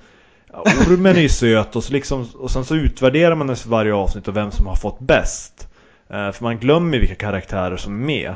ormen 0.88 1.16
är 1.16 1.20
ju 1.20 1.28
söt 1.28 1.76
och, 1.76 1.84
så 1.84 1.92
liksom, 1.92 2.26
och 2.38 2.50
sen 2.50 2.64
så 2.64 2.74
utvärderar 2.74 3.34
man 3.34 3.50
efter 3.50 3.68
varje 3.70 3.94
avsnitt 3.94 4.28
och 4.28 4.36
vem 4.36 4.50
som 4.50 4.66
har 4.66 4.76
fått 4.76 5.00
bäst. 5.00 5.68
Eh, 6.11 6.32
för 6.32 6.42
man 6.42 6.59
glömmer 6.59 6.98
vilka 6.98 7.14
karaktärer 7.14 7.76
som 7.76 7.92
är 7.92 8.07
med. 8.07 8.34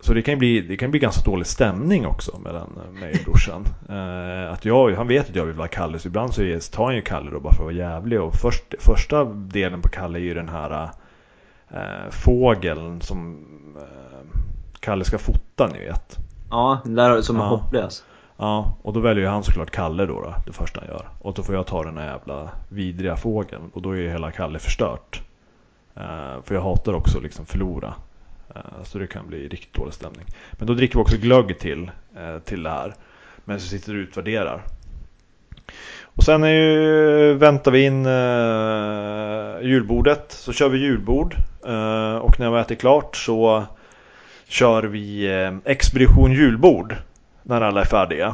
Så 0.00 0.14
det 0.14 0.22
kan 0.22 0.38
bli, 0.38 0.60
det 0.60 0.76
kan 0.76 0.90
bli 0.90 1.00
ganska 1.00 1.30
dålig 1.30 1.46
stämning 1.46 2.06
också 2.06 2.38
mellan 2.38 2.78
eh, 2.84 3.00
mig 3.00 3.12
och 3.12 3.24
brorsan. 3.24 3.64
Eh, 3.88 4.52
att 4.52 4.64
jag, 4.64 4.94
han 4.96 5.08
vet 5.08 5.30
att 5.30 5.36
jag 5.36 5.44
vill 5.44 5.54
vara 5.56 5.68
Kalle 5.68 5.98
så 5.98 6.08
ibland 6.08 6.34
så 6.34 6.42
tar 6.72 6.84
han 6.84 6.94
ju 6.94 7.02
Kalle 7.02 7.30
då 7.30 7.40
bara 7.40 7.52
för 7.52 7.62
att 7.62 7.64
vara 7.64 7.74
jävlig. 7.74 8.20
Och 8.20 8.34
först, 8.34 8.74
första 8.78 9.24
delen 9.24 9.82
på 9.82 9.88
Kalle 9.88 10.18
är 10.18 10.22
ju 10.22 10.34
den 10.34 10.48
här 10.48 10.90
eh, 11.70 12.10
fågeln 12.10 13.00
som 13.00 13.44
eh, 13.76 14.38
Kalle 14.80 15.04
ska 15.04 15.18
fota 15.18 15.66
ni 15.72 15.78
vet. 15.78 16.18
Ja, 16.50 16.80
den 16.84 16.94
där 16.94 17.22
som 17.22 17.36
är 17.36 17.40
Ja. 17.40 17.48
hopplös. 17.48 18.04
Ja, 18.36 18.76
och 18.82 18.92
då 18.92 19.00
väljer 19.00 19.24
ju 19.24 19.30
han 19.30 19.42
såklart 19.42 19.70
Kalle 19.70 20.06
då, 20.06 20.20
då 20.20 20.34
det 20.46 20.52
första 20.52 20.80
han 20.80 20.88
gör. 20.88 21.08
Och 21.18 21.34
då 21.34 21.42
får 21.42 21.54
jag 21.54 21.66
ta 21.66 21.84
den 21.84 21.98
här 21.98 22.06
jävla 22.06 22.48
vidriga 22.68 23.16
fågeln 23.16 23.70
och 23.74 23.82
då 23.82 23.90
är 23.90 23.96
ju 23.96 24.10
hela 24.10 24.30
Kalle 24.30 24.58
förstört. 24.58 25.22
Eh, 25.96 26.42
för 26.44 26.54
jag 26.54 26.62
hatar 26.62 26.92
också 26.92 27.20
liksom 27.20 27.46
förlora. 27.46 27.94
Eh, 28.54 28.82
så 28.84 28.98
det 28.98 29.06
kan 29.06 29.28
bli 29.28 29.48
riktigt 29.48 29.74
dålig 29.74 29.94
stämning. 29.94 30.26
Men 30.52 30.66
då 30.66 30.74
dricker 30.74 30.94
vi 30.94 31.02
också 31.02 31.16
glögg 31.16 31.58
till, 31.58 31.90
eh, 32.16 32.38
till 32.38 32.62
det 32.62 32.70
här. 32.70 32.94
Men 33.44 33.60
så 33.60 33.66
sitter 33.66 33.92
du 33.92 34.02
och 34.02 34.08
utvärderar. 34.08 34.62
Och 36.02 36.24
sen 36.24 36.44
är 36.44 36.48
ju, 36.48 37.34
väntar 37.34 37.70
vi 37.70 37.84
in 37.84 38.06
eh, 38.06 39.68
julbordet. 39.70 40.32
Så 40.32 40.52
kör 40.52 40.68
vi 40.68 40.78
julbord. 40.78 41.36
Eh, 41.66 42.16
och 42.16 42.40
när 42.40 42.50
vi 42.50 42.60
ätit 42.60 42.80
klart 42.80 43.16
så 43.16 43.64
kör 44.48 44.82
vi 44.82 45.26
eh, 45.42 45.52
expedition 45.64 46.32
julbord. 46.32 46.96
När 47.42 47.60
alla 47.60 47.80
är 47.80 47.84
färdiga. 47.84 48.32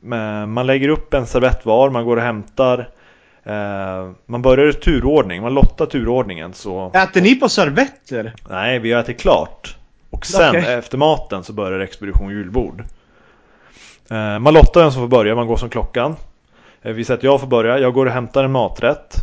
Men 0.00 0.52
man 0.52 0.66
lägger 0.66 0.88
upp 0.88 1.14
en 1.14 1.26
servett 1.26 1.66
var, 1.66 1.90
man 1.90 2.04
går 2.04 2.16
och 2.16 2.22
hämtar. 2.22 2.88
Eh, 3.44 4.10
man 4.26 4.42
börjar 4.42 4.68
i 4.68 4.72
turordning, 4.72 5.42
man 5.42 5.54
lottar 5.54 5.86
turordningen 5.86 6.54
så... 6.54 6.90
Äter 6.94 7.20
ni 7.20 7.34
på 7.34 7.48
servetter? 7.48 8.34
Nej, 8.50 8.78
vi 8.78 8.92
har 8.92 9.00
ätit 9.00 9.20
klart. 9.20 9.76
Och 10.10 10.26
sen 10.26 10.48
Okej. 10.48 10.74
efter 10.74 10.98
maten 10.98 11.44
så 11.44 11.52
börjar 11.52 11.80
expedition 11.80 12.30
julbord. 12.30 12.84
Eh, 14.10 14.38
man 14.38 14.54
lottar 14.54 14.80
vem 14.80 14.90
som 14.90 15.02
får 15.02 15.08
börja, 15.08 15.34
man 15.34 15.46
går 15.46 15.56
som 15.56 15.70
klockan. 15.70 16.16
Eh, 16.82 16.92
vi 16.92 17.04
säger 17.04 17.18
att 17.18 17.24
jag 17.24 17.40
får 17.40 17.46
börja, 17.46 17.78
jag 17.78 17.94
går 17.94 18.06
och 18.06 18.12
hämtar 18.12 18.44
en 18.44 18.52
maträtt. 18.52 19.14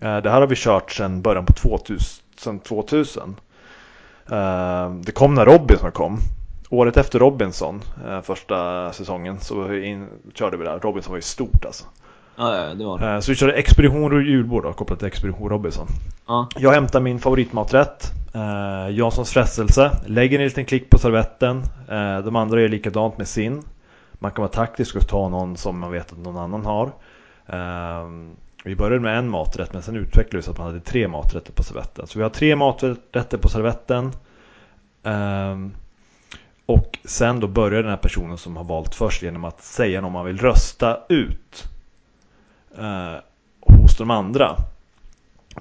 Det 0.00 0.30
här 0.30 0.40
har 0.40 0.46
vi 0.46 0.56
kört 0.56 0.92
sedan 0.92 1.22
början 1.22 1.46
på 1.46 1.52
2000. 1.52 2.24
Sedan 2.38 2.58
2000. 2.58 3.36
Eh, 4.30 4.90
det 4.90 5.12
kom 5.12 5.34
när 5.34 5.46
Robinson 5.46 5.92
kom. 5.92 6.18
Året 6.70 6.96
efter 6.96 7.18
Robinson, 7.18 7.82
första 8.22 8.92
säsongen, 8.92 9.40
så 9.40 9.74
in, 9.74 10.08
körde 10.34 10.56
vi 10.56 10.64
där. 10.64 10.78
Robinson 10.78 11.10
var 11.10 11.18
ju 11.18 11.22
stort 11.22 11.64
alltså. 11.64 11.84
Ja, 12.38 12.74
det 12.74 12.84
var 12.84 12.98
det. 12.98 13.12
Eh, 13.14 13.20
så 13.20 13.32
vi 13.32 13.36
körde 13.36 13.52
Expedition 13.52 14.26
julbord 14.26 14.62
då, 14.62 14.72
kopplat 14.72 14.98
till 14.98 15.08
Expedition 15.08 15.48
Robinson. 15.48 15.86
Ja. 16.26 16.48
Jag 16.56 16.72
hämtar 16.72 17.00
min 17.00 17.18
favoritmaträtt, 17.18 18.12
eh, 18.34 18.96
Janssons 18.96 19.32
frestelse, 19.32 19.90
lägger 20.06 20.38
en 20.38 20.44
liten 20.44 20.64
klick 20.64 20.90
på 20.90 20.98
servetten. 20.98 21.62
Eh, 21.88 22.18
de 22.18 22.36
andra 22.36 22.60
gör 22.60 22.68
likadant 22.68 23.18
med 23.18 23.28
sin. 23.28 23.62
Man 24.12 24.30
kan 24.30 24.42
vara 24.42 24.52
taktisk 24.52 24.96
och 24.96 25.08
ta 25.08 25.28
någon 25.28 25.56
som 25.56 25.78
man 25.78 25.92
vet 25.92 26.12
att 26.12 26.18
någon 26.18 26.36
annan 26.36 26.66
har. 26.66 26.86
Eh, 27.46 28.08
vi 28.64 28.76
började 28.76 29.00
med 29.00 29.18
en 29.18 29.28
maträtt 29.28 29.72
men 29.72 29.82
sen 29.82 29.96
utvecklade 29.96 30.36
vi 30.36 30.42
så 30.42 30.50
att 30.50 30.58
man 30.58 30.66
hade 30.66 30.80
tre 30.80 31.08
maträtter 31.08 31.52
på 31.52 31.62
servetten. 31.62 32.06
Så 32.06 32.18
vi 32.18 32.22
har 32.22 32.30
tre 32.30 32.56
maträtter 32.56 33.38
på 33.38 33.48
servetten. 33.48 34.12
Ehm, 35.02 35.72
och 36.66 36.98
sen 37.04 37.40
då 37.40 37.46
börjar 37.46 37.82
den 37.82 37.90
här 37.90 37.98
personen 37.98 38.38
som 38.38 38.56
har 38.56 38.64
valt 38.64 38.94
först 38.94 39.22
genom 39.22 39.44
att 39.44 39.62
säga 39.62 40.06
om 40.06 40.12
man 40.12 40.26
vill 40.26 40.38
rösta 40.38 40.98
ut 41.08 41.68
eh, 42.78 43.20
hos 43.60 43.96
de 43.96 44.10
andra. 44.10 44.56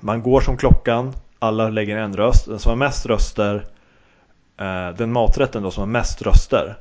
Man 0.02 0.22
går 0.22 0.42
som 0.42 0.58
klockan, 0.58 1.14
alla 1.40 1.70
lägger 1.70 1.98
en 1.98 2.18
röst. 2.18 2.46
Den 2.46 2.60
som 2.60 2.70
har 2.70 2.76
mest 2.76 3.06
röster, 3.06 3.66
eh, 4.58 4.90
den 4.98 5.12
maträtten 5.12 5.64
då 5.64 5.72
som 5.72 5.82
har 5.82 5.88
mest 5.88 6.22
röster, 6.22 6.78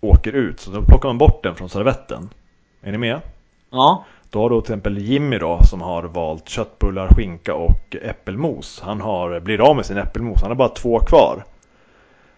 åker 0.00 0.32
ut. 0.32 0.60
Så 0.60 0.70
då 0.70 0.82
plockar 0.82 1.08
man 1.08 1.18
bort 1.18 1.42
den 1.42 1.54
från 1.54 1.68
servetten. 1.68 2.28
Är 2.82 2.92
ni 2.92 2.98
med? 2.98 3.20
Ja. 3.70 4.04
Då 4.30 4.42
har 4.42 4.50
då 4.50 4.60
till 4.60 4.72
exempel 4.72 4.98
Jimmy 4.98 5.38
då 5.38 5.62
som 5.62 5.80
har 5.80 6.02
valt 6.02 6.48
köttbullar, 6.48 7.08
skinka 7.08 7.54
och 7.54 7.96
äppelmos. 8.02 8.80
Han 8.84 9.00
har, 9.00 9.40
blir 9.40 9.60
av 9.60 9.76
med 9.76 9.86
sin 9.86 9.96
äppelmos, 9.96 10.40
han 10.42 10.50
har 10.50 10.56
bara 10.56 10.68
två 10.68 11.00
kvar. 11.00 11.44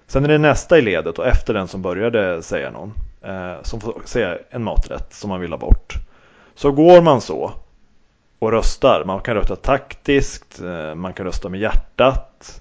Sen 0.06 0.24
är 0.24 0.28
det 0.28 0.38
nästa 0.38 0.78
i 0.78 0.82
ledet 0.82 1.18
och 1.18 1.26
efter 1.26 1.54
den 1.54 1.68
som 1.68 1.82
började 1.82 2.42
säga 2.42 2.70
någon. 2.70 2.92
Eh, 3.22 3.62
som 3.62 3.80
får 3.80 4.02
säga 4.04 4.38
en 4.50 4.64
maträtt 4.64 5.14
som 5.14 5.30
man 5.30 5.40
vill 5.40 5.50
ha 5.50 5.58
bort. 5.58 5.94
Så 6.54 6.72
går 6.72 7.02
man 7.02 7.20
så 7.20 7.52
och 8.38 8.52
röstar. 8.52 9.04
Man 9.06 9.20
kan 9.20 9.34
rösta 9.34 9.56
taktiskt, 9.56 10.60
eh, 10.60 10.94
man 10.94 11.12
kan 11.12 11.26
rösta 11.26 11.48
med 11.48 11.60
hjärtat. 11.60 12.60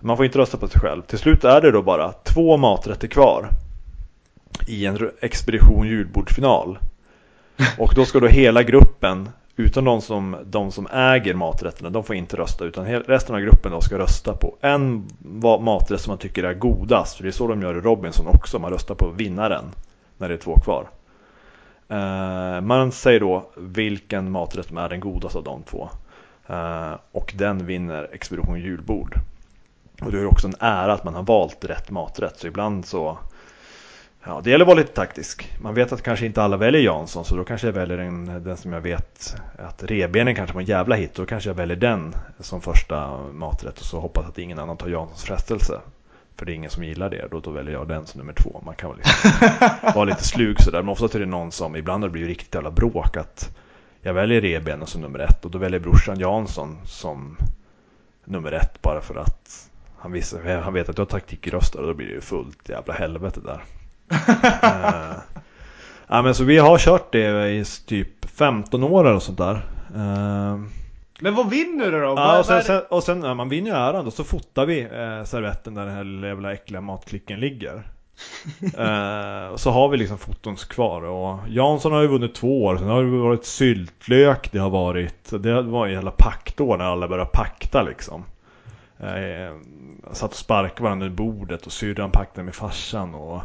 Man 0.00 0.16
får 0.16 0.26
inte 0.26 0.38
rösta 0.38 0.56
på 0.56 0.68
sig 0.68 0.80
själv. 0.80 1.02
Till 1.02 1.18
slut 1.18 1.44
är 1.44 1.60
det 1.60 1.70
då 1.70 1.82
bara 1.82 2.12
två 2.12 2.56
maträtter 2.56 3.08
kvar. 3.08 3.48
I 4.66 4.86
en 4.86 5.10
expedition 5.20 5.86
julbordsfinal. 5.86 6.78
Och 7.78 7.92
då 7.94 8.04
ska 8.04 8.20
då 8.20 8.26
hela 8.26 8.62
gruppen, 8.62 9.28
utom 9.56 9.84
de 9.84 10.00
som, 10.00 10.36
de 10.44 10.72
som 10.72 10.86
äger 10.86 11.34
maträtterna, 11.34 11.90
de 11.90 12.04
får 12.04 12.16
inte 12.16 12.36
rösta. 12.36 12.64
Utan 12.64 12.86
resten 12.86 13.34
av 13.34 13.40
gruppen 13.40 13.72
då 13.72 13.80
ska 13.80 13.98
rösta 13.98 14.32
på 14.32 14.56
en 14.60 15.08
maträtt 15.60 16.00
som 16.00 16.10
man 16.10 16.18
tycker 16.18 16.44
är 16.44 16.54
godast. 16.54 17.16
För 17.16 17.22
det 17.22 17.28
är 17.28 17.32
så 17.32 17.48
de 17.48 17.62
gör 17.62 17.78
i 17.78 17.80
Robinson 17.80 18.26
också, 18.26 18.58
man 18.58 18.70
röstar 18.70 18.94
på 18.94 19.08
vinnaren 19.08 19.64
när 20.18 20.28
det 20.28 20.34
är 20.34 20.38
två 20.38 20.56
kvar. 20.56 20.88
Eh, 21.88 22.60
man 22.60 22.92
säger 22.92 23.20
då 23.20 23.50
vilken 23.56 24.30
maträtt 24.30 24.66
som 24.66 24.78
är 24.78 24.88
den 24.88 25.00
godaste 25.00 25.38
av 25.38 25.44
de 25.44 25.62
två. 25.62 25.90
Eh, 26.46 26.92
och 27.12 27.34
den 27.36 27.66
vinner 27.66 28.08
Expedition 28.12 28.60
julbord. 28.60 29.14
Och 30.02 30.12
det 30.12 30.18
är 30.18 30.26
också 30.26 30.46
en 30.46 30.54
ära 30.60 30.92
att 30.92 31.04
man 31.04 31.14
har 31.14 31.22
valt 31.22 31.64
rätt 31.64 31.90
maträtt. 31.90 32.38
Så 32.38 32.46
ibland 32.46 32.86
så 32.86 33.18
Ja, 34.24 34.40
det 34.44 34.50
gäller 34.50 34.64
att 34.64 34.66
vara 34.66 34.78
lite 34.78 34.92
taktisk. 34.92 35.52
Man 35.60 35.74
vet 35.74 35.92
att 35.92 36.02
kanske 36.02 36.26
inte 36.26 36.42
alla 36.42 36.56
väljer 36.56 36.82
Jansson 36.82 37.24
så 37.24 37.36
då 37.36 37.44
kanske 37.44 37.66
jag 37.66 37.72
väljer 37.74 37.98
den, 37.98 38.42
den 38.44 38.56
som 38.56 38.72
jag 38.72 38.80
vet 38.80 39.36
att 39.58 39.82
revbenen 39.82 40.34
kanske 40.34 40.54
var 40.54 40.60
en 40.60 40.66
jävla 40.66 40.96
hit. 40.96 41.14
Då 41.14 41.26
kanske 41.26 41.50
jag 41.50 41.54
väljer 41.54 41.76
den 41.76 42.14
som 42.40 42.60
första 42.60 43.18
maträtt 43.32 43.78
och 43.78 43.84
så 43.84 44.00
hoppas 44.00 44.26
att 44.26 44.38
ingen 44.38 44.58
annan 44.58 44.76
tar 44.76 44.88
Janssons 44.88 45.24
frestelse. 45.24 45.80
För 46.38 46.46
det 46.46 46.52
är 46.52 46.54
ingen 46.54 46.70
som 46.70 46.84
gillar 46.84 47.10
det, 47.10 47.28
då, 47.30 47.40
då 47.40 47.50
väljer 47.50 47.72
jag 47.72 47.88
den 47.88 48.06
som 48.06 48.18
nummer 48.18 48.32
två. 48.32 48.62
Man 48.64 48.74
kan 48.74 48.90
väl 48.90 48.98
liksom 48.98 49.30
vara 49.94 50.04
lite 50.04 50.24
slug 50.24 50.60
sådär. 50.60 50.82
Men 50.82 50.88
oftast 50.88 51.14
är 51.14 51.20
det 51.20 51.26
någon 51.26 51.52
som, 51.52 51.76
ibland 51.76 52.02
har 52.02 52.08
det 52.08 52.12
blivit 52.12 52.28
riktigt 52.28 52.54
jävla 52.54 52.70
bråk 52.70 53.16
att 53.16 53.56
jag 54.00 54.14
väljer 54.14 54.40
revbenen 54.40 54.86
som 54.86 55.00
nummer 55.00 55.18
ett 55.18 55.44
och 55.44 55.50
då 55.50 55.58
väljer 55.58 55.80
brorsan 55.80 56.18
Jansson 56.18 56.78
som 56.84 57.36
nummer 58.24 58.52
ett 58.52 58.82
bara 58.82 59.00
för 59.00 59.14
att 59.14 59.70
han, 59.98 60.12
visste, 60.12 60.60
han 60.64 60.74
vet 60.74 60.88
att 60.88 60.98
jag 60.98 61.08
taktikröstar 61.08 61.80
och 61.80 61.86
då 61.86 61.94
blir 61.94 62.06
det 62.06 62.12
ju 62.12 62.20
fullt 62.20 62.68
jävla 62.68 62.94
helvete 62.94 63.40
där. 63.44 63.62
Eh, 64.62 66.16
ja, 66.16 66.22
men 66.22 66.34
så 66.34 66.44
vi 66.44 66.58
har 66.58 66.78
kört 66.78 67.12
det 67.12 67.50
i 67.50 67.64
typ 67.86 68.30
15 68.30 68.84
år 68.84 69.08
eller 69.08 69.18
sånt 69.18 69.38
där. 69.38 69.66
Eh, 69.94 70.58
Men 71.20 71.34
vad 71.34 71.50
vinner 71.50 71.92
du 71.92 72.00
då? 72.00 72.06
Ja, 72.06 72.38
och 72.38 72.46
sen, 72.46 72.62
sen, 72.62 72.82
och 72.90 73.02
sen 73.02 73.22
ja, 73.22 73.34
man 73.34 73.48
vinner 73.48 73.70
ju 73.70 73.76
äran 73.76 74.04
då, 74.04 74.10
så 74.10 74.24
fotar 74.24 74.66
vi 74.66 74.80
eh, 74.80 75.24
servetten 75.24 75.74
där 75.74 75.86
den 75.86 75.94
här 75.94 76.28
jävla 76.28 76.52
äckliga 76.52 76.80
matklicken 76.80 77.40
ligger. 77.40 77.74
eh, 78.60 79.56
så 79.56 79.70
har 79.70 79.88
vi 79.88 79.96
liksom 79.96 80.18
fotons 80.18 80.64
kvar 80.64 81.02
och 81.02 81.38
Jansson 81.48 81.92
har 81.92 82.02
ju 82.02 82.08
vunnit 82.08 82.34
två 82.34 82.64
år, 82.64 82.76
sen 82.76 82.88
har 82.88 83.04
det 83.04 83.18
varit 83.18 83.44
syltlök, 83.44 84.52
det 84.52 84.58
har 84.58 84.70
varit, 84.70 85.30
det 85.30 85.62
var 85.62 85.86
ju 85.86 85.94
hela 85.94 86.10
paktår 86.10 86.76
när 86.76 86.84
alla 86.84 87.08
började 87.08 87.30
pakta 87.30 87.82
liksom. 87.82 88.24
Eh, 89.00 89.56
satt 90.12 90.30
och 90.30 90.36
sparkade 90.36 90.82
varandra 90.82 91.06
i 91.06 91.10
bordet 91.10 91.66
och 91.66 91.72
syrran 91.72 92.10
paktade 92.10 92.44
med 92.44 92.54
farsan 92.54 93.14
och 93.14 93.36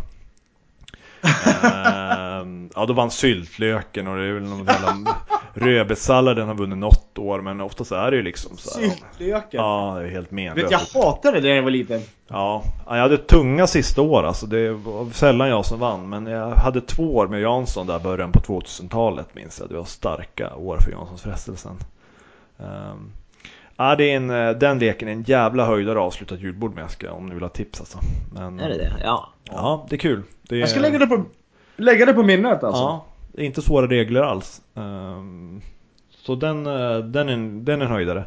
eh, 1.24 2.33
Ja 2.76 2.86
då 2.86 2.94
vann 2.94 3.12
syltlöken 3.12 4.08
och 4.08 4.18
det 4.18 4.24
är 4.24 4.34
väl 4.34 4.44
någon 4.44 4.66
jävla 4.66 5.16
Rödbetssalladen 5.54 6.48
har 6.48 6.56
vunnit 6.56 6.78
något 6.78 7.18
år 7.18 7.42
men 7.42 7.62
oftast 7.62 7.92
är 7.92 8.12
det 8.12 8.18
ju 8.18 8.24
liksom 8.24 8.58
så 8.58 8.80
här, 8.80 8.90
Syltlöken? 8.90 9.62
Ja, 9.62 9.96
det 10.00 10.06
är 10.06 10.12
helt 10.12 10.32
menlöst. 10.32 10.72
jag 10.72 11.02
hatade 11.02 11.40
det 11.40 11.48
när 11.48 11.56
jag 11.56 11.64
var 11.64 11.72
liten. 11.72 12.02
Ja, 12.28 12.64
jag 12.88 12.96
hade 12.96 13.18
tunga 13.18 13.68
sista 13.68 14.02
år 14.02 14.24
alltså. 14.24 14.46
Det 14.46 14.72
var 14.72 15.10
sällan 15.12 15.50
jag 15.50 15.66
som 15.66 15.80
vann. 15.80 16.10
Men 16.10 16.26
jag 16.26 16.50
hade 16.50 16.82
två 16.82 17.16
år 17.16 17.28
med 17.28 17.42
Jansson 17.42 17.88
där 17.88 18.00
början 18.00 18.32
på 18.32 18.40
2000-talet 18.40 19.36
minns 19.36 19.60
jag. 19.60 19.70
Det 19.70 19.76
var 19.76 19.84
starka 19.84 20.56
år 20.56 20.78
för 20.78 20.92
Janssons 20.92 21.22
frestelsen. 21.22 21.78
Um, 22.58 23.12
ja, 23.78 23.96
det 23.96 24.12
är 24.12 24.16
en, 24.16 24.30
eh, 24.30 24.52
den 24.52 24.80
leken 24.80 25.08
är 25.08 25.12
en 25.12 25.24
jävla 25.24 25.66
höjdare 25.66 26.00
att 26.00 26.06
avsluta 26.06 26.36
ett 26.36 26.42
julbord 26.42 26.76
med 26.76 26.92
ska, 26.92 27.12
om 27.12 27.26
ni 27.26 27.34
vill 27.34 27.44
ha 27.44 27.50
tips 27.50 27.80
alltså. 27.80 28.00
Men, 28.34 28.60
Är 28.60 28.70
det 28.70 28.78
det? 28.78 28.94
Ja. 29.04 29.30
Ja, 29.44 29.86
det 29.90 29.96
är 29.96 30.00
kul. 30.00 30.24
Det 30.42 30.56
är, 30.56 30.60
Jag 30.60 30.70
ska 30.70 30.80
lägga 30.80 31.00
det 31.00 31.08
på, 31.08 31.26
lägga 31.76 32.06
det 32.06 32.14
på 32.14 32.24
minnet 32.24 32.64
alltså. 32.64 32.82
Ja, 32.84 33.06
inte 33.44 33.62
svåra 33.62 33.88
regler 33.88 34.22
alls. 34.22 34.62
Ehm, 34.76 35.62
så 36.10 36.36
den, 36.36 36.66
eh, 36.68 36.98
den, 36.98 37.30
är, 37.30 37.34
en- 37.34 37.66
den 37.66 37.82
är 37.82 37.86
en 37.86 37.92
höjdare. 37.92 38.24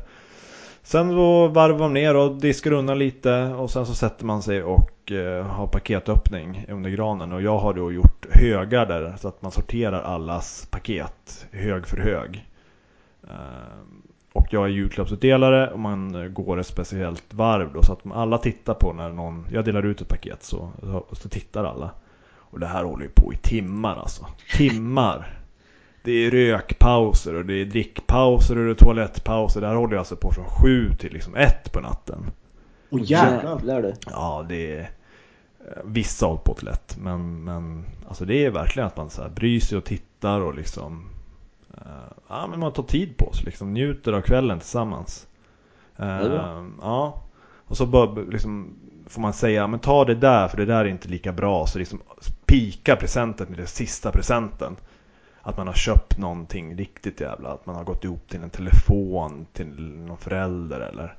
Sen 0.83 1.09
då 1.17 1.47
varvar 1.49 1.79
man 1.79 1.93
ner 1.95 2.17
och 2.17 2.37
diskar 2.37 2.73
undan 2.73 2.99
lite 2.99 3.43
och 3.45 3.71
sen 3.71 3.87
så 3.87 3.95
sätter 3.95 4.25
man 4.25 4.43
sig 4.43 4.63
och 4.63 5.13
eh, 5.13 5.47
har 5.47 5.67
paketöppning 5.67 6.67
under 6.69 6.91
granen. 6.91 7.33
Och 7.33 7.43
jag 7.43 7.59
har 7.59 7.75
då 7.75 7.93
gjort 7.93 8.27
högar 8.31 8.87
där 8.87 9.15
så 9.19 9.29
att 9.29 9.43
man 9.43 9.53
sorterar 9.53 10.03
allas 10.03 10.69
paket 10.71 11.47
hög 11.53 11.87
för 11.87 11.97
hög. 11.97 12.47
Ehm, 13.25 14.03
och 14.33 14.47
jag 14.51 14.65
är 14.65 14.69
julklappsutdelare 14.69 15.71
och 15.71 15.79
man 15.79 16.35
går 16.35 16.61
ett 16.61 16.67
speciellt 16.67 17.35
varv 17.35 17.73
då 17.73 17.83
så 17.83 17.93
att 17.93 18.01
alla 18.15 18.39
tittar 18.39 18.75
på 18.75 18.93
när 18.93 19.11
någon, 19.11 19.47
jag 19.53 19.65
delar 19.65 19.83
ut 19.87 20.01
ett 20.01 20.09
paket 20.09 20.43
så, 20.43 20.71
så 21.13 21.29
tittar 21.29 21.65
alla. 21.65 21.91
Och 22.57 22.61
det 22.61 22.67
här 22.67 22.85
håller 22.85 23.05
ju 23.05 23.11
på 23.11 23.33
i 23.33 23.37
timmar 23.37 23.97
alltså. 23.97 24.27
Timmar. 24.57 25.39
Det 26.03 26.13
är 26.13 26.31
rökpauser 26.31 27.35
och 27.35 27.45
det 27.45 27.55
är 27.55 27.65
drickpauser 27.65 28.59
och 28.59 28.65
det 28.65 28.71
är 28.71 28.75
toalettpauser. 28.75 29.61
Det 29.61 29.67
här 29.67 29.75
håller 29.75 29.93
jag 29.95 29.99
alltså 29.99 30.17
på 30.17 30.33
från 30.33 30.45
sju 30.45 30.93
till 30.99 31.13
liksom 31.13 31.35
ett 31.35 31.73
på 31.73 31.81
natten. 31.81 32.19
Åh 32.91 33.01
jävlar. 33.03 33.51
Jävlar 33.51 33.83
du. 33.83 33.95
Ja, 34.11 34.47
det 34.49 34.77
är... 34.77 34.81
eh, 34.81 35.83
Vissa 35.85 36.27
har 36.27 36.31
hållit 36.31 36.45
på 36.45 36.55
till 36.55 36.65
lätt, 36.67 36.97
men, 37.01 37.45
men 37.45 37.85
alltså 38.09 38.25
det 38.25 38.45
är 38.45 38.51
verkligen 38.51 38.87
att 38.87 38.97
man 38.97 39.11
så 39.11 39.23
här 39.23 39.29
bryr 39.31 39.61
sig 39.61 39.79
och 39.79 39.85
tittar 39.85 40.41
och 40.41 40.55
liksom... 40.55 41.09
eh, 41.75 42.13
ja, 42.29 42.47
men 42.51 42.61
man 42.61 42.73
tar 42.73 42.83
tid 42.83 43.17
på 43.17 43.33
sig, 43.33 43.45
liksom 43.45 43.75
njuter 43.75 44.13
av 44.13 44.21
kvällen 44.21 44.59
tillsammans. 44.59 45.27
bra. 45.97 46.07
Eh, 46.27 46.65
ja, 46.81 47.23
och 47.69 47.77
så 47.77 47.87
bara 47.87 48.13
liksom 48.23 48.75
får 49.07 49.21
man 49.21 49.33
säga, 49.33 49.67
men 49.67 49.81
ta 49.81 50.05
det 50.05 50.15
där 50.15 50.49
för 50.49 50.57
det 50.57 50.65
där 50.65 50.85
är 50.85 50.89
inte 50.89 51.09
lika 51.09 51.33
bra. 51.33 51.67
Så 51.67 51.79
liksom 51.79 52.01
pika 52.47 52.97
presenten 52.97 53.47
med 53.49 53.59
den 53.59 53.67
sista 53.67 54.13
presenten. 54.13 54.77
Att 55.43 55.57
man 55.57 55.67
har 55.67 55.75
köpt 55.75 56.19
någonting 56.19 56.77
riktigt 56.77 57.21
jävla, 57.21 57.49
att 57.49 57.67
man 57.67 57.77
har 57.77 57.85
gått 57.85 58.05
ihop 58.05 58.29
till 58.29 58.43
en 58.43 58.51
telefon 58.51 59.47
till 59.53 59.81
någon 59.91 60.19
förälder 60.19 60.81
eller 60.81 61.17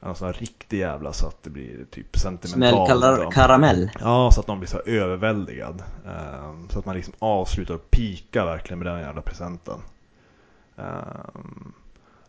någon 0.00 0.14
sån 0.14 0.26
här 0.26 0.32
riktig 0.32 0.78
jävla 0.78 1.12
så 1.12 1.26
att 1.26 1.42
det 1.42 1.50
blir 1.50 1.84
typ 1.90 2.18
sentimentalt. 2.18 2.88
Smällkallar 2.88 3.24
då. 3.24 3.30
karamell. 3.30 3.90
Ja, 4.00 4.30
så 4.32 4.40
att 4.40 4.46
någon 4.46 4.58
blir 4.58 4.68
så 4.68 4.78
överväldigad. 4.78 5.82
Ehm, 6.06 6.68
så 6.68 6.78
att 6.78 6.86
man 6.86 6.96
liksom 6.96 7.14
avslutar 7.18 7.74
och 7.74 7.90
pika 7.90 8.44
verkligen 8.44 8.78
med 8.78 8.86
den 8.86 9.00
jävla 9.00 9.22
presenten. 9.22 9.78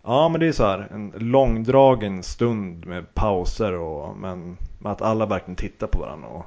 Ja, 0.09 0.29
men 0.29 0.39
det 0.39 0.47
är 0.47 0.51
så 0.51 0.63
här 0.65 0.87
en 0.91 1.13
långdragen 1.17 2.23
stund 2.23 2.85
med 2.85 3.13
pauser 3.13 3.73
och 3.73 4.17
men 4.17 4.57
med 4.79 4.91
att 4.91 5.01
alla 5.01 5.25
verkligen 5.25 5.55
tittar 5.55 5.87
på 5.87 5.99
varandra. 5.99 6.27
Och, 6.27 6.45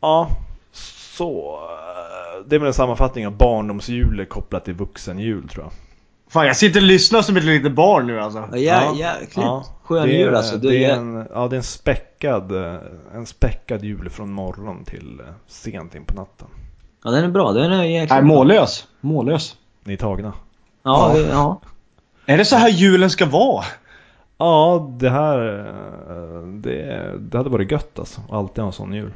ja, 0.00 0.28
så. 0.72 1.58
Det 2.46 2.54
är 2.54 2.58
väl 2.60 2.66
en 2.68 2.74
sammanfattning 2.74 3.26
av 3.26 3.36
barndomsjul 3.36 4.26
kopplat 4.26 4.64
till 4.64 4.74
vuxenjul 4.74 5.48
tror 5.48 5.64
jag. 5.64 5.72
Fan 6.28 6.46
jag 6.46 6.56
sitter 6.56 6.80
och 6.80 6.86
lyssnar 6.86 7.22
som 7.22 7.36
ett 7.36 7.44
litet 7.44 7.72
barn 7.72 8.06
nu 8.06 8.20
alltså. 8.20 8.38
Ja, 8.52 8.58
ja, 8.58 8.94
jäkligt 8.96 9.46
skön 9.82 10.08
det 10.08 10.14
är- 10.14 10.18
jul 10.18 10.34
alltså. 10.34 10.56
Du 10.56 10.68
det 10.68 10.84
är 10.84 10.94
en, 10.96 11.26
ja, 11.34 11.48
det 11.48 11.56
är 11.56 11.58
en 11.58 11.62
späckad, 11.62 12.52
en 13.14 13.26
späckad 13.26 13.84
jul 13.84 14.10
från 14.10 14.32
morgon 14.32 14.84
till 14.84 15.20
eh, 15.20 15.26
sent 15.46 15.94
in 15.94 16.04
på 16.04 16.14
natten. 16.14 16.46
Ja, 17.04 17.10
den 17.10 17.24
är 17.24 17.28
bra. 17.28 17.52
Den 17.52 17.72
är 17.72 17.84
jäkligt 17.84 18.10
Nej, 18.10 18.22
mållös. 18.22 18.86
Mållös. 19.00 19.56
Ni 19.84 19.92
är 19.92 19.96
tagna? 19.96 20.32
Ja, 20.82 21.10
Ja. 21.16 21.22
vi- 21.22 21.28
ja. 21.30 21.60
Är 22.26 22.38
det 22.38 22.44
så 22.44 22.56
här 22.56 22.68
julen 22.68 23.10
ska 23.10 23.26
vara? 23.26 23.64
Ja, 24.38 24.90
det 24.98 25.10
här, 25.10 25.58
eh, 26.10 26.48
det, 26.48 27.12
det 27.18 27.38
hade 27.38 27.50
varit 27.50 27.70
gött 27.70 27.98
alltså. 27.98 28.20
att 28.20 28.32
Alltid 28.32 28.58
ha 28.58 28.66
en 28.66 28.72
sån 28.72 28.92
jul. 28.92 29.12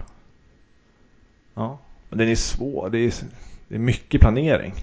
Ja, 1.54 1.78
men 2.08 2.18
den 2.18 2.28
är 2.28 2.34
svår. 2.34 2.90
Det 2.90 2.98
är, 2.98 3.12
det 3.68 3.74
är 3.74 3.78
mycket 3.78 4.20
planering. 4.20 4.74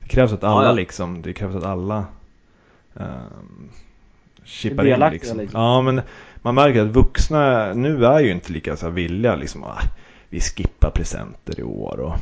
Det 0.00 0.08
krävs 0.08 0.32
att 0.32 0.44
alla 0.44 0.62
Ja, 0.62 0.68
ja. 0.68 0.72
liksom, 0.72 1.22
det 1.22 1.32
krävs 1.32 1.54
att 1.54 1.64
alla 1.64 2.06
um, 2.94 3.70
chippar 4.44 4.86
in 4.86 5.10
liksom. 5.12 5.38
liksom. 5.38 5.60
Ja, 5.60 5.82
men 5.82 6.00
man 6.42 6.54
märker 6.54 6.82
att 6.82 6.88
vuxna 6.88 7.72
nu 7.74 8.04
är 8.04 8.20
ju 8.20 8.30
inte 8.30 8.52
lika 8.52 8.76
så 8.76 8.86
här 8.86 8.92
villiga 8.92 9.36
liksom. 9.36 9.64
Ah, 9.64 9.82
vi 10.28 10.40
skippar 10.40 10.90
presenter 10.90 11.60
i 11.60 11.62
år 11.62 12.00
och 12.00 12.14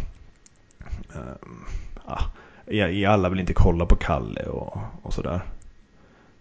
ehm, 1.15 1.65
ah, 2.05 2.23
alla 3.09 3.29
vill 3.29 3.41
inte 3.41 3.55
kolla 3.55 3.87
på 3.87 3.97
Kalle 3.97 4.43
och, 4.43 4.79
och 5.03 5.13
sådär. 5.13 5.41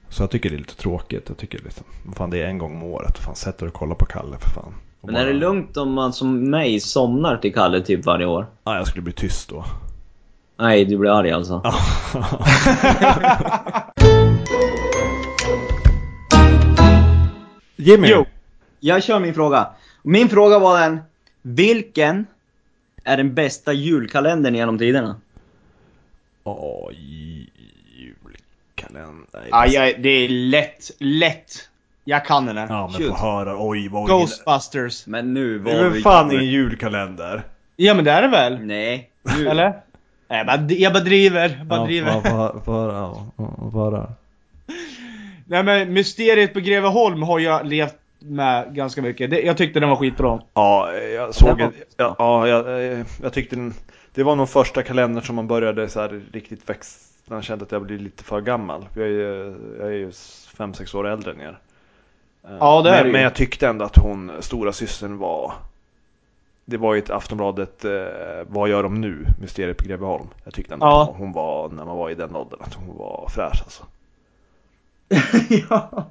Så 0.09 0.23
jag 0.23 0.32
tycker 0.32 0.49
det 0.49 0.55
är 0.55 0.59
lite 0.59 0.76
tråkigt. 0.76 1.23
Jag 1.28 1.38
tycker 1.38 1.59
liksom, 1.63 1.86
fan 2.15 2.30
det 2.30 2.41
är 2.41 2.47
en 2.47 2.57
gång 2.57 2.76
om 2.76 2.84
året. 2.84 3.17
Fan 3.17 3.36
sätt 3.36 3.57
dig 3.57 3.67
och 3.67 3.73
kolla 3.73 3.95
på 3.95 4.05
Kalle 4.05 4.38
för 4.38 4.49
fan. 4.49 4.73
Och 5.01 5.07
Men 5.11 5.15
är 5.15 5.26
det 5.26 5.32
bara- 5.34 5.39
lugnt 5.39 5.78
om 5.78 5.91
man 5.93 6.13
som 6.13 6.49
mig 6.49 6.80
somnar 6.80 7.38
till 7.38 7.53
Kalle 7.53 7.82
typ 7.82 8.05
varje 8.05 8.26
år? 8.26 8.45
Ja, 8.63 8.78
jag 8.78 8.88
skulle 8.88 9.01
bli 9.03 9.13
tyst 9.13 9.49
då. 9.49 9.65
Nej, 10.57 10.86
du 10.86 10.97
blir 10.97 11.09
arg 11.19 11.32
alltså. 11.32 11.61
Jimmy! 17.76 18.07
Jo. 18.11 18.26
Jag 18.80 19.03
kör 19.03 19.19
min 19.19 19.34
fråga. 19.34 19.67
Min 20.03 20.30
fråga 20.30 20.59
var 20.59 20.80
den. 20.80 20.99
Vilken 21.41 22.26
är 23.03 23.17
den 23.17 23.34
bästa 23.34 23.73
julkalendern 23.73 24.55
genom 24.55 24.78
tiderna? 24.78 25.15
Oj, 26.48 27.50
julkalender. 27.98 29.48
Ja, 29.52 29.68
jag, 29.68 30.02
det 30.02 30.10
är 30.10 30.30
lätt. 30.30 30.91
Lätt. 31.00 31.70
Jag 32.04 32.26
kan 32.26 32.46
den 32.46 32.58
här. 32.58 32.68
Ja, 32.70 32.88
men 32.91 33.02
Shoot. 33.02 33.18
få 33.20 33.26
höra. 33.26 33.56
Oj, 33.60 33.88
vad 33.89 34.08
Ghostbusters. 34.08 35.08
Men 35.08 35.34
nu 35.34 35.60
Det 35.60 35.64
var 35.64 35.72
är 35.80 35.84
väl 35.84 35.93
vi... 35.93 36.02
fan 36.02 36.32
ingen 36.32 36.46
julkalender? 36.46 37.41
Ja 37.76 37.93
men 37.93 38.06
det 38.06 38.12
är 38.12 38.22
det 38.22 38.28
väl? 38.28 38.60
Nej. 38.60 39.10
Nu. 39.38 39.48
Eller? 39.48 39.70
Nej, 40.28 40.38
jag 40.38 40.46
bara, 40.48 40.62
jag 40.74 40.93
bara 40.93 41.04
driver. 41.04 41.56
Jag 41.58 41.68
bara 41.68 41.80
Ja, 41.80 41.86
driver. 41.86 42.12
Få 42.12 42.62
få 42.66 42.72
höra. 42.74 42.93
ja, 42.93 43.26
ja, 43.38 43.70
få 43.72 43.84
höra. 43.91 44.14
Nej 45.48 45.64
men 45.64 45.93
Mysteriet 45.93 46.54
på 46.54 46.60
Greveholm 46.60 47.24
har 47.24 47.39
jag 47.39 47.66
levt 47.66 47.96
med 48.20 48.76
ganska 48.76 49.02
mycket. 49.02 49.30
Det, 49.30 49.41
jag 49.41 49.58
tyckte 49.58 49.80
den 49.80 49.89
var 49.89 49.96
skitbra. 49.96 50.39
Ja, 50.54 50.91
jag 50.93 51.36
såg 51.36 51.48
Den 51.50 51.58
var- 51.58 51.66
en, 51.66 51.74
ja, 51.98 52.16
ja, 52.20 52.48
jag, 52.48 52.91
eh, 52.91 53.06
jag 53.24 53.34
tyckte 53.34 53.56
den, 53.56 53.74
det 54.16 54.24
var 54.24 54.36
nog 54.36 54.49
första 54.49 54.84
kalendern 54.84 55.24
som 55.24 55.36
man 55.36 55.47
började 55.47 55.89
så 55.89 55.99
här 55.99 56.22
riktigt 56.34 56.70
växa. 56.70 56.99
Man 57.26 57.41
kände 57.41 57.66
att 57.66 57.72
jag 57.72 57.82
blev 57.82 57.99
lite 58.01 58.24
för 58.24 58.41
gammal. 58.41 58.86
Jag 58.95 59.03
är 59.03 59.09
ju, 59.09 59.55
jag 59.80 59.88
är 59.88 59.91
ju 59.91 60.11
fem 60.57 60.74
sex 60.74 60.93
år 60.93 61.07
äldre 61.07 61.32
än 61.32 61.41
er. 61.41 61.59
Eh, 62.43 62.55
Ja, 62.59 62.82
det 62.82 62.89
är 62.89 62.93
men, 62.93 63.03
du 63.03 63.09
ju. 63.09 63.13
men 63.13 63.22
jag 63.22 63.36
tyckte 63.36 63.68
ändå 63.68 63.86
att 63.86 63.97
hon, 63.97 64.32
stora 64.39 64.74
systern 64.74 65.18
var 65.18 65.53
det 66.68 66.78
var 66.78 66.93
ju 66.93 66.99
ett 66.99 67.09
Aftonbladet, 67.09 67.86
eh, 67.86 67.91
vad 68.47 68.70
gör 68.70 68.84
de 68.84 69.01
nu? 69.01 69.26
Mysteriet 69.41 69.78
på 69.78 69.84
Greveholm. 69.86 70.28
Jag 70.43 70.53
tyckte 70.53 70.74
ändå 70.74 70.86
Ja. 70.86 71.03
att 71.11 71.18
hon 71.20 71.32
var, 71.32 71.70
när 71.70 71.86
man 71.86 71.97
var 71.97 72.09
i 72.09 72.16
den 72.16 72.36
åldern, 72.36 72.59
att 72.61 72.74
hon 72.74 72.97
var 72.97 73.30
fräsch 73.36 73.61
alltså. 73.63 73.84
ja. 75.70 76.05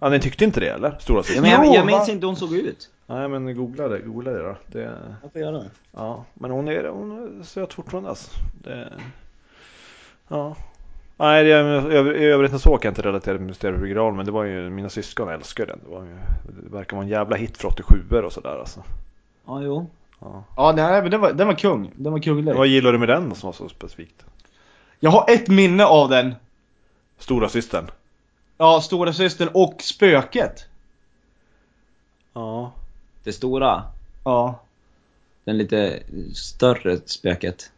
Ja, 0.00 0.08
ni 0.08 0.20
tyckte 0.20 0.44
inte 0.44 0.60
det 0.60 0.68
eller? 0.68 0.96
Stora 1.00 1.18
Ja, 1.18 1.22
syster? 1.22 1.42
men 1.42 1.50
jag, 1.50 1.66
jag 1.74 1.86
minns 1.86 2.08
inte 2.08 2.20
hur 2.20 2.26
hon 2.26 2.36
såg 2.36 2.52
ut. 2.54 2.90
Nej 3.06 3.28
men 3.28 3.56
googla 3.56 3.88
det, 3.88 3.98
googla 3.98 4.30
det 4.30 4.42
då. 4.42 4.56
Det, 4.66 4.98
Jag 5.22 5.32
får 5.32 5.40
göra 5.40 5.58
det. 5.58 5.70
ja, 5.92 6.24
men 6.34 6.50
hon 6.50 6.68
är, 6.68 6.88
hon 6.88 7.38
är 7.40 7.44
söt 7.44 7.72
fortfarande 7.74 8.08
alltså. 8.08 8.30
Det, 8.62 8.92
ja. 10.28 10.56
Nej, 11.16 11.44
det, 11.44 11.50
i 12.18 12.24
övrigt 12.24 12.60
så 12.60 12.76
kan 12.76 12.88
jag 12.88 12.90
inte 12.90 13.02
relatera 13.02 13.36
till 13.36 13.46
Mysteriet 13.46 13.80
på 13.80 13.86
Graal, 13.86 14.14
men 14.14 14.26
det 14.26 14.32
var 14.32 14.44
ju, 14.44 14.70
mina 14.70 14.88
syskon 14.88 15.28
älskar 15.28 15.66
den. 15.66 15.80
Det, 15.84 15.90
var 15.90 16.02
ju, 16.02 16.16
det 16.62 16.76
verkar 16.76 16.96
vara 16.96 17.04
en 17.04 17.10
jävla 17.10 17.36
hit 17.36 17.56
för 17.56 17.68
87 17.68 17.94
och 18.24 18.32
sådär 18.32 18.58
alltså. 18.58 18.82
Ja, 19.46 19.62
jo. 19.62 19.90
Ja. 20.20 20.44
Ja, 20.56 20.72
nej, 20.76 21.02
men 21.02 21.10
den 21.10 21.20
var, 21.20 21.32
den 21.32 21.46
var 21.46 21.54
kung. 21.54 21.90
Den 21.94 22.12
var 22.12 22.20
kunglig. 22.20 22.54
Vad 22.54 22.66
gillar 22.66 22.92
du 22.92 22.98
med 22.98 23.08
den 23.08 23.34
som 23.34 23.46
var 23.46 23.52
så 23.52 23.68
specifikt? 23.68 24.24
Jag 25.00 25.10
har 25.10 25.24
ett 25.30 25.48
minne 25.48 25.84
av 25.84 26.08
den. 26.08 26.34
Stora 27.18 27.48
systern. 27.48 27.90
Ja, 28.58 28.80
stora 28.80 29.12
systern 29.12 29.48
och 29.54 29.82
spöket. 29.82 30.66
Ja. 32.32 32.72
Det 33.26 33.32
stora. 33.32 33.82
Ja. 34.24 34.60
Den 35.44 35.58
lite 35.58 35.98
större 36.34 36.98
spöket. 37.06 37.70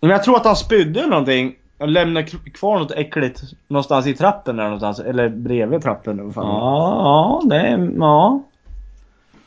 Men 0.00 0.10
jag 0.10 0.24
tror 0.24 0.36
att 0.36 0.44
han 0.44 0.56
spydde 0.56 1.00
eller 1.00 1.10
någonting. 1.10 1.56
Och 1.78 1.88
lämnade 1.88 2.26
kvar 2.54 2.78
något 2.78 2.90
äckligt 2.90 3.42
någonstans 3.68 4.06
i 4.06 4.14
trappen 4.14 4.56
där 4.56 4.64
någonstans. 4.64 5.00
Eller 5.00 5.28
bredvid 5.28 5.82
trappen. 5.82 6.12
eller 6.12 6.22
vad 6.22 6.34
fan. 6.34 6.46
Ja, 6.46 7.40
ja, 7.42 7.48
det, 7.48 7.92
ja. 7.98 8.42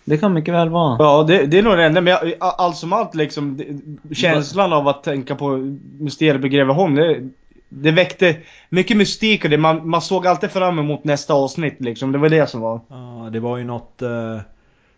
Det 0.05 0.17
kan 0.17 0.33
mycket 0.33 0.53
väl 0.53 0.69
vara. 0.69 0.95
Ja, 0.99 1.23
det, 1.23 1.45
det 1.45 1.57
är 1.57 1.63
nog 1.63 1.77
det 1.77 1.83
enda. 1.85 2.01
Men 2.01 2.11
jag, 2.11 2.33
allt 2.39 2.77
som 2.77 2.93
allt 2.93 3.15
liksom. 3.15 3.57
Det, 3.57 4.15
känslan 4.15 4.73
av 4.73 4.87
att 4.87 5.03
tänka 5.03 5.35
på 5.35 5.75
mysteriet 5.99 6.41
på 6.41 6.47
Greveholm. 6.47 6.95
Det, 6.95 7.29
det 7.69 7.91
väckte 7.91 8.35
mycket 8.69 8.97
mystik 8.97 9.43
och 9.43 9.49
det. 9.49 9.57
Man, 9.57 9.89
man 9.89 10.01
såg 10.01 10.27
alltid 10.27 10.51
fram 10.51 10.79
emot 10.79 11.03
nästa 11.03 11.33
avsnitt 11.33 11.81
liksom. 11.81 12.11
Det 12.11 12.17
var 12.17 12.29
det 12.29 12.49
som 12.49 12.61
var. 12.61 12.79
Ja, 12.89 13.29
det 13.31 13.39
var 13.39 13.57
ju 13.57 13.63
något, 13.63 14.01
eh, 14.01 14.39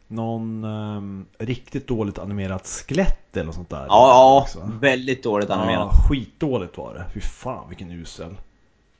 någon 0.07 0.63
eh, 0.63 1.45
riktigt 1.45 1.87
dåligt 1.87 2.19
animerat 2.19 2.67
skelett 2.67 3.37
eller 3.37 3.45
något 3.45 3.55
sånt 3.55 3.69
där. 3.69 3.85
Ja, 3.89 4.47
ja. 4.55 4.61
Väldigt 4.81 5.23
dåligt 5.23 5.49
animerat. 5.49 5.89
Ja, 5.91 6.07
skitdåligt 6.09 6.77
var 6.77 6.93
det. 6.93 7.05
Fy 7.13 7.19
fan 7.21 7.69
vilken 7.69 7.91
usel. 7.91 8.35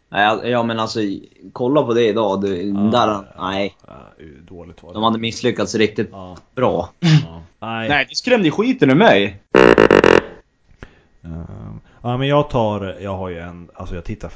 Nej, 0.10 0.50
ja 0.50 0.64
men 0.64 0.80
alltså, 0.80 1.00
kolla 1.54 1.84
på 1.84 1.94
det 1.94 2.08
idag. 2.08 2.42
Det, 2.42 2.72
där, 2.92 3.34
nej. 3.40 3.76
Ja, 3.88 3.94
dåligt 4.48 4.84
var 4.84 4.90
det. 4.90 4.94
De 4.94 5.04
hade 5.04 5.20
misslyckats 5.20 5.76
riktigt 5.76 6.10
Ja, 6.12 6.38
bra. 6.56 6.90
ja. 7.00 7.42
Nej. 7.60 7.90
Nej, 7.90 8.06
det 8.10 8.16
skrämde 8.16 8.52
skiten 8.52 8.90
ur 8.90 8.96
mig. 8.96 9.42
Ehm, 11.24 11.80
ja 12.02 12.18
men 12.18 12.28
jag 12.28 12.50
tar, 12.50 12.98
jag 13.02 13.18
har 13.18 13.30
ju 13.30 13.40
en, 13.40 13.70
alltså 13.74 13.96
jag 13.96 14.04
tittar, 14.04 14.32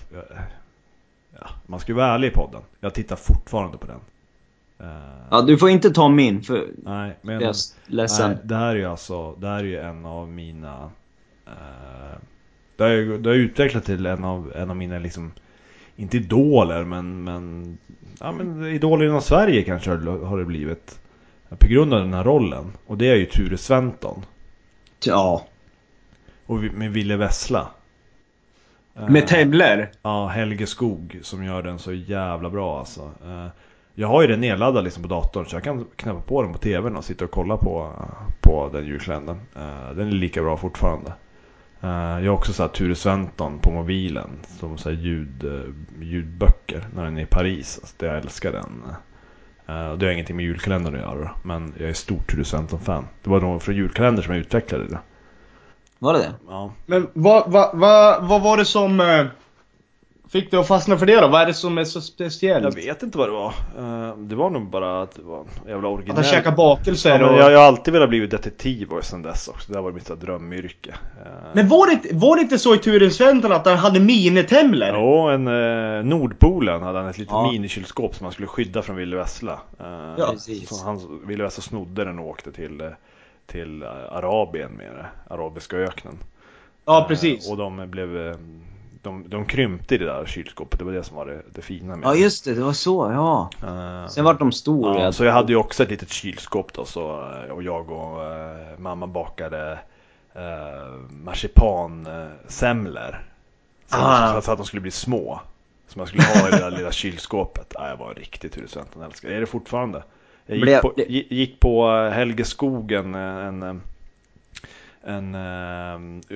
ja, 1.40 1.48
man 1.66 1.80
ska 1.80 1.92
ju 1.92 1.96
vara 1.96 2.08
ärlig 2.14 2.28
i 2.28 2.32
podden. 2.32 2.62
Jag 2.80 2.94
tittar 2.94 3.16
fortfarande 3.16 3.78
på 3.78 3.88
den. 3.88 4.00
Ja, 5.32 5.42
du 5.42 5.58
får 5.58 5.70
inte 5.70 5.90
ta 5.90 6.10
min 6.10 6.42
för... 6.44 6.68
Nej, 6.84 7.18
men 7.22 7.34
Jag 7.34 7.44
är 7.44 7.56
ledsen. 7.86 8.30
nej, 8.32 8.40
det 8.44 8.56
här 8.56 8.68
är 8.70 8.76
ju 8.76 8.86
alltså, 8.86 9.36
det 9.36 9.48
här 9.48 9.60
är 9.60 9.64
ju 9.64 9.80
en 9.80 10.06
av 10.06 10.28
mina 10.30 10.92
eh, 11.48 12.18
det, 12.78 12.84
har 12.84 12.90
ju, 12.92 13.18
det 13.18 13.30
har 13.30 13.36
utvecklat 13.36 13.86
till 13.86 14.06
en 14.06 14.24
av, 14.24 14.54
en 14.56 14.70
av 14.70 14.76
mina 14.76 15.00
liksom 15.00 15.32
Inte 15.96 16.18
idoler 16.18 16.84
men, 16.84 17.24
men 17.24 17.78
Ja 18.20 18.32
men 18.32 18.66
idoler 18.66 19.06
inom 19.06 19.22
Sverige 19.22 19.62
kanske 19.64 19.90
har 19.92 20.38
det 20.38 20.46
blivit 20.46 21.00
På 21.50 21.68
grund 21.68 21.94
av 21.94 22.00
den 22.00 22.14
här 22.14 22.24
rollen 22.24 22.72
Och 22.88 22.98
det 22.98 23.10
är 23.10 23.16
ju 23.16 23.26
Ture 23.26 23.58
Sventon 23.58 24.26
Ja. 25.06 25.46
Och 26.46 26.64
vi- 26.64 26.70
med 26.72 26.92
Ville 26.92 27.18
Vessla 27.18 27.68
Med 28.94 29.28
Tebler. 29.28 29.92
Ja, 30.02 30.28
Helge 30.28 30.68
Skog 30.68 31.20
som 31.22 31.44
gör 31.44 31.64
den 31.64 31.80
så 31.80 31.94
jävla 31.94 32.50
bra 32.50 32.80
alltså. 32.80 33.02
Eh, 33.26 33.48
Jag 34.00 34.08
har 34.08 34.22
ju 34.22 34.28
den 34.28 34.42
nedladdad 34.42 34.84
liksom 34.84 35.04
på 35.04 35.10
datorn 35.10 35.46
så 35.46 35.56
jag 35.56 35.64
kan 35.64 35.86
knäppa 35.96 36.20
på 36.22 36.42
den 36.44 36.54
på 36.54 36.60
tvn 36.60 36.96
och 36.96 37.04
sitta 37.04 37.26
och 37.26 37.32
kolla 37.32 37.58
på, 37.58 37.92
på 38.42 38.70
den 38.74 38.86
julkalendern. 38.86 39.38
Eh, 39.56 39.96
Den 39.96 40.08
är 40.08 40.12
lika 40.12 40.42
bra 40.42 40.58
fortfarande. 40.58 41.14
Eh, 41.82 41.90
Jag 41.90 42.32
har 42.32 42.38
också 42.38 42.54
så 42.54 42.64
här 42.64 42.70
Ture 42.70 42.96
Sventon 42.96 43.60
på 43.60 43.72
mobilen 43.72 44.30
som 44.60 44.78
så 44.78 44.90
här 44.90 44.98
ljud, 44.98 45.44
eh, 45.44 46.04
ljudböcker 46.04 46.88
när 46.96 47.04
den 47.04 47.18
är 47.18 47.22
i 47.22 47.26
Paris. 47.26 47.80
Alltså, 47.82 48.06
jag 48.06 48.18
älskar 48.18 48.52
den. 48.52 48.84
Och 49.92 49.98
Det 49.98 50.06
har 50.06 50.14
ingenting 50.14 50.36
med 50.36 50.46
julkalendern 50.46 50.96
att 50.96 51.02
göra 51.02 51.32
men 51.44 51.74
jag 51.78 51.90
är 51.90 51.94
stort 51.94 52.32
Ture 52.32 52.46
Sventon-fan. 52.46 53.08
Det 53.24 53.30
var 53.30 53.42
nog 53.42 53.62
från 53.62 53.76
julkalendern 53.76 54.26
som 54.26 54.34
jag 54.34 54.42
utvecklade 54.42 54.88
det. 54.88 55.00
Var 56.00 56.14
det 56.14 56.20
det? 56.20 56.34
Ja. 56.48 56.72
Men 56.86 57.08
vad, 57.14 57.52
vad, 57.52 57.70
vad, 57.78 58.28
vad 58.28 58.42
var 58.42 58.58
det 58.58 58.66
som 58.66 59.00
fick 60.30 60.52
dig 60.52 60.60
att 60.60 60.68
fastna 60.68 60.98
för 60.98 61.06
det 61.06 61.22
då? 61.22 61.28
Vad 61.28 61.42
är 61.42 61.46
det 61.46 61.54
som 61.54 61.78
är 61.78 61.84
så 61.84 62.02
speciellt? 62.02 62.64
Jag 62.64 62.72
vet 62.72 63.04
inte 63.04 63.18
vad 63.18 63.28
det 63.28 63.32
var. 63.34 63.54
Eh, 64.10 64.18
Det 64.18 64.36
var 64.36 64.50
nog 64.50 64.70
bara 64.70 65.02
att 65.02 65.16
det 65.16 65.22
var 65.22 65.40
en 65.40 65.70
jävla 65.72 65.88
Att 65.88 65.94
originell. 65.94 66.16
han 66.16 66.24
käkar 66.24 66.52
bakelser 66.52 67.20
Ja, 67.20 67.30
och... 67.30 67.38
jag, 67.40 67.52
jag 67.52 67.60
har 67.60 67.66
alltid 67.66 67.94
velat 67.94 68.10
bli 68.10 68.28
detektiv 68.28 68.92
och 68.92 69.04
sen 69.04 69.22
dess 69.22 69.48
också. 69.48 69.72
Det 69.72 69.78
har 69.78 69.84
varit 69.84 69.96
mitt 69.96 70.22
drömyrke. 70.22 70.90
Eh, 71.26 71.32
Men 71.54 71.68
var 71.68 71.88
det, 71.88 72.14
var 72.14 72.36
det 72.36 72.42
inte 72.42 72.60
så 72.60 72.76
i 72.76 72.78
Ture 72.78 73.10
Sventon 73.12 73.52
att 73.52 73.66
han 73.66 73.78
hade 73.78 74.00
minitemler? 74.00 74.94
Jo, 74.96 75.28
en 75.28 75.48
eh, 75.48 76.04
Nordpolen 76.06 76.82
hade 76.84 77.00
han 77.00 77.08
ett 77.08 77.18
litet 77.18 77.32
Ja. 77.34 77.52
minikylskåp 77.52 78.16
som 78.16 78.24
han 78.26 78.34
skulle 78.34 78.48
skydda 78.48 78.82
från 78.82 78.96
Ville 78.96 79.16
Vessla. 79.16 79.60
Eh, 79.80 79.86
Ja, 80.18 80.28
precis. 80.32 80.82
han, 80.84 81.22
Ville 81.28 81.44
Vessla 81.44 81.62
snodde 81.62 82.06
den 82.06 82.20
och 82.20 82.28
åkte 82.28 82.52
till, 82.52 82.90
till 83.48 83.84
Arabien 84.12 84.72
med 84.72 84.92
det. 84.92 85.34
Arabiska 85.34 85.78
öknen. 85.78 86.18
Ja, 86.86 87.02
Eh, 87.02 87.08
precis. 87.08 87.52
och 87.52 87.58
de 87.58 87.90
blev 87.92 88.38
de, 89.02 89.30
de 89.30 89.46
krympte 89.46 89.96
i 89.96 89.98
det 89.98 90.06
där 90.06 90.26
kylskåpet. 90.26 90.80
Det 90.80 90.86
var 90.86 90.92
det 90.92 91.04
som 91.04 91.16
var 91.18 91.26
det, 91.26 91.42
det 91.54 91.62
fina 91.62 91.96
med 91.96 92.08
Ja, 92.08 92.16
just 92.16 92.46
det. 92.46 92.54
Det 92.56 92.62
var 92.64 92.74
så, 92.74 93.12
ja. 93.12 93.50
Eh, 93.68 94.08
Sen 94.08 94.24
vart 94.26 94.40
de 94.40 94.52
stora. 94.52 95.04
Ja, 95.04 95.12
så 95.12 95.24
jag 95.26 95.34
hade 95.34 95.52
ju 95.52 95.56
också 95.58 95.84
ett 95.84 95.90
litet 95.90 96.10
kylskåp 96.12 96.74
då 96.74 96.86
så, 96.86 97.22
eh, 97.22 97.52
och 97.52 97.64
jag 97.64 97.92
och 97.92 98.24
eh, 98.26 98.78
mamma 98.80 99.08
bakade 99.08 99.80
eh, 100.36 101.00
marsipansemlor. 101.10 103.26
Så, 103.88 103.98
Ah. 103.98 104.34
så, 104.34 104.42
så 104.42 104.52
att 104.52 104.58
de 104.58 104.66
skulle 104.66 104.82
bli 104.82 104.92
små. 104.92 105.40
Som 105.88 106.00
jag 106.00 106.08
skulle 106.08 106.24
ha 106.24 106.48
i 106.48 106.52
det 106.52 106.58
där 106.58 106.72
lilla 106.72 106.92
kylskåpet. 106.92 107.72
Ja, 107.76 107.88
jag 107.90 107.98
var 107.98 108.14
riktigt 108.14 108.54
Ture 108.54 108.68
Sventon 108.68 109.04
älskare. 109.04 109.32
Jag 109.32 109.38
är 109.38 109.42
det 109.42 109.48
fortfarande. 109.48 110.04
Jag 110.46 110.56
gick, 110.56 110.64
Blev- 110.66 110.82
på, 110.82 110.94
gi- 110.98 111.28
gick 111.34 111.60
på 111.60 111.88
Helge 112.14 112.44
Skogen 112.46 113.16
en, 113.16 113.64
en, 113.64 113.82
en 115.04 115.36
eh, 115.36 116.36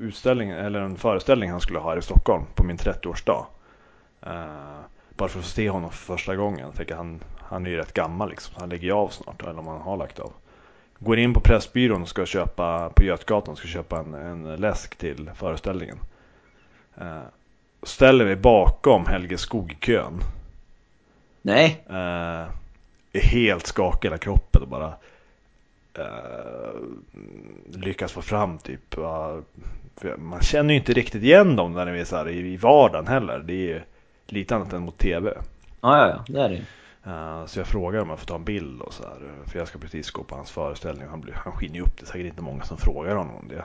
utställning, 0.00 0.50
eller 0.50 0.80
en 0.80 0.96
föreställning 0.96 1.50
han 1.50 1.60
skulle 1.60 1.78
ha 1.78 1.90
här 1.90 1.98
i 1.98 2.02
Stockholm 2.02 2.44
på 2.54 2.64
min 2.64 2.76
30-årsdag. 2.76 3.46
Eh, 4.22 4.80
bara 5.16 5.28
för 5.28 5.38
att 5.38 5.44
se 5.44 5.70
honom 5.70 5.90
för 5.90 6.14
första 6.14 6.36
gången. 6.36 6.60
Jag 6.60 6.74
tänker 6.74 6.94
han, 6.94 7.20
han 7.38 7.66
är 7.66 7.70
ju 7.70 7.76
rätt 7.76 7.92
gammal 7.92 8.30
liksom, 8.30 8.54
han 8.58 8.68
lägger 8.68 8.84
ju 8.84 8.92
av 8.92 9.08
snart, 9.08 9.42
eller 9.42 9.58
om 9.58 9.66
han 9.66 9.80
har 9.80 9.96
lagt 9.96 10.18
av. 10.18 10.32
Går 10.98 11.18
in 11.18 11.34
på 11.34 11.40
Pressbyrån 11.40 12.02
och 12.02 12.08
ska 12.08 12.26
köpa, 12.26 12.90
på 12.90 13.04
Götgatan, 13.04 13.56
ska 13.56 13.68
köpa 13.68 13.98
en, 13.98 14.14
en 14.14 14.56
läsk 14.56 14.96
till 14.96 15.30
föreställningen. 15.34 15.98
Eh, 16.96 17.22
ställer 17.82 18.24
mig 18.24 18.36
bakom 18.36 19.06
Helge 19.06 19.38
Skog-kön. 19.38 20.20
Nej. 21.42 21.84
Eh, 21.88 22.46
är 23.12 23.22
helt 23.22 23.66
skakig 23.66 24.08
i 24.08 24.10
hela 24.10 24.18
kroppen 24.18 24.62
och 24.62 24.68
bara 24.68 24.94
lyckas 27.72 28.12
få 28.12 28.22
fram 28.22 28.58
typ 28.58 28.98
uh, 28.98 29.38
man 30.18 30.40
känner 30.40 30.74
ju 30.74 30.80
inte 30.80 30.92
riktigt 30.92 31.22
igen 31.22 31.56
dem 31.56 31.72
när 31.72 31.86
de 31.86 31.92
är 32.00 32.04
så 32.04 32.16
här 32.16 32.28
i, 32.28 32.52
i 32.52 32.56
vardagen 32.56 33.06
heller. 33.06 33.38
Det 33.38 33.52
är 33.52 33.56
ju 33.74 33.80
lite 34.26 34.56
annat 34.56 34.72
än 34.72 34.82
mot 34.82 34.98
tv. 34.98 35.34
Ja, 35.80 35.98
ja, 35.98 36.08
ja. 36.08 36.24
Det 36.34 36.40
är 36.40 36.48
det. 36.48 36.62
Eh, 37.10 37.46
så 37.46 37.60
jag 37.60 37.66
frågar 37.66 38.00
om 38.00 38.10
jag 38.10 38.18
får 38.18 38.26
ta 38.26 38.34
en 38.34 38.44
bild 38.44 38.80
och 38.80 38.92
så 38.92 39.02
här. 39.02 39.10
eh, 39.26 39.50
För 39.50 39.58
jag 39.58 39.68
ska 39.68 39.78
precis 39.78 40.10
gå 40.10 40.22
på 40.24 40.34
hans 40.36 40.50
föreställning. 40.50 41.08
Han, 41.08 41.20
blir, 41.20 41.34
han 41.34 41.52
skiner 41.52 41.74
ju 41.74 41.80
upp. 41.82 41.96
Det 41.96 42.02
är 42.04 42.06
säkert 42.06 42.26
inte 42.26 42.42
många 42.42 42.62
som 42.64 42.76
frågar 42.76 43.16
honom 43.16 43.36
om 43.36 43.48
det. 43.48 43.64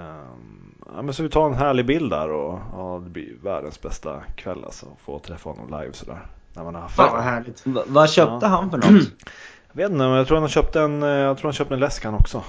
Ehm, 0.00 0.74
ja, 0.96 1.02
men 1.02 1.14
så 1.14 1.22
vi 1.22 1.28
tar 1.28 1.46
en 1.46 1.54
härlig 1.54 1.86
bild 1.86 2.10
där 2.10 2.30
och 2.30 2.60
ja, 2.72 3.00
det 3.04 3.10
blir 3.10 3.34
världens 3.42 3.80
bästa 3.82 4.22
kväll 4.36 4.64
alltså. 4.64 4.86
Få 5.04 5.18
träffa 5.18 5.50
honom 5.50 5.80
live 5.80 5.92
sådär. 5.92 6.26
När 6.54 6.64
man 6.64 6.74
har 6.74 6.82
haft 6.82 6.96
Fan 6.96 7.12
vad 7.12 7.22
härligt. 7.22 7.66
Va, 7.66 7.82
vad 7.86 8.10
köpte 8.10 8.38
Ja. 8.46 8.48
han 8.48 8.70
för 8.70 8.78
något? 8.78 9.08
Jag 9.72 9.82
vet 9.82 9.90
inte, 9.92 9.98
men 10.08 10.10
jag 10.16 10.26
tror 10.26 10.36
han 10.36 10.42
har 10.42 10.48
köpt 10.48 10.76
en, 10.76 11.02
eh, 11.02 11.08
jag 11.08 11.38
tror 11.38 11.48
han 11.48 11.52
köpte 11.52 11.74
en 11.74 11.80
läsk 11.80 12.04
han 12.04 12.14
också. 12.14 12.42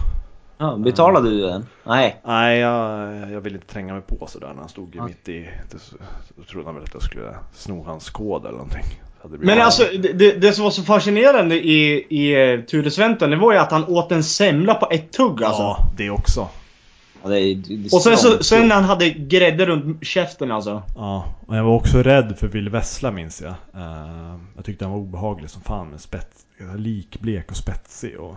Ja, 0.57 0.75
betalade 0.77 1.29
du 1.29 1.41
den? 1.41 1.65
Nej. 1.83 2.21
Nej, 2.25 2.59
jag, 2.59 3.09
jag 3.31 3.41
ville 3.41 3.55
inte 3.55 3.73
tränga 3.73 3.93
mig 3.93 4.01
på 4.01 4.27
sådär 4.27 4.47
när 4.47 4.59
han 4.59 4.69
stod 4.69 4.95
Ja. 4.95 5.05
mitt 5.05 5.29
i. 5.29 5.49
Då 6.35 6.43
trodde 6.43 6.65
han 6.67 6.75
väl 6.75 6.83
att 6.83 6.93
jag 6.93 7.03
skulle 7.03 7.35
sno 7.53 7.83
hans 7.83 8.09
kod 8.09 8.41
eller 8.41 8.57
någonting. 8.57 8.83
Men 9.23 9.61
alltså, 9.61 9.83
det, 9.99 10.13
det, 10.13 10.31
det 10.31 10.53
som 10.53 10.63
var 10.63 10.71
så 10.71 10.81
fascinerande 10.83 11.55
i, 11.55 12.05
i 12.09 12.53
eh, 12.53 12.59
Ture 12.61 12.91
Sventon, 12.91 13.29
det 13.29 13.35
var 13.35 13.53
ju 13.53 13.57
att 13.59 13.71
han 13.71 13.85
åt 13.87 14.11
en 14.11 14.23
semla 14.23 14.73
på 14.75 14.87
ett 14.91 15.11
tugg 15.11 15.43
alltså. 15.43 15.61
Ja, 15.61 15.77
det 15.97 16.09
också. 16.09 16.47
Ja, 17.23 17.29
det 17.29 17.39
är, 17.39 17.55
det 17.55 17.73
är 17.73 17.95
Och 17.95 18.01
sen, 18.01 18.17
så, 18.17 18.43
sen 18.43 18.67
när 18.67 18.75
han 18.75 18.83
hade 18.83 19.09
grädde 19.09 19.65
runt 19.65 20.05
käften 20.05 20.51
alltså. 20.51 20.81
Ja, 20.95 21.25
och 21.47 21.55
jag 21.57 21.63
var 21.63 21.73
också 21.75 21.97
rädd 22.03 22.35
för 22.37 22.47
Ville 22.47 22.69
Vessla 22.69 23.11
minns 23.11 23.41
jag. 23.41 23.53
Eh, 23.81 24.35
jag 24.55 24.65
tyckte 24.65 24.85
han 24.85 24.91
var 24.91 24.99
obehaglig 24.99 25.49
som 25.49 25.61
fan 25.61 25.87
med 25.89 26.01
spets, 26.01 26.45
likblek 26.77 27.51
och 27.51 27.57
spetsig 27.57 28.19
och 28.19 28.35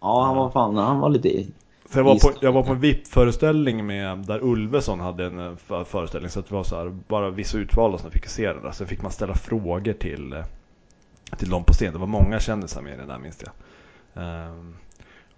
Ja, 0.00 0.24
han 0.24 0.36
var 0.36 0.50
fan, 0.50 0.76
han 0.76 1.00
var 1.00 1.08
lite... 1.08 1.44
För 1.90 2.00
jag 2.00 2.04
var 2.04 2.18
på, 2.18 2.32
jag 2.40 2.52
var 2.52 2.62
på 2.62 2.72
en 2.72 2.80
VIP-föreställning 2.80 3.86
med, 3.86 4.18
där 4.18 4.42
Ulveson 4.42 5.00
hade 5.00 5.26
en 5.26 5.38
eh, 5.38 5.56
för- 5.56 5.84
föreställning 5.84 6.30
så 6.30 6.40
att 6.40 6.48
det 6.48 6.54
var 6.54 6.64
så 6.64 6.76
här, 6.76 6.96
bara 7.08 7.30
vissa 7.30 7.58
utvalda 7.58 7.98
som 7.98 8.10
fick 8.10 8.26
se 8.26 8.52
den 8.52 8.62
där. 8.62 8.70
Sen 8.72 8.86
fick 8.86 9.02
man 9.02 9.10
ställa 9.12 9.34
frågor 9.34 9.92
till, 9.92 10.32
eh, 10.32 10.44
till 11.36 11.50
dem 11.50 11.64
på 11.64 11.72
scen. 11.72 11.92
Det 11.92 11.98
var 11.98 12.06
många 12.06 12.40
kändisar 12.40 12.82
med 12.82 12.94
i 12.94 12.96
den 12.96 13.08
där 13.08 13.18
minns 13.18 13.44
jag. 13.44 13.52
Ehm, 14.24 14.74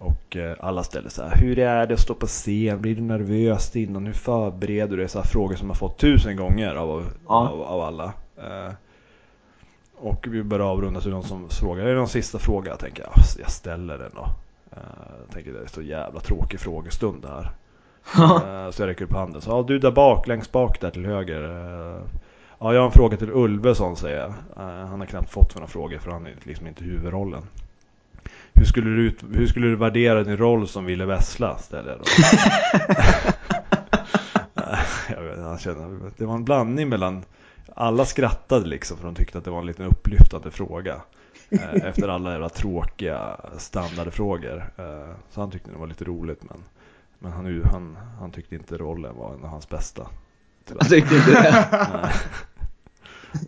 och 0.01 0.35
eh, 0.37 0.55
alla 0.59 0.83
ställde 0.83 1.09
så 1.09 1.23
här, 1.23 1.35
hur 1.35 1.59
är 1.59 1.87
det 1.87 1.93
att 1.93 1.99
stå 1.99 2.13
på 2.13 2.27
scen? 2.27 2.81
Blir 2.81 2.95
du 2.95 3.01
nervös 3.01 3.75
innan? 3.75 4.05
Hur 4.05 4.13
förbereder 4.13 4.87
du 4.87 4.95
dig? 4.97 5.09
Så 5.09 5.19
här 5.19 5.25
frågor 5.25 5.55
som 5.55 5.67
man 5.67 5.75
fått 5.75 5.97
tusen 5.97 6.35
gånger 6.35 6.75
av, 6.75 7.05
Ja. 7.27 7.49
av, 7.49 7.61
av 7.61 7.81
alla. 7.81 8.13
Eh, 8.37 8.73
och 9.97 10.27
vi 10.29 10.43
började 10.43 10.69
avrunda 10.69 11.01
till 11.01 11.11
någon 11.11 11.23
som 11.23 11.49
frågar, 11.49 11.83
är 11.85 11.89
det 11.89 11.95
någon 11.97 12.07
sista 12.07 12.39
fråga? 12.39 12.71
Jag 12.71 12.79
tänker, 12.79 13.03
ja, 13.03 13.21
jag 13.39 13.51
ställer 13.51 13.97
den 13.97 14.11
då. 14.15 14.25
Eh, 14.71 14.77
Jag 15.25 15.33
tänker 15.33 15.53
det 15.53 15.59
är 15.59 15.67
så 15.67 15.81
jävla 15.81 16.19
tråkig 16.19 16.59
frågestund 16.59 17.21
det 17.21 17.27
här. 17.27 17.51
Så 18.71 18.81
jag 18.81 18.87
räcker 18.87 19.05
upp 19.05 19.13
handen. 19.13 19.41
Så, 19.41 19.49
ja, 19.51 19.63
du 19.67 19.79
där 19.79 19.91
bak, 19.91 20.27
längst 20.27 20.51
bak 20.51 20.81
där 20.81 20.91
till 20.91 21.05
höger. 21.05 21.41
Ja, 22.59 22.73
jag 22.73 22.79
har 22.81 22.85
en 22.85 22.91
fråga 22.91 23.17
till 23.17 23.31
Ulveson 23.31 23.95
säger 23.95 24.17
jag. 24.19 24.33
Han 24.87 24.99
har 24.99 25.05
knappt 25.07 25.29
fått 25.31 25.55
några 25.55 25.67
frågor 25.67 25.97
för 25.97 26.11
han 26.11 26.25
är 26.25 26.33
liksom 26.43 26.67
inte 26.67 26.83
huvudrollen. 26.83 27.41
Hur 28.53 28.65
skulle 28.65 28.89
du, 28.89 29.01
ut, 29.07 29.23
hur 29.33 29.47
skulle 29.47 29.67
du 29.67 29.75
värdera 29.75 30.23
din 30.23 30.37
roll 30.37 30.67
som 30.67 30.85
Ville 30.85 31.05
Vessla? 31.05 31.57
Ställer 31.57 31.89
jag 31.91 31.99
då. 31.99 32.05
Jag 35.09 35.21
vet, 35.21 35.39
han 35.39 35.57
känner, 35.59 36.11
det 36.17 36.25
var 36.25 36.35
en 36.35 36.45
blandning 36.45 36.89
mellan 36.89 37.23
alla 37.75 38.05
skrattade 38.05 38.67
liksom 38.67 38.97
för 38.97 39.05
de 39.05 39.15
tyckte 39.15 39.37
att 39.37 39.43
det 39.45 39.51
var 39.51 39.59
en 39.59 39.65
liten 39.65 39.85
upplyftande 39.85 40.51
fråga. 40.51 41.01
Eh, 41.49 41.73
Efter 41.85 42.07
alla 42.07 42.31
jävla 42.31 42.49
tråkiga 42.49 43.37
standardfrågor. 43.57 44.71
Eh, 44.77 45.15
Så 45.29 45.41
han 45.41 45.51
tyckte 45.51 45.71
det 45.71 45.77
var 45.77 45.87
lite 45.87 46.03
roligt 46.05 46.41
men, 46.49 46.63
men 47.19 47.31
han, 47.31 47.61
han, 47.71 47.97
han 48.19 48.31
tyckte 48.31 48.55
inte 48.55 48.77
rollen 48.77 49.15
var 49.15 49.33
en 49.33 49.43
av 49.43 49.49
hans 49.49 49.69
bästa. 49.69 50.07
Tyvärr. 50.65 50.79
Jag 50.81 50.89
tyckte 50.89 51.15
inte 51.15 51.31
det. 51.31 51.67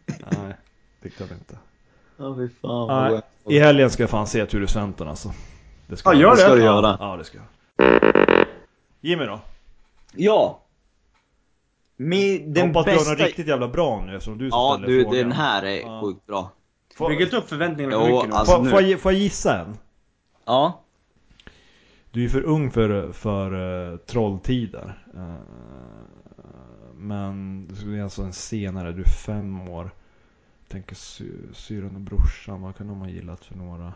Nej. 0.07 0.37
Nej, 0.43 0.53
tyckte 1.03 1.23
han 1.23 1.37
inte. 1.37 1.57
Ja, 2.23 2.35
fy 2.35 2.49
fan 2.61 3.11
Nej, 3.11 3.21
I 3.55 3.59
helgen 3.59 3.89
ska 3.89 4.03
jag 4.03 4.09
fan 4.09 4.27
se 4.27 4.45
Ture 4.45 4.67
Sventon 4.67 5.07
alltså. 5.07 5.31
Det 5.87 5.97
ska 5.97 6.13
Ja, 6.13 6.19
gör 6.19 6.29
Det 6.31 6.37
ska 6.37 6.49
det. 6.49 6.55
du 6.55 6.63
göra. 6.63 6.97
Ja, 6.99 7.17
det 7.17 7.23
ska 7.23 7.37
jag. 7.37 8.45
Jimmy 9.01 9.25
då? 9.25 9.39
Ja. 10.15 10.59
Mi, 11.97 12.37
Den 12.37 12.67
hoppas 12.67 12.85
du 12.85 12.91
har 12.91 12.97
bästa... 12.97 13.11
något 13.11 13.19
riktigt 13.19 13.47
jävla 13.47 13.67
bra 13.67 14.03
nu 14.07 14.13
eftersom 14.15 14.37
du 14.37 14.47
Ja, 14.47 14.79
du, 14.85 15.03
frågan. 15.03 15.17
den 15.19 15.31
här 15.31 15.63
är 15.65 15.81
Ja. 15.81 16.01
sjukt 16.03 16.25
bra. 16.25 16.51
Får, 16.95 17.09
Bygg 17.09 17.21
inte 17.21 17.37
upp 17.37 17.49
förväntningarna 17.49 17.95
för 18.05 18.11
mycket 18.11 18.29
nu. 18.29 18.35
alltså- 18.35 18.55
får, 18.55 18.63
nu. 18.63 18.69
får, 18.69 18.81
jag, 18.81 18.99
får 18.99 19.11
jag 19.11 19.21
gissa 19.21 19.59
en? 19.59 19.77
Ja. 20.45 20.79
Du 22.11 22.25
är 22.25 22.29
för 22.29 22.41
ung 22.43 22.71
för, 22.71 23.11
för 23.11 23.53
uh, 23.53 23.97
trolltider. 23.97 25.03
Eh, 25.15 25.33
men 26.95 27.67
det 27.67 27.97
är 27.99 28.03
alltså 28.03 28.21
en 28.21 28.33
senare, 28.33 28.91
du 28.91 29.01
är 29.01 29.09
fem 29.25 29.67
år. 29.69 29.91
Tänker 30.73 30.95
sy, 30.95 31.31
syrran 31.53 31.95
och 31.95 32.01
brorsan, 32.01 32.61
vad 32.61 32.77
kan 32.77 32.87
de 32.87 32.99
ha 32.99 33.09
gillat 33.09 33.45
för 33.45 33.55
några? 33.55 33.93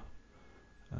Eh, 0.91 0.97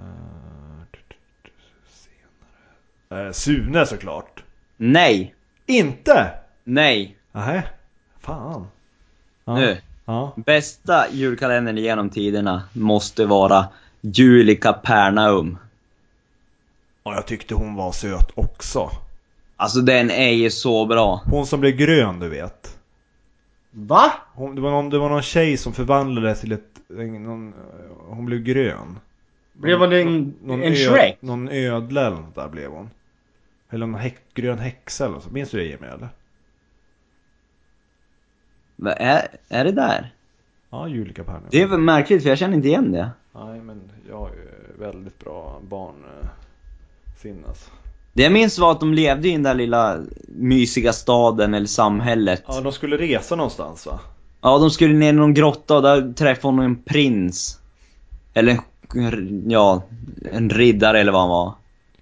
senare. 1.89 3.28
Eh, 3.28 3.32
Sune 3.32 3.86
såklart. 3.86 4.43
Nej. 4.78 5.36
Inte! 5.65 6.32
Nej. 6.63 7.17
Nej. 7.32 7.67
Fan. 8.19 8.67
Ja. 9.45 9.55
Nu. 9.55 9.82
Ja. 10.05 10.34
Bästa 10.36 11.05
julkalendern 11.11 11.78
genom 11.78 12.09
tiderna 12.09 12.63
måste 12.73 13.25
vara 13.25 13.67
Julika 14.01 14.73
Pernaum. 14.73 15.57
Och 17.03 17.13
jag 17.13 17.28
tyckte 17.28 17.55
hon 17.55 17.75
var 17.75 17.91
söt 17.91 18.32
också. 18.36 18.89
Alltså 19.55 19.82
den 19.82 20.11
är 20.11 20.32
ju 20.32 20.49
så 20.49 20.86
bra. 20.86 21.21
Hon 21.25 21.47
som 21.47 21.59
blev 21.59 21.75
grön 21.75 22.19
du 22.19 22.30
vet. 22.30 22.76
Va? 23.80 24.11
Hon, 24.34 24.55
det, 24.55 24.61
var 24.61 24.71
någon, 24.71 24.89
det 24.89 24.97
var 24.97 25.09
någon 25.09 25.21
tjej 25.21 25.57
som 25.57 25.73
förvandlades 25.73 26.41
till 26.41 26.51
ett... 26.51 26.82
en- 26.89 27.23
Någon, 27.23 27.53
hon 28.07 28.25
blev 28.25 28.39
grön. 28.43 28.99
Blev 29.53 29.80
det 29.80 30.01
en, 30.01 30.34
Någon 30.43 30.63
en 30.63 30.71
ö- 30.71 30.75
Shrek? 30.75 31.17
Någon 31.21 31.49
ödla 31.49 32.07
eller 32.07 32.17
något 32.21 32.36
där 32.36 32.49
blev 32.49 32.71
hon. 32.71 32.89
Eller 33.69 33.86
någon 33.88 33.99
häck, 33.99 34.17
grön 34.34 34.59
häxa 34.59 35.05
eller 35.05 35.19
så. 35.19 35.30
Minns 35.30 35.51
du 35.51 35.57
det 35.57 35.63
Jimmy 35.63 35.88
eller? 35.88 36.09
Vad 38.75 38.93
är, 38.97 39.28
är 39.49 39.63
det 39.63 39.71
där? 39.71 40.13
Ja, 40.69 40.88
Julika 40.88 41.23
Pernilla. 41.23 41.47
Det 41.51 41.61
är 41.61 41.67
väl 41.67 41.80
märkligt 41.80 42.21
för 42.23 42.30
jag 42.30 42.38
känner 42.38 42.55
inte 42.55 42.67
igen 42.67 42.91
det. 42.91 43.09
Nej 43.36 43.61
men 43.61 43.91
jag 44.09 44.17
har 44.17 44.30
ju 44.30 44.47
väldigt 44.80 45.19
bra 45.19 45.61
barnsinne 45.69 47.47
alltså. 47.47 47.71
Det 48.18 48.24
jag 48.24 48.32
minns 48.32 48.59
var 48.59 48.72
att 48.72 48.80
de 48.80 48.93
levde 48.93 49.28
i 49.28 49.32
den 49.32 49.43
där 49.43 49.53
lilla 49.53 49.97
mysiga 50.28 50.93
staden 50.93 51.53
eller 51.53 51.68
samhället. 51.68 52.43
Ja, 52.47 52.61
de 52.61 52.72
skulle 52.72 52.97
resa 52.97 53.36
någonstans 53.36 53.86
va? 53.86 53.99
Ja, 54.41 54.57
de 54.57 54.70
skulle 54.72 54.93
ner 54.93 55.09
i 55.09 55.13
någon 55.13 55.34
grotta 55.34 55.76
och 55.76 55.82
där 55.82 56.13
träffade 56.13 56.53
hon 56.53 56.65
en 56.65 56.84
prins. 56.84 57.59
Eller 58.34 58.57
en- 58.95 59.43
ja, 59.51 59.84
en 60.32 60.49
riddare 60.49 60.99
eller 60.99 61.11
vad 61.11 61.22
han 61.22 61.30
var. 61.30 61.53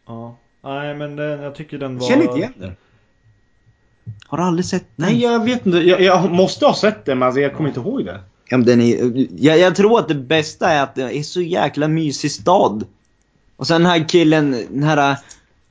Ja. 0.07 0.37
Nej 0.63 0.95
men 0.95 1.15
den, 1.15 1.41
jag 1.41 1.55
tycker 1.55 1.77
den 1.77 1.97
var... 1.97 2.03
Jag 2.03 2.09
känner 2.09 2.23
inte 2.23 2.37
igen 2.37 2.53
det. 2.59 2.73
Har 4.27 4.37
du 4.37 4.43
aldrig 4.43 4.65
sett 4.65 4.85
den? 4.95 5.05
Nej, 5.09 5.21
jag 5.21 5.45
vet 5.45 5.65
inte. 5.65 5.77
Jag, 5.77 6.01
jag 6.01 6.31
måste 6.31 6.65
ha 6.65 6.73
sett 6.73 7.05
det, 7.05 7.15
men 7.15 7.23
alltså, 7.23 7.41
jag 7.41 7.53
kommer 7.53 7.69
inte 7.69 7.79
ihåg 7.79 8.05
det. 8.05 8.19
Ja, 8.49 8.57
men 8.57 8.65
den 8.65 8.81
är, 8.81 9.27
jag, 9.37 9.59
jag 9.59 9.75
tror 9.75 9.99
att 9.99 10.07
det 10.07 10.15
bästa 10.15 10.69
är 10.69 10.83
att 10.83 10.95
det 10.95 11.17
är 11.17 11.23
så 11.23 11.41
jäkla 11.41 11.87
mysig 11.87 12.31
stad. 12.31 12.85
Och 13.55 13.67
sen 13.67 13.81
den 13.81 13.91
här 13.91 14.09
killen, 14.09 14.51
den 14.69 14.83
här 14.83 15.17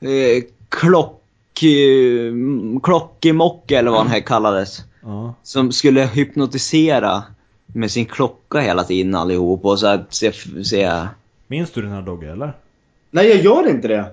eh, 0.01 0.43
klock... 0.69 1.21
Eh, 1.63 2.33
klockemocke 2.83 3.79
eller 3.79 3.91
vad 3.91 4.01
han 4.01 4.09
här 4.09 4.21
kallades. 4.21 4.83
Ja. 5.03 5.35
Som 5.43 5.73
skulle 5.73 6.01
hypnotisera 6.01 7.23
med 7.67 7.91
sin 7.91 8.07
klocka 8.07 8.59
hela 8.59 8.85
tiden 8.85 9.15
allihop 9.15 9.65
och 9.65 9.79
så 9.79 9.87
att 9.87 10.15
se, 10.15 10.33
se... 10.65 11.07
Minns 11.47 11.71
du 11.71 11.83
den 11.83 11.91
här 11.91 12.03
Dogge 12.03 12.33
eller? 12.33 12.53
Nej, 13.11 13.29
jag 13.29 13.39
gör 13.39 13.71
inte 13.71 13.89
det. 13.89 14.05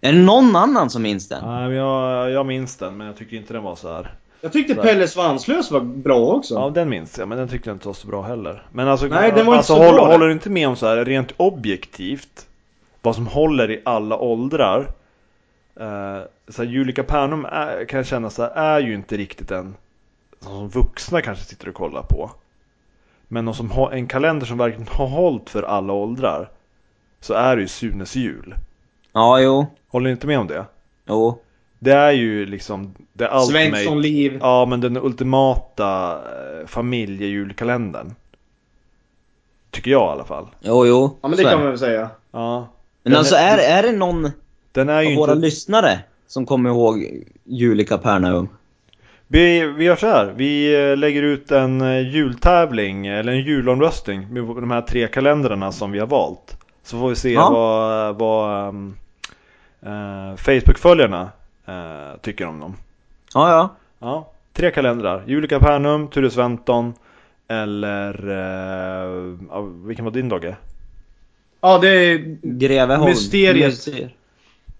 Är 0.00 0.12
det 0.12 0.18
någon 0.18 0.56
annan 0.56 0.90
som 0.90 1.02
minns 1.02 1.28
den? 1.28 1.44
Nej 1.44 1.68
men 1.68 1.76
jag, 1.76 2.30
jag 2.30 2.46
minns 2.46 2.76
den 2.76 2.96
men 2.96 3.06
jag 3.06 3.16
tycker 3.16 3.36
inte 3.36 3.52
den 3.52 3.62
var 3.62 3.76
så 3.76 3.92
här. 3.92 4.14
Jag 4.40 4.52
tyckte. 4.52 4.74
Pelle 4.74 5.08
Svanslös 5.08 5.70
var 5.70 5.80
bra 5.80 6.18
också. 6.18 6.54
Ja 6.54 6.70
den 6.70 6.88
minns 6.88 7.18
jag 7.18 7.28
men 7.28 7.38
den 7.38 7.48
tyckte 7.48 7.70
jag 7.70 7.74
inte 7.74 7.86
var 7.86 7.94
så 7.94 8.06
bra 8.06 8.22
heller. 8.22 8.66
Men 8.72 8.88
alltså, 8.88 9.06
Nej, 9.06 9.32
den 9.36 9.46
var 9.46 9.52
inte 9.52 9.58
alltså 9.58 9.74
så 9.74 9.78
håller, 9.78 9.92
bra, 9.92 10.12
håller 10.12 10.26
du 10.26 10.32
inte 10.32 10.50
med 10.50 10.68
om 10.68 10.76
så 10.76 10.86
här 10.86 11.04
rent 11.04 11.32
objektivt 11.36 12.46
vad 13.04 13.14
som 13.14 13.26
håller 13.26 13.70
i 13.70 13.82
alla 13.84 14.18
åldrar? 14.18 14.80
Eh, 15.76 16.20
så 16.48 16.62
här, 16.62 16.70
Julika 16.70 17.02
Pernum 17.02 17.44
är, 17.44 17.84
kan 17.84 17.96
jag 17.96 18.06
känna 18.06 18.30
så 18.30 18.42
här, 18.42 18.50
är 18.50 18.80
ju 18.80 18.94
inte 18.94 19.16
riktigt 19.16 19.50
en 19.50 19.74
som 20.40 20.68
vuxna 20.68 21.20
kanske 21.20 21.44
sitter 21.44 21.68
och 21.68 21.74
kollar 21.74 22.02
på. 22.02 22.30
Men 23.28 23.44
någon 23.44 23.54
som 23.54 23.70
har 23.70 23.92
en 23.92 24.06
kalender 24.06 24.46
som 24.46 24.58
verkligen 24.58 24.88
har 24.90 25.06
hållit 25.06 25.50
för 25.50 25.62
alla 25.62 25.92
åldrar 25.92 26.50
så 27.20 27.34
är 27.34 27.56
det 27.56 27.62
ju 27.62 27.68
Sunes 27.68 28.16
jul. 28.16 28.54
Ja, 29.12 29.40
jo. 29.40 29.66
Håller 29.88 30.04
ni 30.04 30.10
inte 30.10 30.26
med 30.26 30.38
om 30.38 30.46
det? 30.46 30.64
Jo. 31.06 31.38
Det 31.78 31.92
är 31.92 32.12
ju 32.12 32.46
liksom 32.46 32.94
det 33.12 33.24
ultimate, 33.24 33.46
Svensson-liv. 33.46 34.38
Ja 34.40 34.66
men 34.66 34.80
den 34.80 34.96
ultimata 34.96 36.12
eh, 36.12 36.66
familjejulkalendern. 36.66 38.14
Tycker 39.70 39.90
jag 39.90 40.08
i 40.08 40.12
alla 40.12 40.24
fall. 40.24 40.46
Jo, 40.60 40.86
jo. 40.86 41.18
Ja, 41.22 41.28
men 41.28 41.36
det 41.36 41.42
Så 41.42 41.48
är 41.48 41.52
kan 41.52 41.60
man 41.60 41.68
väl 41.68 41.78
säga. 41.78 42.10
Ja. 42.30 42.68
Men 43.04 43.16
alltså 43.16 43.34
är, 43.34 43.58
är 43.58 43.82
det 43.82 43.92
någon 43.92 44.30
Den 44.72 44.88
är 44.88 45.06
av 45.06 45.14
våra 45.14 45.32
inte... 45.32 45.46
lyssnare 45.46 45.98
som 46.26 46.46
kommer 46.46 46.70
ihåg 46.70 47.24
Julika 47.44 47.98
Pernaum? 47.98 48.48
Vi, 49.26 49.66
vi 49.66 49.84
gör 49.84 49.96
så 49.96 50.06
här. 50.06 50.32
Vi 50.36 50.74
eh, 50.90 50.96
lägger 50.96 51.22
ut 51.22 51.50
en 51.50 51.80
eh, 51.80 52.08
jultävling 52.14 53.06
eller 53.06 53.32
en 53.32 53.40
julomröstning 53.40 54.28
med 54.34 54.44
de 54.44 54.70
här 54.70 54.80
tre 54.80 55.06
kalendrarna 55.08 55.72
som 55.72 55.92
vi 55.92 55.98
har 55.98 56.06
valt. 56.06 56.56
Så 56.82 56.98
får 56.98 57.08
vi 57.08 57.14
se 57.16 57.32
Ja. 57.32 57.50
vad, 57.50 58.16
vad 58.16 58.68
um, 58.68 58.96
eh, 59.82 60.36
Facebook-följarna 60.36 61.28
eh, 61.66 62.20
tycker 62.22 62.46
om 62.46 62.60
dem. 62.60 62.76
Ja, 63.34 63.50
ja. 63.50 63.74
Ja, 63.98 64.30
tre 64.52 64.70
kalendrar. 64.70 65.22
Julika 65.26 65.60
Pernum, 65.60 66.08
Ture 66.08 66.30
Sventon 66.30 66.94
eller... 67.48 68.28
Ja, 69.50 69.60
vilken 69.60 70.04
var 70.04 70.12
din 70.12 70.28
Dogge? 70.28 70.56
Ja, 71.64 71.78
det 71.78 71.88
är... 71.88 72.36
Greveholm. 72.42 73.04
Mysteriet. 73.10 73.72
Myster- 73.72 74.10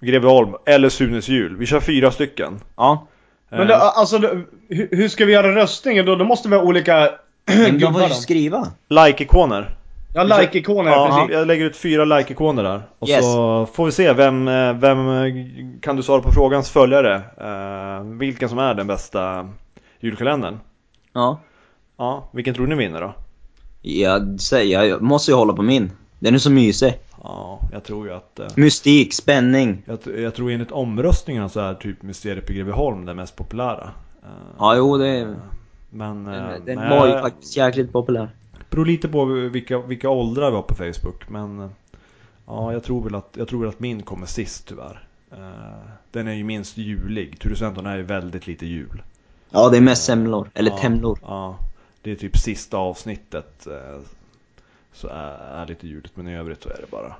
Greveholm 0.00 0.54
eller 0.66 0.88
Sunes 0.88 1.28
jul. 1.28 1.56
Vi 1.56 1.66
kör 1.66 1.80
fyra 1.80 2.10
stycken. 2.10 2.60
Ja. 2.76 3.06
Men 3.50 3.66
det, 3.66 3.76
alltså, 3.76 4.18
det, 4.18 4.40
hur, 4.68 4.88
hur 4.90 5.08
ska 5.08 5.24
vi 5.24 5.32
göra 5.32 5.54
röstningen 5.54 6.06
då? 6.06 6.16
Då 6.16 6.24
måste 6.24 6.48
vi 6.48 6.56
ha 6.56 6.62
olika 6.62 7.10
Men 7.46 7.78
de 7.78 7.92
får 7.92 8.02
ju 8.02 8.08
då. 8.08 8.14
skriva. 8.14 8.66
Like-ikoner. 8.88 9.76
Ja, 10.14 10.22
like-ikoner, 10.24 10.90
Ja, 10.90 11.08
precis. 11.18 11.34
jag 11.34 11.46
lägger 11.46 11.64
ut 11.66 11.76
fyra 11.76 12.04
like-ikoner 12.04 12.62
där. 12.62 12.82
Och 12.98 13.08
Yes. 13.08 13.24
så 13.24 13.66
får 13.72 13.86
vi 13.86 13.92
se 13.92 14.12
vem, 14.12 14.48
eh, 14.48 14.72
vem 14.72 15.08
eh, 15.08 15.34
kan 15.82 15.96
du 15.96 16.02
svara 16.02 16.20
på 16.22 16.32
frågans 16.32 16.70
följare? 16.70 17.14
Eh, 17.40 18.04
vilken 18.18 18.48
som 18.48 18.58
är 18.58 18.74
den 18.74 18.86
bästa 18.86 19.48
julkalendern? 20.00 20.58
Ja. 21.12 21.40
Ja, 21.98 22.30
vilken 22.32 22.54
tror 22.54 22.66
ni 22.66 22.74
vinner 22.74 23.00
då? 23.00 23.14
Jag 23.82 24.40
säger, 24.40 24.82
jag 24.82 25.02
måste 25.02 25.30
ju 25.30 25.36
hålla 25.36 25.52
på 25.52 25.62
min. 25.62 25.90
Den 26.24 26.34
är 26.34 26.38
så 26.38 26.50
mysig. 26.50 26.98
Ja, 27.22 27.60
jag 27.72 27.84
tror 27.84 28.06
ju 28.06 28.12
att... 28.14 28.38
eh, 28.38 28.46
Mystik, 28.56 29.14
spänning. 29.14 29.82
Jag, 29.86 29.98
jag 30.18 30.34
tror 30.34 30.50
enligt 30.50 30.70
omröstningarna 30.72 31.48
så 31.48 31.60
är 31.60 31.74
typ 31.74 32.02
Mysteriet 32.02 32.46
på 32.46 32.52
Greveholm 32.52 33.04
den 33.04 33.16
mest 33.16 33.36
populära. 33.36 33.90
Eh, 34.22 34.28
Ja, 34.58 34.76
jo, 34.76 34.98
det 34.98 35.08
är... 35.08 35.36
Men... 35.90 36.26
eh, 36.26 36.32
Den, 36.32 36.64
den 36.64 36.78
men 36.78 36.90
var 36.90 37.06
ju 37.06 37.12
jag- 37.12 37.22
faktiskt 37.22 37.56
jäkligt 37.56 37.92
populär. 37.92 38.28
beror 38.70 38.86
lite 38.86 39.08
på 39.08 39.24
vilka, 39.24 39.78
vilka 39.78 40.08
åldrar 40.10 40.50
vi 40.50 40.56
har 40.56 40.62
på 40.62 40.74
Facebook. 40.74 41.28
Men 41.28 41.60
eh, 41.60 41.68
ja, 42.46 42.72
jag 42.72 42.82
tror 42.84 43.02
väl 43.04 43.14
att, 43.14 43.34
jag 43.38 43.48
tror 43.48 43.60
väl 43.60 43.68
att 43.68 43.80
min 43.80 44.02
kommer 44.02 44.26
sist 44.26 44.66
tyvärr. 44.68 45.06
Eh, 45.32 45.38
Den 46.10 46.28
är 46.28 46.34
ju 46.34 46.44
minst 46.44 46.76
julig. 46.76 47.38
Turisventon 47.40 47.86
är 47.86 47.96
ju 47.96 48.02
väldigt 48.02 48.46
lite 48.46 48.66
jul. 48.66 49.02
Ja, 49.50 49.68
det 49.68 49.76
är 49.76 49.80
mest 49.80 50.04
semlor. 50.04 50.50
Eller 50.54 50.70
ja, 50.70 50.78
temlor. 50.78 51.18
Ja, 51.22 51.58
det 52.02 52.10
är 52.12 52.16
typ 52.16 52.36
sista 52.36 52.76
avsnittet. 52.76 53.66
Så 54.94 55.08
är, 55.08 55.38
är 55.62 55.66
lite 55.66 55.86
juligt. 55.86 56.16
Men 56.16 56.28
i 56.28 56.36
övrigt 56.36 56.62
så 56.62 56.68
är 56.68 56.78
det 56.80 56.90
bara. 56.90 57.14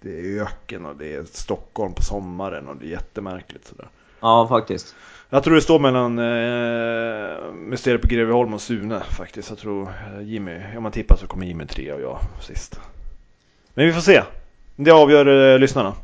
Det 0.00 0.10
är 0.20 0.42
öken 0.42 0.86
och 0.86 0.96
det 0.96 1.14
är 1.14 1.24
Stockholm 1.24 1.94
på 1.94 2.02
sommaren 2.02 2.68
och 2.68 2.76
det 2.76 2.86
är 2.86 2.90
jättemärkligt 2.90 3.66
sådär. 3.66 3.88
Ja, 4.20 4.48
faktiskt. 4.48 4.94
Jag 5.30 5.44
tror 5.44 5.54
det 5.54 5.60
står 5.60 5.78
mellan 5.78 6.18
eh, 6.18 7.52
Mysteriet 7.52 8.02
på 8.02 8.08
Greveholm 8.08 8.54
och 8.54 8.60
Sune 8.60 9.00
faktiskt. 9.00 9.48
Jag 9.50 9.58
tror 9.58 9.82
eh, 10.16 10.22
Jimmy, 10.22 10.60
om 10.76 10.82
man 10.82 10.92
tippar 10.92 11.16
så 11.16 11.26
kommer 11.26 11.46
Jimmy 11.46 11.66
tre 11.66 11.92
och 11.92 12.00
jag 12.00 12.18
sist. 12.40 12.80
Men 13.74 13.86
vi 13.86 13.92
får 13.92 14.00
se. 14.00 14.22
Det 14.76 14.90
avgör 14.90 15.52
eh, 15.54 15.58
lyssnarna. 15.58 15.94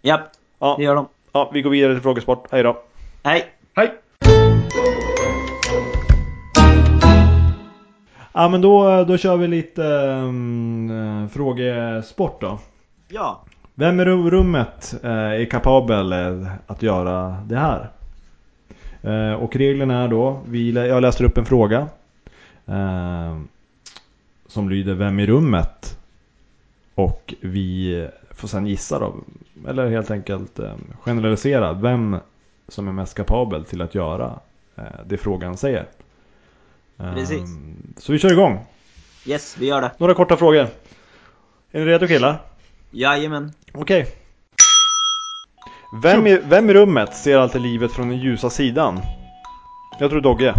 Ja, 0.00 0.20
Ja, 0.58 0.74
det 0.78 0.84
gör 0.84 0.94
de. 0.94 1.08
ja, 1.32 1.50
vi 1.54 1.62
går 1.62 1.70
vidare 1.70 1.94
till 1.94 2.02
frågesport. 2.02 2.46
Hej 2.50 2.62
då. 2.62 2.82
Hej! 3.22 3.46
Hej! 3.74 3.94
Ja 8.38 8.48
men 8.48 8.60
då, 8.60 9.04
då 9.04 9.16
kör 9.16 9.36
vi 9.36 9.48
lite 9.48 9.82
um, 9.82 11.28
frågesport 11.32 12.40
då. 12.40 12.58
Ja. 13.08 13.40
Vem 13.74 14.00
i 14.00 14.04
rum- 14.04 14.30
rummet 14.30 14.94
eh, 15.02 15.10
är 15.10 15.44
kapabel 15.50 16.12
eh, 16.12 16.46
att 16.66 16.82
göra 16.82 17.36
det 17.46 17.56
här? 17.58 17.88
Eh, 19.02 19.32
och 19.32 19.56
reglerna 19.56 20.02
är 20.02 20.08
då, 20.08 20.40
vi, 20.48 20.72
jag 20.72 21.02
läser 21.02 21.24
upp 21.24 21.38
en 21.38 21.44
fråga. 21.44 21.86
Eh, 22.66 23.38
som 24.46 24.70
lyder 24.70 24.94
Vem 24.94 25.20
i 25.20 25.26
rummet? 25.26 25.98
Och 26.94 27.34
vi 27.40 28.08
får 28.30 28.48
sen 28.48 28.66
gissa 28.66 28.98
då. 28.98 29.14
Eller 29.68 29.90
helt 29.90 30.10
enkelt 30.10 30.58
eh, 30.58 30.74
generalisera 31.00 31.72
vem 31.72 32.16
som 32.68 32.88
är 32.88 32.92
mest 32.92 33.16
kapabel 33.16 33.64
till 33.64 33.82
att 33.82 33.94
göra 33.94 34.32
det 35.06 35.16
frågan 35.16 35.56
säger. 35.56 35.86
Precis. 36.98 37.50
Så 37.98 38.12
vi 38.12 38.18
kör 38.18 38.32
igång. 38.32 38.66
Yes, 39.26 39.56
vi 39.58 39.66
gör 39.66 39.80
det. 39.80 39.92
Några 39.98 40.14
korta 40.14 40.36
frågor. 40.36 40.68
Är 41.72 41.80
ni 41.80 41.84
redo 41.84 42.06
killar? 42.06 42.42
Jajamän. 42.90 43.52
Okej. 43.74 44.06
Vem 46.02 46.26
i, 46.26 46.40
vem 46.44 46.70
i 46.70 46.74
rummet 46.74 47.16
ser 47.16 47.38
alltid 47.38 47.62
livet 47.62 47.92
från 47.92 48.08
den 48.08 48.18
ljusa 48.18 48.50
sidan? 48.50 49.00
Jag 50.00 50.10
tror 50.10 50.20
Dogge. 50.20 50.54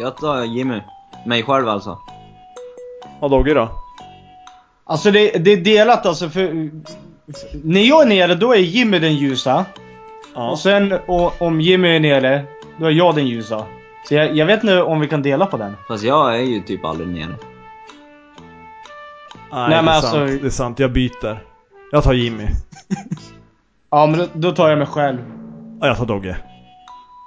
Jag 0.00 0.16
tar 0.16 0.44
Jimmy. 0.44 0.80
Mig 1.26 1.42
själv 1.42 1.68
alltså. 1.68 1.98
Ja, 3.20 3.28
Dogge 3.28 3.54
då? 3.54 3.68
Alltså 4.84 5.10
det, 5.10 5.30
det 5.30 5.52
är 5.52 5.56
delat 5.56 6.06
alltså 6.06 6.28
för... 6.28 6.70
När 7.64 7.80
jag 7.80 8.02
är 8.02 8.06
nere 8.06 8.34
då 8.34 8.52
är 8.52 8.58
Jimmy 8.58 8.98
den 8.98 9.14
ljusa. 9.14 9.64
Ja. 10.34 10.50
Och 10.50 10.58
sen 10.58 10.92
och, 10.92 11.42
om 11.42 11.60
Jimmy 11.60 11.96
är 11.96 12.00
nere, 12.00 12.44
då 12.78 12.86
är 12.86 12.90
jag 12.90 13.14
den 13.14 13.26
ljusa. 13.26 13.66
Så 14.04 14.14
jag, 14.14 14.36
jag 14.36 14.46
vet 14.46 14.62
inte 14.62 14.82
om 14.82 15.00
vi 15.00 15.08
kan 15.08 15.22
dela 15.22 15.46
på 15.46 15.56
den. 15.56 15.76
Fast 15.88 16.04
jag 16.04 16.34
är 16.34 16.38
ju 16.40 16.60
typ 16.60 16.84
aldrig 16.84 17.08
nere. 17.08 17.26
Nej, 17.26 17.36
Nej, 19.52 19.68
det, 19.70 19.76
är 19.76 19.82
men 19.82 19.94
alltså- 19.94 20.10
sant, 20.10 20.40
det 20.40 20.46
är 20.46 20.50
sant. 20.50 20.78
Jag 20.78 20.92
byter. 20.92 21.42
Jag 21.92 22.04
tar 22.04 22.12
Jimmy. 22.12 22.46
Ja 23.90 24.06
men 24.06 24.18
då, 24.18 24.26
då 24.34 24.52
tar 24.52 24.68
jag 24.68 24.78
mig 24.78 24.86
själv. 24.86 25.18
Ja, 25.80 25.86
jag 25.86 25.96
tar 25.96 26.06
Dogge. 26.06 26.36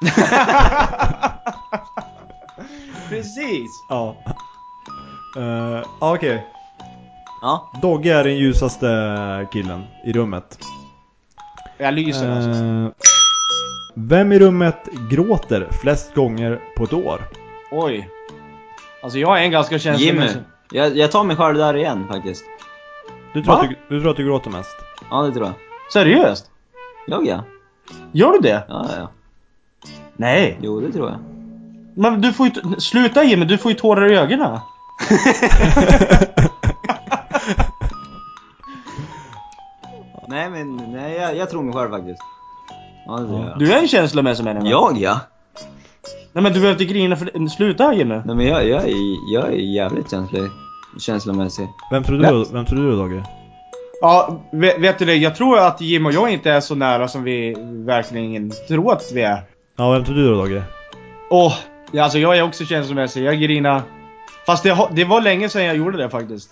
Precis! 3.10 3.70
Ja. 3.90 4.16
Uh, 5.38 5.82
Okej. 6.00 6.48
Ja. 7.42 7.72
Dogge 7.82 8.14
är 8.14 8.24
den 8.24 8.38
ljusaste 8.38 9.48
killen 9.54 9.84
i 10.06 10.14
rummet. 10.14 10.60
Jag 11.78 11.94
lyser 11.94 12.32
alltså. 12.32 12.92
Vem 13.94 14.32
i 14.34 14.40
rummet 14.40 14.90
gråter 15.10 15.68
flest 15.82 16.16
gånger 16.16 16.60
på 16.78 16.84
ett 16.84 16.94
år? 16.94 17.22
Oj. 17.72 18.10
Alltså 19.04 19.20
jag 19.20 19.40
är 19.40 19.44
en 19.44 19.52
ganska 19.52 19.78
Jimmy. 19.78 19.98
känslomässig. 20.00 20.42
Jag, 20.72 20.98
jag 20.98 21.12
tar 21.12 21.24
mig 21.24 21.36
själv 21.36 21.58
där 21.58 21.78
igen 21.78 22.06
faktiskt. 22.12 22.46
Du 23.34 23.44
tror, 23.44 23.54
Va? 23.56 23.62
att 23.62 23.70
du, 23.70 23.76
du 23.96 24.02
tror 24.02 24.12
att 24.12 24.18
du 24.18 24.26
gråter 24.26 24.50
mest? 24.50 24.76
Ja, 25.10 25.22
det 25.22 25.32
tror 25.34 25.46
jag. 25.46 25.54
Seriöst? 25.94 26.52
Jag 27.08 27.26
ja. 27.28 27.44
Gör 28.12 28.32
du 28.32 28.40
det? 28.40 28.64
Ja, 28.70 28.86
ja, 28.90 28.96
ja. 28.98 29.10
Nej. 30.18 30.58
Jo, 30.62 30.80
det 30.82 30.92
tror 30.92 31.10
jag. 31.10 31.20
Men 31.96 32.22
du 32.22 32.34
får 32.34 32.46
ju... 32.46 32.52
t- 32.52 32.62
Sluta 32.82 33.24
Jimmy, 33.24 33.46
du 33.46 33.58
får 33.58 33.72
ju 33.72 33.78
tårar 33.78 34.12
i 34.12 34.16
ögonen. 34.18 34.60
Nej, 40.28 40.50
men 40.50 40.76
nej, 40.78 41.14
jag, 41.18 41.36
jag 41.38 41.50
tror 41.50 41.64
mig 41.64 41.74
själv 41.74 41.92
faktiskt. 41.92 42.22
Ja, 43.12 43.18
det 43.20 43.28
tror 43.28 43.50
jag. 43.50 43.60
Du 43.60 43.74
är 43.74 43.78
en 43.78 43.88
känslomässig 43.88 44.44
människa. 44.44 44.68
Jag 44.68 44.98
ja. 44.98 45.20
Nej 46.34 46.44
men 46.44 46.54
du 46.54 46.60
behöver 46.60 46.72
inte 46.72 46.94
grina 46.94 47.16
för 47.16 47.48
Sluta 47.48 47.94
Jimmy. 47.94 48.22
Nej 48.26 48.36
men 48.36 48.46
jag, 48.46 48.68
jag, 48.68 48.84
är, 48.84 49.34
jag 49.34 49.48
är 49.48 49.58
jävligt 49.58 50.12
känslig. 50.12 50.42
Känslomässig. 51.00 51.68
Vem 51.92 52.04
tror 52.04 52.18
du, 52.18 52.46
vem 52.54 52.66
tror 52.66 52.80
du 52.80 52.92
då, 52.92 52.98
Dogge? 52.98 53.24
Ja, 54.02 54.42
vet, 54.52 54.80
vet 54.80 55.00
du 55.00 55.06
det? 55.06 55.16
Jag 55.16 55.36
tror 55.36 55.60
att 55.60 55.82
Jim 55.82 56.06
och 56.06 56.12
jag 56.12 56.30
inte 56.30 56.52
är 56.52 56.60
så 56.60 56.76
nära 56.76 57.08
som 57.08 57.24
vi 57.24 57.56
verkligen 57.86 58.52
tror 58.68 58.94
att 58.94 59.12
vi 59.14 59.22
är. 59.22 59.42
Ja, 59.78 59.92
vem 59.92 60.04
tror 60.06 60.16
du 60.16 60.30
då, 60.30 60.36
Dogge? 60.36 60.64
Åh, 61.30 61.54
ja, 61.92 62.04
alltså 62.04 62.18
jag 62.18 62.38
är 62.38 62.44
också 62.44 62.66
känslomässig. 62.66 63.24
Jag 63.24 63.40
grinar. 63.40 63.82
Fast 64.46 64.64
det, 64.64 64.88
det 64.92 65.06
var 65.06 65.22
länge 65.22 65.50
sedan 65.50 65.66
jag 65.66 65.78
gjorde 65.78 65.98
det 65.98 66.10
faktiskt. 66.10 66.52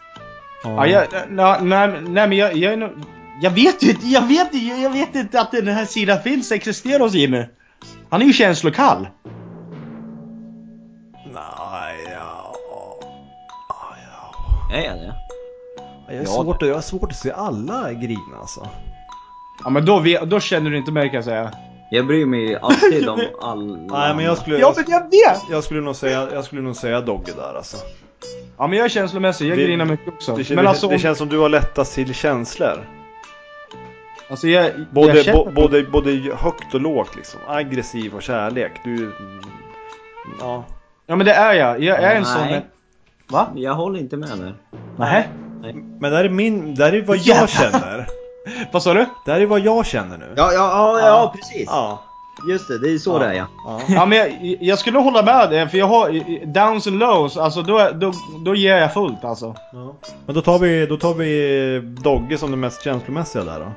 Ja, 0.64 0.88
jag, 0.88 1.04
nej, 1.30 1.58
nej, 1.62 1.88
nej 2.08 2.28
men 2.28 2.38
jag, 2.38 2.56
jag 2.56 2.74
är 2.74 2.78
nog... 2.78 2.90
Jag 3.42 3.52
vet 3.52 3.84
inte, 3.84 4.08
jag 4.08 4.22
vet 4.28 4.54
inte, 4.54 4.66
jag 4.82 4.90
vet 4.90 5.16
inte 5.16 5.42
att 5.42 5.52
den 5.52 5.68
här 5.68 5.86
sidan 5.86 6.22
finns, 6.22 6.52
existerar 6.52 7.00
hos 7.00 7.14
Jimmy. 7.14 7.44
Han 8.10 8.22
är 8.22 8.26
ju 8.26 8.34
känslokall. 8.34 9.08
Nej, 11.34 12.08
ja. 12.14 12.56
Ja. 14.70 14.76
Är 14.76 14.82
jag 14.84 14.96
det? 14.98 15.14
Jag 16.10 16.16
har, 16.18 16.24
Ja, 16.24 16.26
svårt, 16.44 16.62
att- 16.62 16.68
jag 16.68 16.76
har 16.76 16.82
svårt 16.82 17.12
att 17.12 17.18
se 17.18 17.32
alla 17.32 17.94
grina 17.94 18.38
alltså. 18.40 18.68
Ja 19.64 19.70
men 19.70 19.86
då, 19.86 20.04
då 20.26 20.40
känner 20.40 20.70
du 20.72 20.78
inte 20.78 20.92
mig 20.92 21.08
kan 21.10 21.16
jag 21.16 21.24
säga. 21.26 21.52
Jag 21.92 22.08
bryr 22.08 22.26
mig 22.26 22.56
alltid 22.62 23.10
om 23.10 23.20
alla 23.42 23.78
Nej, 24.00 24.16
men 24.16 24.26
jag 24.26 24.38
skulle, 24.38 24.60
Ja 24.60 24.74
men 24.76 24.86
jag 24.88 25.02
vet! 25.02 25.42
jag 25.52 25.64
skulle 25.64 25.82
nog 25.82 25.96
säga, 25.96 26.28
jag 26.34 26.44
skulle 26.46 26.62
nog 26.62 26.76
säga 26.76 27.02
Dogge 27.02 27.32
där 27.36 27.54
alltså. 27.58 27.78
Ja 28.58 28.68
men 28.68 28.78
jag 28.78 28.86
är 28.86 28.90
känslomässig, 28.90 29.50
jag 29.50 29.58
Det- 29.58 29.64
grinar 29.64 29.86
mycket 29.86 30.08
också. 30.08 30.36
Det, 30.36 30.50
men 30.50 30.64
det, 30.64 30.70
alltså, 30.70 30.88
det 30.88 31.00
känns 31.00 31.18
som 31.18 31.30
du 31.30 31.38
har 31.40 31.50
lättast 31.50 31.94
till 31.94 32.14
känslor. 32.14 32.88
Alltså 34.30 34.48
jag, 34.48 34.72
Både, 34.92 35.22
jag 35.22 35.36
bo, 35.36 35.52
både, 35.52 35.84
både 35.84 36.12
högt 36.38 36.74
och 36.74 36.82
lågt 36.82 37.16
liksom. 37.16 37.40
Aggressiv 37.48 38.16
och 38.16 38.22
kärlek. 38.22 38.72
Du... 38.84 39.12
Ja. 40.40 40.64
Ja 41.08 41.16
men 41.16 41.26
det 41.26 41.34
är 41.34 41.54
jag, 41.54 41.84
jag 41.84 42.04
är 42.04 42.16
en 42.16 42.22
Nej. 42.22 42.32
sån... 42.34 42.48
men- 42.48 42.62
Va? 43.32 43.48
Jag 43.56 43.74
håller 43.74 44.00
inte 44.00 44.18
med 44.18 44.30
där. 44.30 44.54
Nej. 44.98 45.28
Men 46.00 46.12
det 46.12 46.18
här 46.18 46.24
är 46.26 46.30
min, 46.30 46.76
det 46.76 46.86
här 46.86 46.94
är 46.94 47.02
vad 47.02 47.18
jag 47.18 47.26
Jävlar. 47.26 47.48
känner. 47.48 48.08
Vad 48.72 48.84
sa 48.84 48.94
du? 48.94 49.06
Det 49.26 49.32
här 49.32 49.42
är 49.42 49.46
vad 49.46 49.60
jag 49.60 49.86
känner 49.86 50.18
nu. 50.18 50.34
Ja, 50.36 50.52
ja, 50.54 51.00
ja, 51.00 51.08
ja, 51.08 51.34
precis. 51.36 51.64
Ja. 51.68 52.02
Just 52.50 52.68
det, 52.68 52.80
det 52.80 52.94
är 52.94 52.98
så 52.98 53.20
det 53.20 53.26
är 53.26 53.34
ja. 53.34 53.48
ja. 53.66 53.82
Ja 53.88 54.06
men 54.06 54.18
jag, 54.18 54.58
jag 54.62 54.80
skulle 54.80 55.00
hålla 55.00 55.24
med 55.24 55.50
dig, 55.50 55.68
för 55.70 55.78
jag 55.78 55.86
har 55.86 56.10
downs 56.46 56.88
and 56.88 57.00
lows, 57.00 57.38
alltså 57.38 57.62
då, 57.62 57.90
då, 57.94 58.14
då 58.46 58.56
ger 58.56 58.78
jag 58.78 58.94
fullt 58.94 59.24
alltså. 59.26 59.56
Ja. 59.74 59.96
Men 60.26 60.36
då 60.36 60.42
tar 60.42 60.60
vi, 60.60 60.86
då 60.86 60.98
tar 60.98 61.14
vi 61.14 61.80
Dogge 62.04 62.38
som 62.38 62.52
den 62.52 62.60
mest 62.60 62.84
känslomässiga 62.84 63.44
där 63.44 63.60
då. 63.60 63.72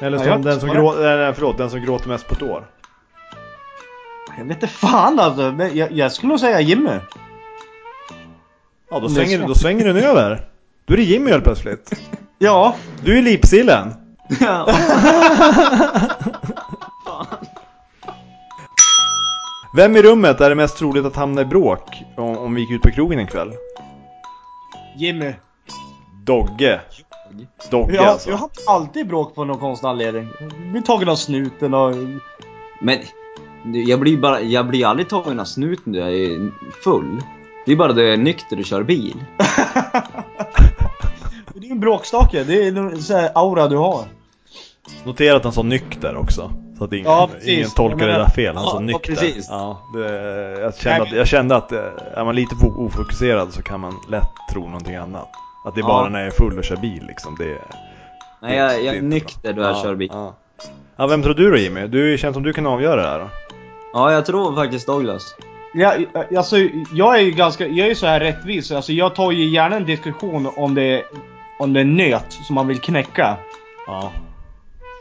Eller 0.00 0.18
Ja, 0.18 0.24
som 0.24 0.30
jag 0.32 0.42
den 0.42 0.60
som 0.60 0.68
gråter, 0.68 1.18
nej 1.18 1.34
förlåt, 1.34 1.58
den 1.58 1.70
som 1.70 1.80
gråter 1.80 2.08
mest 2.08 2.28
på 2.28 2.34
ett 2.34 2.42
år. 2.42 2.66
Jag 4.38 4.44
vet 4.44 4.56
inte 4.56 4.66
fan 4.66 5.18
alltså, 5.20 5.56
jag, 5.74 5.92
jag 5.92 6.12
skulle 6.12 6.28
nog 6.28 6.40
säga 6.40 6.60
Jimmy. 6.60 6.98
Ja, 8.90 9.00
då 9.00 9.08
svänger, 9.08 9.46
då 9.46 9.54
svänger 9.54 9.84
den 9.84 9.96
över. 9.96 10.46
Då 10.84 10.94
är 10.94 10.98
det 10.98 11.02
Jimmy 11.02 11.30
helt 11.30 11.44
plötsligt. 11.44 12.00
Ja. 12.38 12.74
Du 13.04 13.18
är 13.18 13.22
lipsillen. 13.22 13.94
ja. 14.40 14.68
Vem 19.76 19.96
i 19.96 20.02
rummet 20.02 20.40
är 20.40 20.48
det 20.48 20.54
mest 20.54 20.78
troligt 20.78 21.04
att 21.04 21.16
hamna 21.16 21.40
i 21.40 21.44
bråk 21.44 22.02
om, 22.16 22.38
om 22.38 22.54
vi 22.54 22.60
gick 22.60 22.70
ut 22.70 22.82
på 22.82 22.90
krogen 22.90 23.18
en 23.18 23.26
kväll? 23.26 23.52
Jimmy. 24.96 25.32
Dogge. 26.24 26.80
Dogge 27.70 27.94
Jag, 27.94 28.04
alltså. 28.04 28.30
jag 28.30 28.36
har 28.36 28.50
alltid 28.68 29.08
bråk 29.08 29.34
på 29.34 29.44
någon 29.44 29.58
konstig 29.58 29.88
anledning. 29.88 30.28
Jag 30.40 30.70
blir 30.72 30.82
tagen 30.82 31.08
av 31.08 31.16
snuten 31.16 31.74
och... 31.74 31.94
Men 32.80 32.98
jag 33.86 34.00
blir 34.00 34.16
bara, 34.16 34.40
jag 34.40 34.66
blir 34.66 34.86
aldrig 34.86 35.08
tagen 35.08 35.40
av 35.40 35.44
snuten 35.44 35.92
när 35.92 35.98
jag 36.00 36.12
är 36.14 36.50
full. 36.84 37.22
Det 37.66 37.72
är 37.72 37.76
bara 37.76 37.92
då 37.92 38.00
jag 38.02 38.12
är 38.12 38.16
nykter 38.16 38.58
och 38.58 38.64
kör 38.64 38.82
bil. 38.82 39.24
bråkstake. 41.76 42.44
Det 42.44 42.66
är 42.66 42.72
nog 42.72 42.98
så 42.98 43.16
här 43.16 43.30
aura 43.34 43.68
du 43.68 43.76
har. 43.76 44.04
Notera 45.04 45.36
att 45.36 45.44
han 45.44 45.52
sa 45.52 45.62
nykter 45.62 46.16
också. 46.16 46.52
Så 46.78 46.84
att 46.84 46.92
ingen, 46.92 47.04
Ja, 47.04 47.30
ingen 47.46 47.70
tolkar 47.70 48.06
det 48.06 48.12
där 48.12 48.28
fel. 48.28 48.56
Han 48.56 48.64
Ja, 48.64 48.70
sa 48.70 48.76
ja, 48.76 48.80
nykter. 48.80 49.14
precis. 49.14 49.46
Ja, 49.50 49.78
det, 49.94 50.08
jag, 50.60 50.76
kände 50.76 51.02
att, 51.02 51.12
jag 51.12 51.26
kände 51.26 51.56
att 51.56 51.72
eh, 51.72 51.78
är 52.14 52.24
man 52.24 52.34
lite 52.36 52.54
fo- 52.54 52.86
ofokuserad 52.86 53.52
så 53.52 53.62
kan 53.62 53.80
man 53.80 53.94
lätt 54.10 54.28
tro 54.52 54.64
någonting 54.66 54.94
annat. 54.96 55.28
Att 55.64 55.74
det 55.74 55.80
är 55.80 55.82
Ja. 55.82 55.88
bara 55.88 56.08
när 56.08 56.18
jag 56.18 56.26
är 56.26 56.30
full 56.30 56.58
och 56.58 56.64
kör 56.64 56.76
bil 56.76 57.04
liksom. 57.08 57.36
Det, 57.38 57.58
Nej, 58.42 58.56
jag, 58.56 58.84
jag 58.84 58.96
är 58.96 59.02
nykter 59.02 59.52
då 59.52 59.62
jag 59.62 59.70
ja, 59.70 59.82
kör 59.82 59.94
bil. 59.94 60.10
Ja. 60.12 60.34
ja, 60.96 61.06
vem 61.06 61.22
tror 61.22 61.34
du 61.34 61.50
då 61.50 61.56
Jimmy? 61.56 61.86
Du 61.86 62.18
känns 62.18 62.34
som 62.34 62.42
du 62.42 62.52
kan 62.52 62.66
avgöra 62.66 63.02
det 63.02 63.08
här 63.08 63.18
då. 63.18 63.28
Ja, 63.92 64.12
jag 64.12 64.26
tror 64.26 64.54
faktiskt 64.54 64.86
Douglas. 64.86 65.36
Ja, 65.74 65.94
alltså, 66.36 66.56
jag 66.94 67.18
är 67.18 67.22
ju 67.22 67.30
ganska, 67.30 67.66
jag 67.66 67.78
är 67.84 67.88
ju 67.88 67.94
så 67.94 68.06
här 68.06 68.20
rättvis. 68.20 68.72
Alltså, 68.72 68.92
jag 68.92 69.14
tar 69.14 69.32
ju 69.32 69.48
gärna 69.48 69.76
en 69.76 69.84
diskussion 69.84 70.48
om 70.56 70.74
det, 70.74 71.02
om 71.58 71.72
det 71.72 71.80
är 71.80 71.84
nöt 71.84 72.32
som 72.32 72.54
man 72.54 72.68
vill 72.68 72.78
knäcka. 72.80 73.36
Ja. 73.86 74.12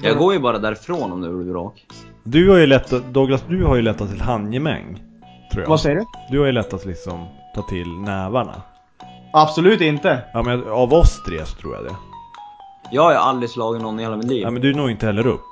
Jag 0.04 0.18
går 0.18 0.34
ju 0.34 0.40
bara 0.40 0.60
därifrån 0.60 1.12
om 1.12 1.22
det 1.22 1.30
blir 1.30 1.52
bråk. 1.54 1.86
Du 2.24 2.50
har 2.50 2.58
ju 2.58 2.66
lätt, 2.66 3.14
Douglas, 3.14 3.44
du 3.50 3.64
har 3.64 3.76
ju 3.76 3.82
lätt 3.82 3.98
till 3.98 4.22
handgemäng. 4.22 5.04
Tror 5.52 5.64
jag. 5.64 5.70
Vad 5.70 5.82
säger 5.82 5.96
du? 5.96 6.06
Du 6.30 6.40
har 6.40 6.46
ju 6.46 6.52
lätt 6.52 6.74
att 6.74 6.86
liksom 6.86 7.26
ta 7.56 7.62
till 7.62 7.88
nävarna. 7.88 8.62
Absolut 9.34 9.82
inte. 9.82 10.20
Ja 10.34 10.44
men 10.44 10.70
av 10.70 10.94
oss 10.94 11.22
tre 11.26 11.46
så 11.46 11.56
tror 11.56 11.76
jag 11.76 11.84
det. 11.86 11.96
Jag 12.90 13.02
har 13.02 13.14
aldrig 13.14 13.50
slagit 13.50 13.82
någon 13.82 14.00
i 14.00 14.04
hela 14.04 14.18
mitt 14.18 14.28
liv. 14.28 14.42
Ja 14.42 14.52
men 14.52 14.62
du 14.62 14.74
når 14.74 14.92
inte 14.92 15.06
heller 15.06 15.28
upp. 15.28 15.46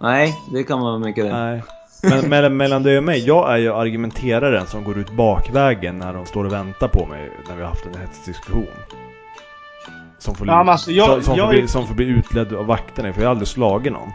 Nej, 0.00 0.40
det 0.52 0.64
kan 0.64 0.80
man 0.80 1.00
mycket 1.00 1.24
väl. 1.24 1.32
Nej. 1.32 1.62
Men 2.02 2.28
mellan, 2.28 2.56
mellan 2.56 2.82
dig 2.82 2.98
och 2.98 3.04
mig, 3.04 3.26
jag 3.26 3.52
är 3.52 3.56
ju 3.56 3.72
argumenteraren 3.74 4.66
som 4.66 4.84
går 4.84 4.98
ut 4.98 5.10
bakvägen 5.10 5.98
när 5.98 6.12
de 6.14 6.26
står 6.26 6.44
och 6.44 6.52
väntar 6.52 6.88
på 6.88 7.06
mig 7.06 7.30
när 7.48 7.56
vi 7.56 7.62
har 7.62 7.68
haft 7.68 7.86
en 7.86 8.00
hetsdiskussion. 8.00 8.66
Som 10.18 10.34
får, 10.34 10.46
Ja, 10.46 10.58
men 10.58 10.68
alltså, 10.68 10.90
jag- 10.90 11.06
som, 11.10 11.22
som, 11.22 11.36
jag 11.36 11.46
får 11.48 11.54
är- 11.54 11.58
bli, 11.58 11.68
som 11.68 11.86
får 11.86 11.94
bli 11.94 12.06
utledd 12.06 12.52
av 12.54 12.66
vakterna 12.66 13.12
för 13.12 13.20
jag 13.20 13.28
har 13.28 13.30
aldrig 13.30 13.48
slagit 13.48 13.92
någon. 13.92 14.08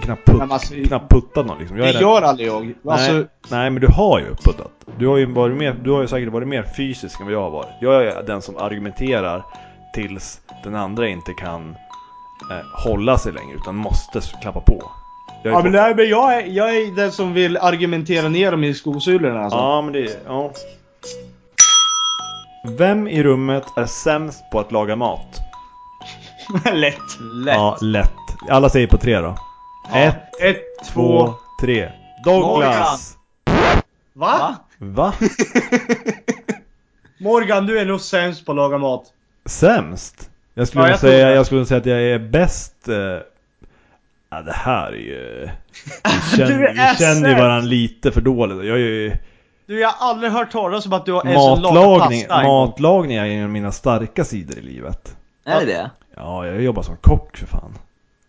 Knappt, 0.00 0.28
men 0.28 0.52
alltså, 0.52 0.74
knappt 0.86 1.10
puttat 1.10 1.46
någon 1.46 1.58
liksom. 1.58 1.76
Jag 1.76 1.86
Det 1.86 1.98
är 1.98 2.00
gör 2.00 2.22
aldrig 2.22 2.48
jag. 2.48 2.74
Alltså, 2.86 3.12
nej, 3.12 3.26
nej 3.50 3.70
men 3.70 3.80
du 3.80 3.86
har 3.86 4.18
ju 4.18 4.34
puttat. 4.34 4.70
Du 4.98 5.06
har 5.06 5.16
ju, 5.16 5.26
varit 5.26 5.56
mer, 5.56 5.76
du 5.84 5.90
har 5.90 6.00
ju 6.00 6.08
säkert 6.08 6.32
varit 6.32 6.48
mer 6.48 6.64
fysisk 6.76 7.20
än 7.20 7.26
vad 7.26 7.34
jag 7.34 7.42
har 7.42 7.50
varit. 7.50 7.72
Jag 7.80 8.06
är 8.06 8.22
den 8.22 8.42
som 8.42 8.56
argumenterar 8.56 9.44
tills 9.94 10.40
den 10.64 10.74
andra 10.74 11.08
inte 11.08 11.32
kan 11.32 11.70
eh, 12.50 12.84
hålla 12.84 13.18
sig 13.18 13.32
längre 13.32 13.56
utan 13.56 13.76
måste 13.76 14.20
klappa 14.42 14.60
på. 14.60 14.82
Jag 15.42 15.52
är 15.52 15.56
ja, 15.56 15.62
men, 15.62 15.72
nej, 15.72 15.94
men 15.94 16.08
jag, 16.08 16.34
är, 16.34 16.46
jag 16.46 16.76
är 16.76 16.96
den 16.96 17.12
som 17.12 17.32
vill 17.32 17.56
argumentera 17.56 18.28
ner 18.28 18.50
dem 18.50 18.64
i 18.64 18.74
skosulorna 18.74 19.40
alltså. 19.40 19.58
Ja, 19.58 19.82
men 19.82 19.92
det... 19.92 20.22
Ja. 20.26 20.52
Vem 22.78 23.08
i 23.08 23.22
rummet 23.22 23.64
är 23.76 23.86
sämst 23.86 24.50
på 24.52 24.60
att 24.60 24.72
laga 24.72 24.96
mat? 24.96 25.40
Lätt. 26.72 26.96
Lätt. 27.44 27.56
Ja, 27.56 27.76
lätt. 27.80 28.12
Alla 28.50 28.68
säger 28.68 28.86
på 28.86 28.96
tre 28.96 29.20
då. 29.20 29.36
Ett, 29.90 30.40
Ett, 30.40 30.62
två, 30.92 31.26
två... 31.26 31.34
tre. 31.60 31.90
Douglas! 32.24 33.16
Va? 34.12 34.56
Va? 34.78 35.14
Morgan, 37.20 37.66
du 37.66 37.78
är 37.78 37.86
nog 37.86 38.00
sämst 38.00 38.46
på 38.46 38.52
att 38.52 38.56
laga 38.56 38.78
mat. 38.78 39.04
Sämst? 39.46 40.30
Jag 40.54 40.68
skulle, 40.68 40.84
Ja, 40.84 40.90
jag 40.90 40.98
säga, 40.98 41.30
jag 41.34 41.46
skulle 41.46 41.66
säga 41.66 41.80
att 41.80 41.86
jag 41.86 42.02
är 42.02 42.18
bäst... 42.18 42.88
Eh... 42.88 42.94
Ja, 44.30 44.42
det 44.42 44.52
här 44.52 44.92
är 44.92 44.96
ju... 44.96 45.48
Vi 46.04 46.10
känner, 46.36 46.58
Du 46.58 46.66
är 46.66 46.92
vi 46.92 46.96
känner 46.98 47.28
ju 47.28 47.34
varandra 47.34 47.68
lite 47.68 48.12
för 48.12 48.20
dåligt. 48.20 48.56
Jag 48.56 48.76
är 48.76 48.80
ju... 48.80 49.16
Du, 49.66 49.80
jag 49.80 49.88
har 49.88 50.08
aldrig 50.10 50.32
hört 50.32 50.52
talas 50.52 50.86
om 50.86 50.92
att 50.92 51.06
du 51.06 51.12
har 51.12 51.24
Matlagning, 51.24 52.24
pasta 52.28 52.42
matlagning 52.42 53.16
är 53.16 53.24
en 53.24 53.44
av 53.44 53.50
mina 53.50 53.72
starka 53.72 54.24
sidor 54.24 54.58
i 54.58 54.62
livet. 54.62 55.16
Är 55.44 55.60
det 55.60 55.66
det? 55.66 55.90
Ja, 56.16 56.46
jag 56.46 56.62
jobbar 56.62 56.82
som 56.82 56.96
kock 56.96 57.36
för 57.36 57.46
fan. 57.46 57.78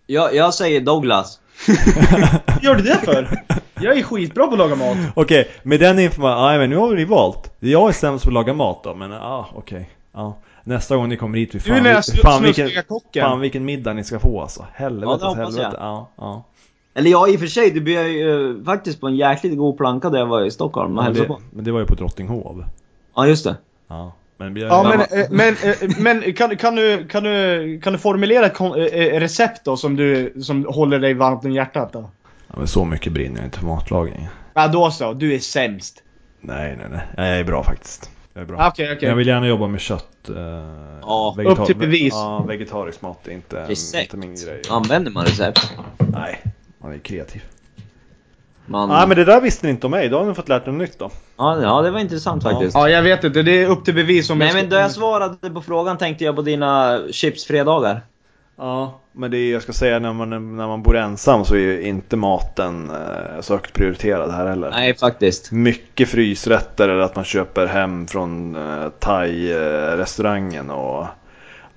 Jag, 0.08 0.36
jag 0.36 0.54
säger 0.54 0.82
Douglas. 0.82 1.39
Gör 2.62 2.76
du 2.76 2.82
det 2.84 2.97
för? 3.04 3.39
Jag 3.82 3.97
är 3.97 4.04
skitbra 4.04 4.47
på 4.47 4.51
att 4.54 4.58
laga 4.60 4.76
mat. 4.76 4.97
Okej, 5.16 5.49
med 5.64 5.80
den 5.80 5.99
informationen, 5.99 6.51
ja 6.54 6.58
men 6.60 6.70
nu 6.70 6.76
har 6.78 6.89
vi 6.95 7.06
valt. 7.06 7.54
Jag 7.60 7.89
är 7.89 7.93
sämst 7.93 8.24
på 8.26 8.30
att 8.30 8.34
laga 8.34 8.54
mat 8.54 8.84
då, 8.84 8.95
men 8.95 9.12
ja, 9.12 9.49
okej. 9.56 9.89
Ja. 10.14 10.38
Nästa 10.64 10.95
gång 10.95 11.10
ni 11.10 11.18
kommer 11.18 11.38
hit, 11.38 11.56
vi 11.56 11.60
Du 11.60 11.72
är 11.72 11.76
fan, 11.76 11.84
där 11.84 12.22
fan, 12.22 12.39
snuskiga 12.39 12.66
vilken, 12.66 12.84
kocken. 12.84 13.22
fan 13.24 13.39
vilken 13.39 13.66
middag 13.66 13.93
ni 13.93 14.04
ska 14.04 14.20
få 14.20 14.41
alltså. 14.41 14.66
Helvete, 14.74 15.08
Ja, 15.12 15.18
det 15.18 15.26
hoppas 15.26 15.39
helvete. 15.58 15.70
jag. 15.80 15.88
Ja, 15.89 16.10
ja. 16.18 16.43
Eller 16.93 17.12
ja, 17.12 17.28
i 17.28 17.36
och 17.36 17.39
för 17.39 17.47
sig, 17.47 17.72
du 17.72 17.82
bjöd 17.82 18.08
ju 18.08 18.58
eh, 18.60 18.66
faktiskt 18.66 19.01
på 19.01 19.08
en 19.08 19.16
jäkligt 19.16 19.58
god 19.58 19.78
planka 19.78 20.10
där 20.10 20.20
jag 20.20 20.26
var 20.26 20.41
i 20.45 20.51
Stockholm 20.51 20.89
och 20.89 20.95
Men 20.95 21.04
hälsade 21.04 21.28
det, 21.28 21.34
på. 21.34 21.41
men 21.51 21.64
det 21.66 21.72
var 21.72 21.80
ju 21.80 21.86
på 21.86 21.95
Drottninghov. 21.95 22.66
Ja, 23.16 23.28
just 23.28 23.43
det. 23.43 23.56
Ja. 23.88 24.12
Men, 24.49 24.57
Ja 24.57 24.83
men, 24.83 25.19
eh, 25.21 25.27
men, 25.29 25.55
eh, 25.63 25.97
men 25.99 26.33
kan, 26.33 26.57
kan, 26.57 26.75
du, 26.75 27.07
kan, 27.07 27.23
du, 27.23 27.79
kan 27.83 27.93
du 27.93 27.99
formulera 27.99 28.45
ett 28.45 28.59
eh, 28.59 29.19
recept 29.19 29.65
då 29.65 29.77
som 29.77 29.95
du 29.95 30.33
som 30.41 30.65
håller 30.65 30.99
dig 30.99 31.13
varmt 31.13 31.45
om 31.45 31.51
hjärtat 31.51 31.93
då? 31.93 32.09
ja, 32.47 32.55
men 32.57 32.67
så 32.67 32.85
mycket 32.85 33.13
brinner 33.13 33.37
jag 33.37 33.45
inte 33.47 33.59
för 33.59 33.65
matlagning. 33.65 34.27
Ja 34.53 34.67
då 34.67 34.91
så, 34.91 35.13
du 35.13 35.33
är 35.33 35.39
sämst. 35.39 36.03
Nej, 36.41 36.77
nej, 36.77 36.87
nej. 36.91 37.29
Jag 37.29 37.39
är 37.39 37.43
bra 37.43 37.63
faktiskt. 37.63 38.09
Jag 38.33 38.41
är 38.41 38.45
bra. 38.45 38.67
Okej 38.67 38.85
okej. 38.85 38.97
Men 39.01 39.09
Jag 39.09 39.15
vill 39.15 39.27
gärna 39.27 39.47
jobba 39.47 39.67
med 39.67 39.79
kött. 39.79 40.29
Eh, 40.29 40.35
Ja, 41.01 41.35
upp 41.45 41.65
till 41.65 41.75
bevis. 41.75 42.13
Ja, 42.13 42.45
vegetarisk 42.47 43.01
mat 43.01 43.27
är 43.27 43.31
inte, 43.31 43.65
Recept. 43.67 44.03
inte 44.03 44.17
min 44.17 44.35
grej. 44.35 44.61
Använder 44.69 45.11
man 45.11 45.25
recept? 45.25 45.73
Nej, 45.97 46.41
man 46.77 46.93
är 46.93 46.97
kreativ. 46.97 47.41
Man... 48.66 48.89
Nej 48.89 49.07
men 49.07 49.18
det 49.18 49.26
där 49.26 49.41
visste 49.41 49.66
ni 49.66 49.72
inte 49.72 49.88
om 49.88 49.91
mig, 49.91 50.09
då 50.09 50.18
har 50.18 50.26
ni 50.26 50.34
fått 50.34 50.49
lärt 50.49 50.68
er 50.68 50.72
något 50.72 50.82
nytt 50.82 50.99
då. 50.99 51.09
ja, 51.38 51.61
ja, 51.61 51.82
det 51.82 51.91
var 51.91 51.99
intressant 51.99 52.43
faktiskt. 52.43 52.74
Ja 52.76 52.89
jag 52.89 53.01
vet 53.01 53.24
inte, 53.24 53.41
det 53.41 53.64
är 53.64 53.70
upp 53.70 53.86
till 53.86 53.93
bevis 53.95 54.30
om 54.30 54.39
Nej 54.39 54.47
jag 54.47 54.55
men 54.55 54.66
ska- 54.68 54.76
då 54.76 54.82
jag 54.82 54.91
svarade 54.91 55.49
på 55.49 55.61
frågan 55.61 55.97
tänkte 55.97 56.24
jag 56.24 56.36
på 56.36 56.41
dina 56.41 56.99
chipsfredagar. 57.11 58.01
Ja, 58.57 58.99
men 59.11 59.32
det 59.32 59.38
är, 59.38 59.51
jag 59.51 59.61
ska 59.61 59.74
säga 59.74 59.99
när 59.99 60.14
man, 60.14 60.30
när 60.30 60.68
man 60.68 60.84
bor 60.84 60.97
ensam 60.97 61.45
så 61.45 61.53
är 61.55 61.59
ju 61.59 61.82
inte 61.82 62.16
maten 62.16 62.89
eh, 62.89 63.41
så 63.41 63.53
högt 63.53 63.74
prioriterad 63.74 64.32
här 64.32 64.45
heller. 64.47 64.70
Nej 64.70 64.95
faktiskt. 64.97 65.51
Mycket 65.51 66.09
frysrätter 66.09 66.89
eller 66.89 67.01
att 67.01 67.16
man 67.16 67.26
köper 67.26 67.66
hem 67.66 68.07
från 68.07 68.55
eh, 68.55 68.89
thai-restaurangen 68.99 70.70
och 70.70 71.05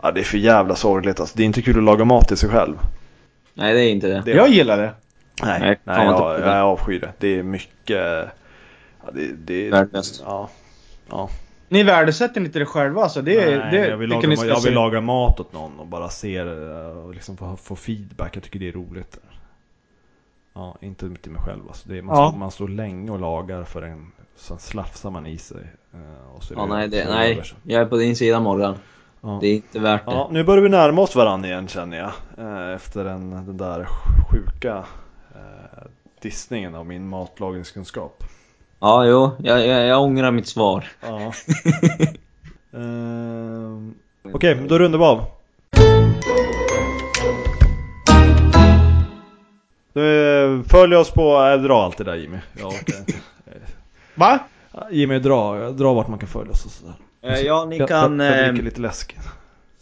Ja 0.03 0.11
det 0.13 0.21
är 0.21 0.25
för 0.25 0.39
jävla 0.39 0.75
sorgligt 0.75 1.21
alltså. 1.21 1.37
Det 1.37 1.43
är 1.43 1.47
inte 1.47 1.63
kul 1.63 1.79
att 1.79 1.85
laga 1.85 2.05
mat 2.05 2.29
till 2.29 2.37
sig 2.37 2.49
själv. 2.49 2.75
Nej 3.55 3.75
det 3.75 3.81
är 3.81 3.91
inte 3.91 4.07
det. 4.09 4.23
Det 4.25 4.31
Jag 4.31 4.49
gillar 4.49 4.77
det. 4.77 4.91
Nej, 5.43 5.61
Nej, 5.61 5.79
nej, 5.85 6.07
jag, 6.07 6.41
jag 6.41 6.57
avskyr 6.67 7.01
det. 7.01 7.13
Det 7.19 7.39
är 7.39 7.43
mycket... 7.43 8.29
Ja, 9.05 9.11
det, 9.13 9.33
det, 9.33 9.71
Värdelöst. 9.71 10.23
Ja. 10.27 10.49
ja. 11.11 11.29
Ni 11.69 11.83
värdesätter 11.83 12.41
inte 12.41 12.59
det 12.59 12.67
själva 12.67 13.03
alltså. 13.03 13.23
Det, 13.23 13.41
är- 13.43 13.59
Nej, 13.59 13.71
det 13.71 13.89
jag, 13.89 13.97
vill 13.97 14.09
laga, 14.11 14.29
ni 14.29 14.35
jag 14.49 14.61
vill 14.65 14.75
laga 14.75 15.01
mat 15.01 15.41
åt 15.41 15.53
någon 15.53 15.79
och 15.81 15.87
bara 15.87 16.09
se 16.09 16.45
det 16.45 16.87
och 16.87 17.15
liksom 17.15 17.37
få, 17.37 17.57
få 17.57 17.77
feedback. 17.77 18.37
Jag 18.37 18.43
tycker 18.43 18.59
det 18.59 18.69
är 18.69 18.73
roligt. 18.73 19.19
Ja, 20.55 20.77
inte 20.81 21.11
till 21.23 21.31
mig 21.33 21.43
själv 21.43 21.61
alltså. 21.69 21.89
Det 21.89 21.99
är, 21.99 22.03
man, 22.03 22.17
Ja. 22.19 22.29
står, 22.31 22.39
man 22.39 22.51
står 22.51 22.69
länge 22.69 23.11
och 23.11 23.21
lagar 23.21 23.65
för 23.65 23.83
en, 23.83 24.13
sen 24.37 24.59
slafsar 24.59 25.11
man 25.11 25.27
i 25.27 25.39
sig. 25.39 25.63
eh, 25.95 26.35
Och 26.37 26.43
så 26.43 26.55
Ja, 26.57 26.67
nej, 26.67 26.89
det, 26.89 27.05
nej. 27.11 27.43
Jag 27.63 27.83
är 27.83 27.87
på 27.87 27.97
din 27.97 28.17
sida 28.17 28.41
Morgan. 28.41 28.75
Ja. 29.21 29.39
Det 29.41 29.47
är 29.49 29.55
inte 29.55 29.79
värt 29.79 30.05
det. 30.07 30.13
Ja, 30.13 30.29
nu 30.33 30.45
börjar 30.45 30.63
vi 30.63 30.69
närma 30.69 31.03
oss 31.03 31.17
varandra 31.17 31.49
igen 31.49 31.69
känner 31.69 31.97
jag. 31.99 32.11
eh, 32.69 32.75
Efter 32.75 33.05
den, 33.05 33.31
den 33.31 33.57
där 33.57 33.87
sjuka 34.31 34.77
eh, 34.77 34.85
dissningen 36.21 36.75
av 36.75 36.87
min 36.87 37.09
matlagningskunskap. 37.09 38.25
Ja, 38.81 39.05
jo. 39.07 39.31
Jag, 39.39 39.67
jag, 39.67 39.87
jag 39.87 40.03
ångrar 40.03 40.31
mitt 40.31 40.49
svar. 40.49 40.85
Ja. 41.01 41.33
Ehm, 42.75 43.95
Okej, 44.33 44.55
men 44.55 44.69
då 44.69 44.79
rundar 44.79 44.99
vi 44.99 45.05
av. 45.05 45.25
Följ 50.69 50.97
oss 50.97 51.11
på, 51.11 51.43
äh, 51.45 51.63
dra 51.63 51.83
allt 51.85 51.99
det 51.99 52.05
där 52.05 52.15
Jimmy. 52.15 52.39
Jag 52.59 52.67
orkar 52.69 52.99
inte. 52.99 53.13
Va? 54.15 54.39
Jimmy, 54.91 55.19
dra, 55.19 55.71
dra 55.71 55.93
vart 55.95 56.09
man 56.09 56.19
kan 56.19 56.29
följa 56.29 56.53
oss 56.53 56.65
och 56.65 56.71
sådär. 56.71 56.95
Eh, 57.23 57.41
Ja, 57.41 57.65
ni 57.65 57.77
Jag- 57.79 57.89
kan 57.89 58.21
jag, 58.21 58.29
jag 58.37 58.41
eh, 58.41 58.47
dricker 58.49 58.65
lite 58.65 58.81
läsk. 58.81 59.17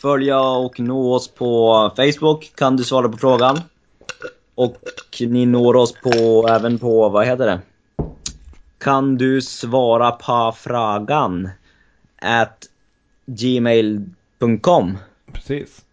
följa 0.02 0.40
och 0.40 0.80
nå 0.80 1.14
oss 1.14 1.28
på 1.28 1.90
Facebook. 1.96 2.52
Kan 2.56 2.76
du 2.76 2.84
svara 2.84 3.08
på 3.08 3.16
frågan? 3.18 3.60
Och 4.54 4.76
ni 5.20 5.46
når 5.46 5.76
oss 5.76 5.92
på, 5.92 6.46
även 6.50 6.78
på, 6.78 7.08
vad 7.08 7.26
heter 7.26 7.46
det? 7.46 7.60
Kan 8.78 9.16
du 9.16 9.42
svara 9.42 10.10
på 10.12 10.54
frågan? 10.58 11.50
At 12.22 12.64
gmail.com 13.26 14.98
Precis. 15.32 15.84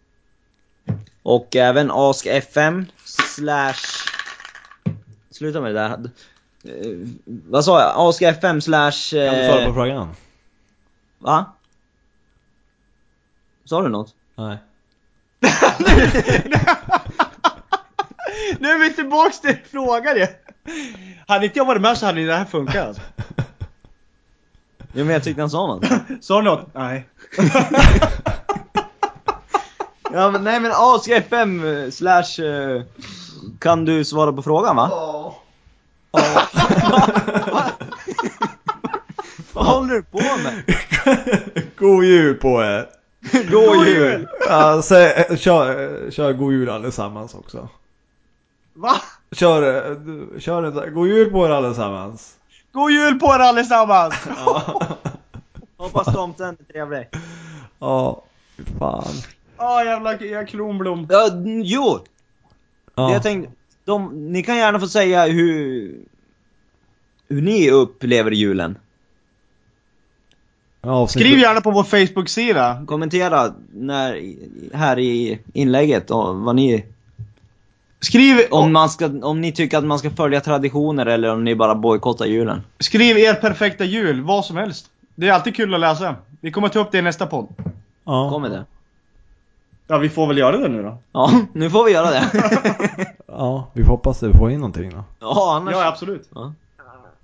Och 1.23 1.55
även 1.55 1.91
askfm 1.91 2.83
slash... 3.05 4.07
Sluta 5.31 5.61
med 5.61 5.75
det 5.75 5.79
där. 5.79 5.89
Eh, 6.63 6.97
vad 7.25 7.65
sa 7.65 7.81
jag? 7.81 7.93
askfm 8.09 8.59
slash... 8.61 8.91
Kan 9.11 9.35
du 9.35 9.45
svara 9.45 9.63
på 9.63 9.69
Eh, 9.69 9.73
frågan? 9.73 10.09
va? 11.19 11.45
Sa 13.65 13.81
du 13.81 13.89
något? 13.89 14.15
Nej. 14.35 14.57
Nu 18.59 18.69
är 18.69 18.79
vi 18.79 18.93
tillbaks 18.93 19.41
till 19.41 19.57
frågan 19.71 20.17
ju. 20.17 20.27
Hade 21.27 21.45
inte 21.45 21.59
jag 21.59 21.65
varit 21.65 21.81
med 21.81 21.97
så 21.97 22.05
hade 22.05 22.25
det 22.25 22.35
här 22.35 22.45
funkat. 22.45 22.87
alltså. 22.87 23.01
Jo 24.93 25.05
men 25.05 25.09
jag 25.09 25.23
tyckte 25.23 25.41
han 25.41 25.49
sa 25.49 25.67
något. 25.67 25.85
Sa 26.21 26.37
du 26.37 26.43
något? 26.43 26.73
Nej. 26.73 27.09
Ja 30.13 30.31
men 30.31 30.43
nej 30.43 30.59
men 30.59 30.71
Ask 30.75 31.09
FM 31.09 31.65
eh, 31.65 31.89
slash 31.89 32.43
eh, 32.43 32.81
kan 33.59 33.85
du 33.85 34.05
svara 34.05 34.33
på 34.33 34.41
frågan 34.41 34.75
va? 34.75 34.87
Ja. 34.91 35.37
Vad 39.53 39.65
håller 39.65 39.93
du 39.93 40.03
på 40.03 40.17
med? 40.17 40.63
God 41.77 42.05
jul 42.05 42.35
på 42.35 42.63
er! 42.63 42.87
God 43.51 43.87
jul! 43.87 44.27
Ja, 44.47 44.81
sä, 44.81 45.27
kör, 45.37 46.11
kör 46.11 46.33
god 46.33 46.53
jul 46.53 46.69
allesammans 46.69 47.33
också. 47.33 47.69
Va? 48.73 49.01
Kör, 49.31 49.89
du- 49.95 50.39
kör 50.39 50.63
en, 50.63 50.93
god 50.93 51.07
jul 51.07 51.31
på 51.31 51.45
er 51.45 51.49
allesammans. 51.49 52.35
God 52.71 52.91
jul 52.91 53.19
på 53.19 53.25
er 53.25 53.39
allesammans! 53.39 54.13
Hoppas 55.77 56.13
tomten 56.13 56.57
är 56.59 56.73
trevlig. 56.73 57.07
Ja, 57.79 58.23
fan. 58.79 59.13
Ja 59.57 59.83
jävla 59.83 60.19
jävla 60.21 60.45
kronblom. 60.45 61.07
Ja, 61.09 61.29
jo! 61.63 61.99
Ja. 62.95 63.07
Det 63.07 63.13
jag 63.13 63.23
tänkte, 63.23 63.51
de, 63.85 64.31
ni 64.31 64.43
kan 64.43 64.57
gärna 64.57 64.79
få 64.79 64.87
säga 64.87 65.25
hur, 65.25 65.95
hur 67.27 67.41
ni 67.41 67.71
upplever 67.71 68.31
julen. 68.31 68.77
Ja, 70.81 71.07
Skriv 71.07 71.39
gärna 71.39 71.61
på 71.61 71.71
vår 71.71 71.83
Facebook-sida. 71.83 72.83
Kommentera 72.87 73.53
när, 73.73 74.33
här 74.73 74.99
i 74.99 75.39
inlägget 75.53 76.11
och 76.11 76.35
vad 76.35 76.55
ni, 76.55 76.85
Skriv, 78.01 78.37
om, 78.51 78.73
man 78.73 78.89
ska, 78.89 79.11
om 79.21 79.41
ni 79.41 79.51
tycker 79.51 79.77
att 79.77 79.83
man 79.83 79.99
ska 79.99 80.09
följa 80.09 80.41
traditioner 80.41 81.05
eller 81.05 81.33
om 81.33 81.43
ni 81.43 81.55
bara 81.55 81.75
bojkottar 81.75 82.25
julen. 82.25 82.61
skriv 82.79 83.17
er 83.17 83.33
perfekta 83.33 83.85
jul, 83.85 84.21
vad 84.21 84.45
som 84.45 84.57
helst. 84.57 84.85
Det 85.15 85.27
är 85.27 85.33
alltid 85.33 85.55
kul 85.55 85.73
att 85.73 85.79
läsa. 85.79 86.15
Vi 86.41 86.51
kommer 86.51 86.69
ta 86.69 86.79
upp 86.79 86.91
det 86.91 86.97
i 86.97 87.01
nästa 87.01 87.27
podd. 87.27 87.47
Ja. 88.03 88.29
Kommer 88.29 88.49
det? 88.49 88.65
Ja, 89.87 89.97
vi 89.97 90.09
får 90.09 90.27
väl 90.27 90.37
göra 90.37 90.57
det 90.57 90.67
nu 90.67 90.83
då. 90.83 90.97
Ja, 91.11 91.31
nu 91.53 91.69
får 91.69 91.85
vi 91.85 91.91
göra 91.91 92.09
det. 92.09 92.23
ja, 93.27 93.67
vi 93.73 93.83
får 93.83 93.91
hoppas 93.91 94.23
att 94.23 94.29
vi 94.29 94.33
får 94.33 94.51
in 94.51 94.59
någonting 94.59 94.89
då. 94.89 95.03
ja, 95.19 95.55
annars... 95.55 95.73
Ja, 95.73 95.87
absolut. 95.87 96.29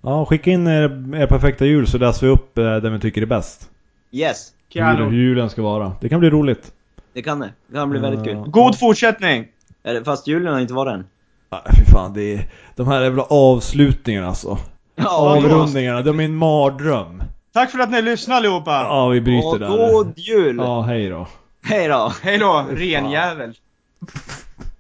Ja, 0.02 0.26
skicka 0.26 0.52
in 0.52 0.68
er, 0.68 0.84
er 1.16 1.28
perfekta 1.28 1.66
jul 1.66 1.88
så 1.88 1.98
läser 1.98 2.28
vi 2.28 2.34
upp 2.34 2.58
eh, 2.58 2.76
den 2.76 2.94
vi 2.94 3.00
tycker 3.00 3.22
är 3.22 3.26
bäst. 3.26 3.70
Yes, 4.12 4.54
Hur, 4.74 5.12
julen 5.12 5.50
ska 5.50 5.62
vara. 5.62 5.92
Det 6.02 6.10
kan 6.10 6.20
bli 6.20 6.30
roligt. 6.30 6.72
det 7.14 7.22
kan 7.22 7.40
det. 7.40 7.50
Det 7.68 7.76
kan 7.76 7.90
bli 7.90 8.00
väldigt 8.00 8.24
kul. 8.24 8.34
Ja. 8.36 8.44
God 8.44 8.80
fortsättning! 8.80 9.48
Eller, 9.88 10.04
Fast 10.04 10.28
julen 10.28 10.54
har 10.54 10.60
inte 10.60 10.74
varit 10.74 10.94
än. 10.94 11.06
Ja, 11.50 11.64
fy 11.78 11.86
fan, 11.86 12.14
det 12.14 12.34
är, 12.34 12.48
de 12.76 12.88
här 12.88 13.02
jävla 13.02 13.24
avslutningarna 13.24 14.28
alltså. 14.28 14.58
Ja, 14.96 15.10
Avrundningarna, 15.10 16.02
de 16.02 16.20
är 16.20 16.24
en 16.24 16.36
mardröm. 16.36 17.24
Tack 17.54 17.72
för 17.72 17.80
att 17.80 17.92
ni 17.92 18.02
lyssnade 18.02 18.38
allihopa! 18.38 18.72
Ja, 18.72 19.08
vi 19.08 19.22
bryter 19.22 19.48
och 19.48 19.60
där. 19.60 19.92
god 19.92 20.14
jul! 20.18 20.58
Ja, 20.58 20.82
hej 20.82 21.10
då. 21.10 21.28
Hej 21.64 21.88
då! 21.88 22.14
Hej 22.22 22.38
då, 22.38 22.66
renjävel! 22.72 23.58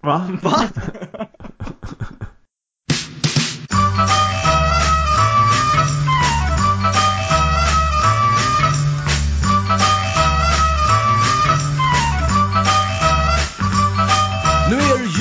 Va? 0.01 0.27
Va? 0.41 0.61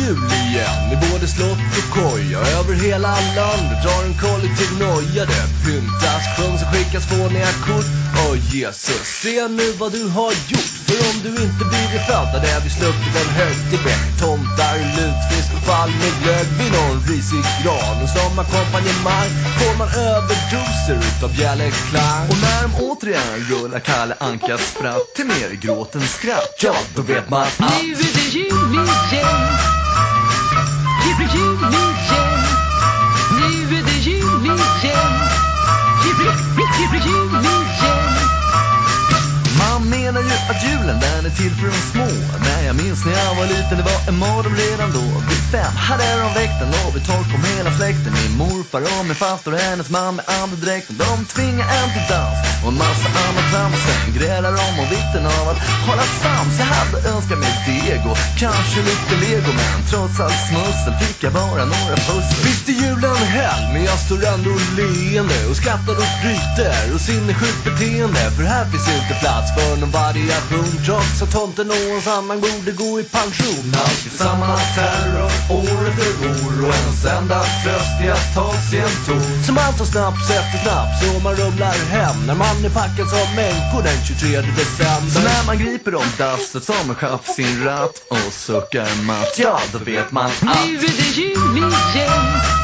jul 0.07 0.33
igen 0.49 0.93
i 0.93 0.97
både 1.13 1.27
slott 1.29 1.71
och 1.79 1.89
koja. 1.97 2.41
Över 2.59 2.75
hela 2.87 3.13
landet 3.39 3.79
drar 3.85 4.03
en 4.09 4.17
kollektiv 4.25 4.71
noja. 4.81 5.25
Det 5.33 5.47
pyntas, 5.65 6.23
sjungs 6.37 6.63
och 6.63 6.71
skickas 6.73 7.05
fåniga 7.11 7.53
kort. 7.67 7.89
Åh 8.25 8.37
Jesus, 8.55 9.07
se 9.23 9.49
nu 9.49 9.69
vad 9.81 9.93
du 9.93 10.05
har 10.19 10.33
gjort. 10.53 10.75
För 10.87 11.01
om 11.11 11.17
du 11.25 11.31
inte 11.47 11.65
blivit 11.73 12.05
född 12.09 12.31
hade 12.35 12.61
vi 12.65 12.71
sluppit 12.79 13.15
en 13.23 13.31
högtid 13.41 13.81
med 13.87 14.01
tomtar, 14.21 14.77
lutfisk 14.97 15.51
och 15.57 15.65
fall 15.71 15.91
med 16.03 16.15
glögg 16.23 16.49
vid 16.59 16.73
någon 16.79 16.99
risig 17.11 17.45
gran. 17.63 17.97
Och 18.03 18.11
som 18.17 18.39
ackompanjemang 18.43 19.31
får 19.59 19.75
man 19.81 19.89
överdoser 19.89 20.99
utav 21.11 21.31
bjällerklang. 21.39 22.23
Och 22.31 22.41
när 22.47 22.61
de 22.65 22.71
återigen 22.87 23.39
rullar 23.51 23.81
Kalle 23.81 24.15
Ankas 24.19 24.63
spratt 24.73 25.15
till 25.17 25.27
mer 25.27 25.51
gråt 25.63 25.95
än 25.95 26.09
skratt, 26.17 26.55
ja 26.63 26.75
då 26.97 27.03
vet 27.03 27.31
man 27.31 27.43
att 27.43 27.59
Nu 27.59 27.93
är 27.93 28.13
det 28.17 28.29
jul 28.39 28.73
igen. 28.75 29.76
Att 40.51 40.63
julen 40.69 40.99
den 41.07 41.27
är 41.29 41.35
till 41.41 41.55
för 41.59 41.67
de 41.75 41.81
små. 41.93 42.11
Men 42.45 42.65
jag 42.69 42.77
minns 42.83 43.05
när 43.07 43.17
jag 43.25 43.35
var 43.41 43.47
liten, 43.55 43.77
det 43.81 43.87
var 43.93 44.01
en 44.11 44.19
morgon 44.27 44.55
redan 44.65 44.91
då. 44.99 45.07
Vid 45.29 45.43
fem 45.55 45.73
hade 45.89 46.05
de 46.23 46.29
väckt 46.41 46.59
en 46.65 46.73
och 46.87 46.93
vi 46.97 47.01
tolv 47.09 47.25
kom 47.33 47.43
hela 47.57 47.71
släkten. 47.79 48.13
Min 48.21 48.35
morfar 48.43 48.83
och 48.93 49.05
min 49.09 49.19
faster 49.25 49.51
och 49.55 49.63
hennes 49.69 49.89
man 49.97 50.13
med 50.19 50.25
andedräkten 50.41 50.95
De 51.03 51.13
tvingade 51.35 51.73
en 51.79 51.89
till 51.95 52.07
dans 52.15 52.39
och 52.63 52.71
en 52.73 52.79
massa 52.85 53.09
annat 53.25 53.47
trams 53.53 53.81
Sen 53.87 54.07
grälade 54.19 54.57
de 54.61 54.67
om 54.83 54.89
vikten 54.97 55.25
av 55.37 55.45
att 55.53 55.61
hålla 55.87 56.07
sams. 56.23 56.55
Jag 56.63 56.71
hade 56.77 56.99
önskat 57.13 57.39
mig 57.45 57.55
deg 57.69 58.01
och 58.11 58.19
kanske 58.43 58.79
lite 58.91 59.15
lego 59.25 59.51
Men 59.61 59.79
trots 59.91 60.17
allt 60.25 60.41
smussel 60.49 60.95
fick 61.03 61.19
jag 61.27 61.33
bara 61.43 61.65
några 61.75 61.97
pussel. 62.09 62.39
Visst 62.47 62.69
är 62.73 62.77
julen 62.83 63.21
hell, 63.37 63.65
men 63.73 63.83
jag 63.91 63.99
står 64.05 64.21
ändå 64.35 64.53
leende 64.79 65.39
och 65.51 65.57
skrattar 65.61 65.97
och 66.03 66.11
skryter 66.17 66.95
och 66.95 67.03
sinnessjukt 67.09 67.65
beteende. 67.65 68.23
För 68.37 68.45
här 68.53 68.65
finns 68.71 68.89
inte 68.99 69.15
plats 69.23 69.49
för 69.57 69.77
någon 69.81 69.91
variation 69.91 70.36
Trots 70.87 71.19
så 71.19 71.27
tomten 71.27 71.71
och 71.71 71.77
hans 71.93 72.07
annan 72.07 72.41
borde 72.41 72.73
gå 72.73 73.01
i 73.01 73.05
pension. 73.05 73.75
Alltid 73.85 74.13
samma 74.13 74.57
terror, 74.57 75.31
år 75.51 75.89
efter 75.89 76.29
år 76.31 76.69
Och 76.69 76.75
ens 76.75 77.05
enda 77.05 77.41
tröst 77.63 78.01
är 78.01 78.13
att 78.13 78.35
ta 78.35 78.53
sig 78.71 78.79
en 78.79 78.97
ton. 79.07 79.45
Som 79.47 79.59
allt 79.59 79.79
tar 79.79 79.85
snaps 79.85 80.31
efter 80.31 80.59
snaps 80.63 81.17
och 81.17 81.23
man 81.23 81.35
rumlar 81.35 81.75
hem. 81.91 82.27
När 82.27 82.35
man 82.35 82.65
är 82.65 82.71
packad 82.71 83.09
som 83.09 83.35
människor 83.37 83.83
den 83.83 84.05
23 84.05 84.41
december. 84.41 85.11
Så 85.11 85.21
när 85.21 85.47
man 85.47 85.59
griper 85.59 85.95
om 85.95 86.11
dasset 86.19 86.65
som 86.65 86.91
en 86.91 86.95
chef 86.95 87.27
sin 87.37 87.65
ratt 87.65 88.03
och 88.09 88.33
suckar 88.33 89.03
matt 89.03 89.39
Ja, 89.39 89.61
då 89.73 89.79
vet 89.79 90.13
man 90.13 90.27
att 90.27 90.43
Nu 90.43 90.77
är 90.77 90.81
det 90.81 91.21
jul 91.21 91.57
igen. 91.59 92.57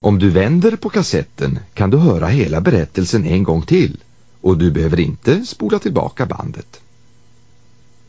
Om 0.00 0.18
du 0.18 0.30
vänder 0.30 0.76
på 0.76 0.88
kassetten 0.88 1.58
kan 1.74 1.90
du 1.90 1.96
höra 1.96 2.26
hela 2.26 2.60
berättelsen 2.60 3.26
en 3.26 3.42
gång 3.42 3.62
till 3.62 3.96
och 4.40 4.58
du 4.58 4.70
behöver 4.70 5.00
inte 5.00 5.46
spola 5.46 5.78
tillbaka 5.78 6.26
bandet. 6.26 6.80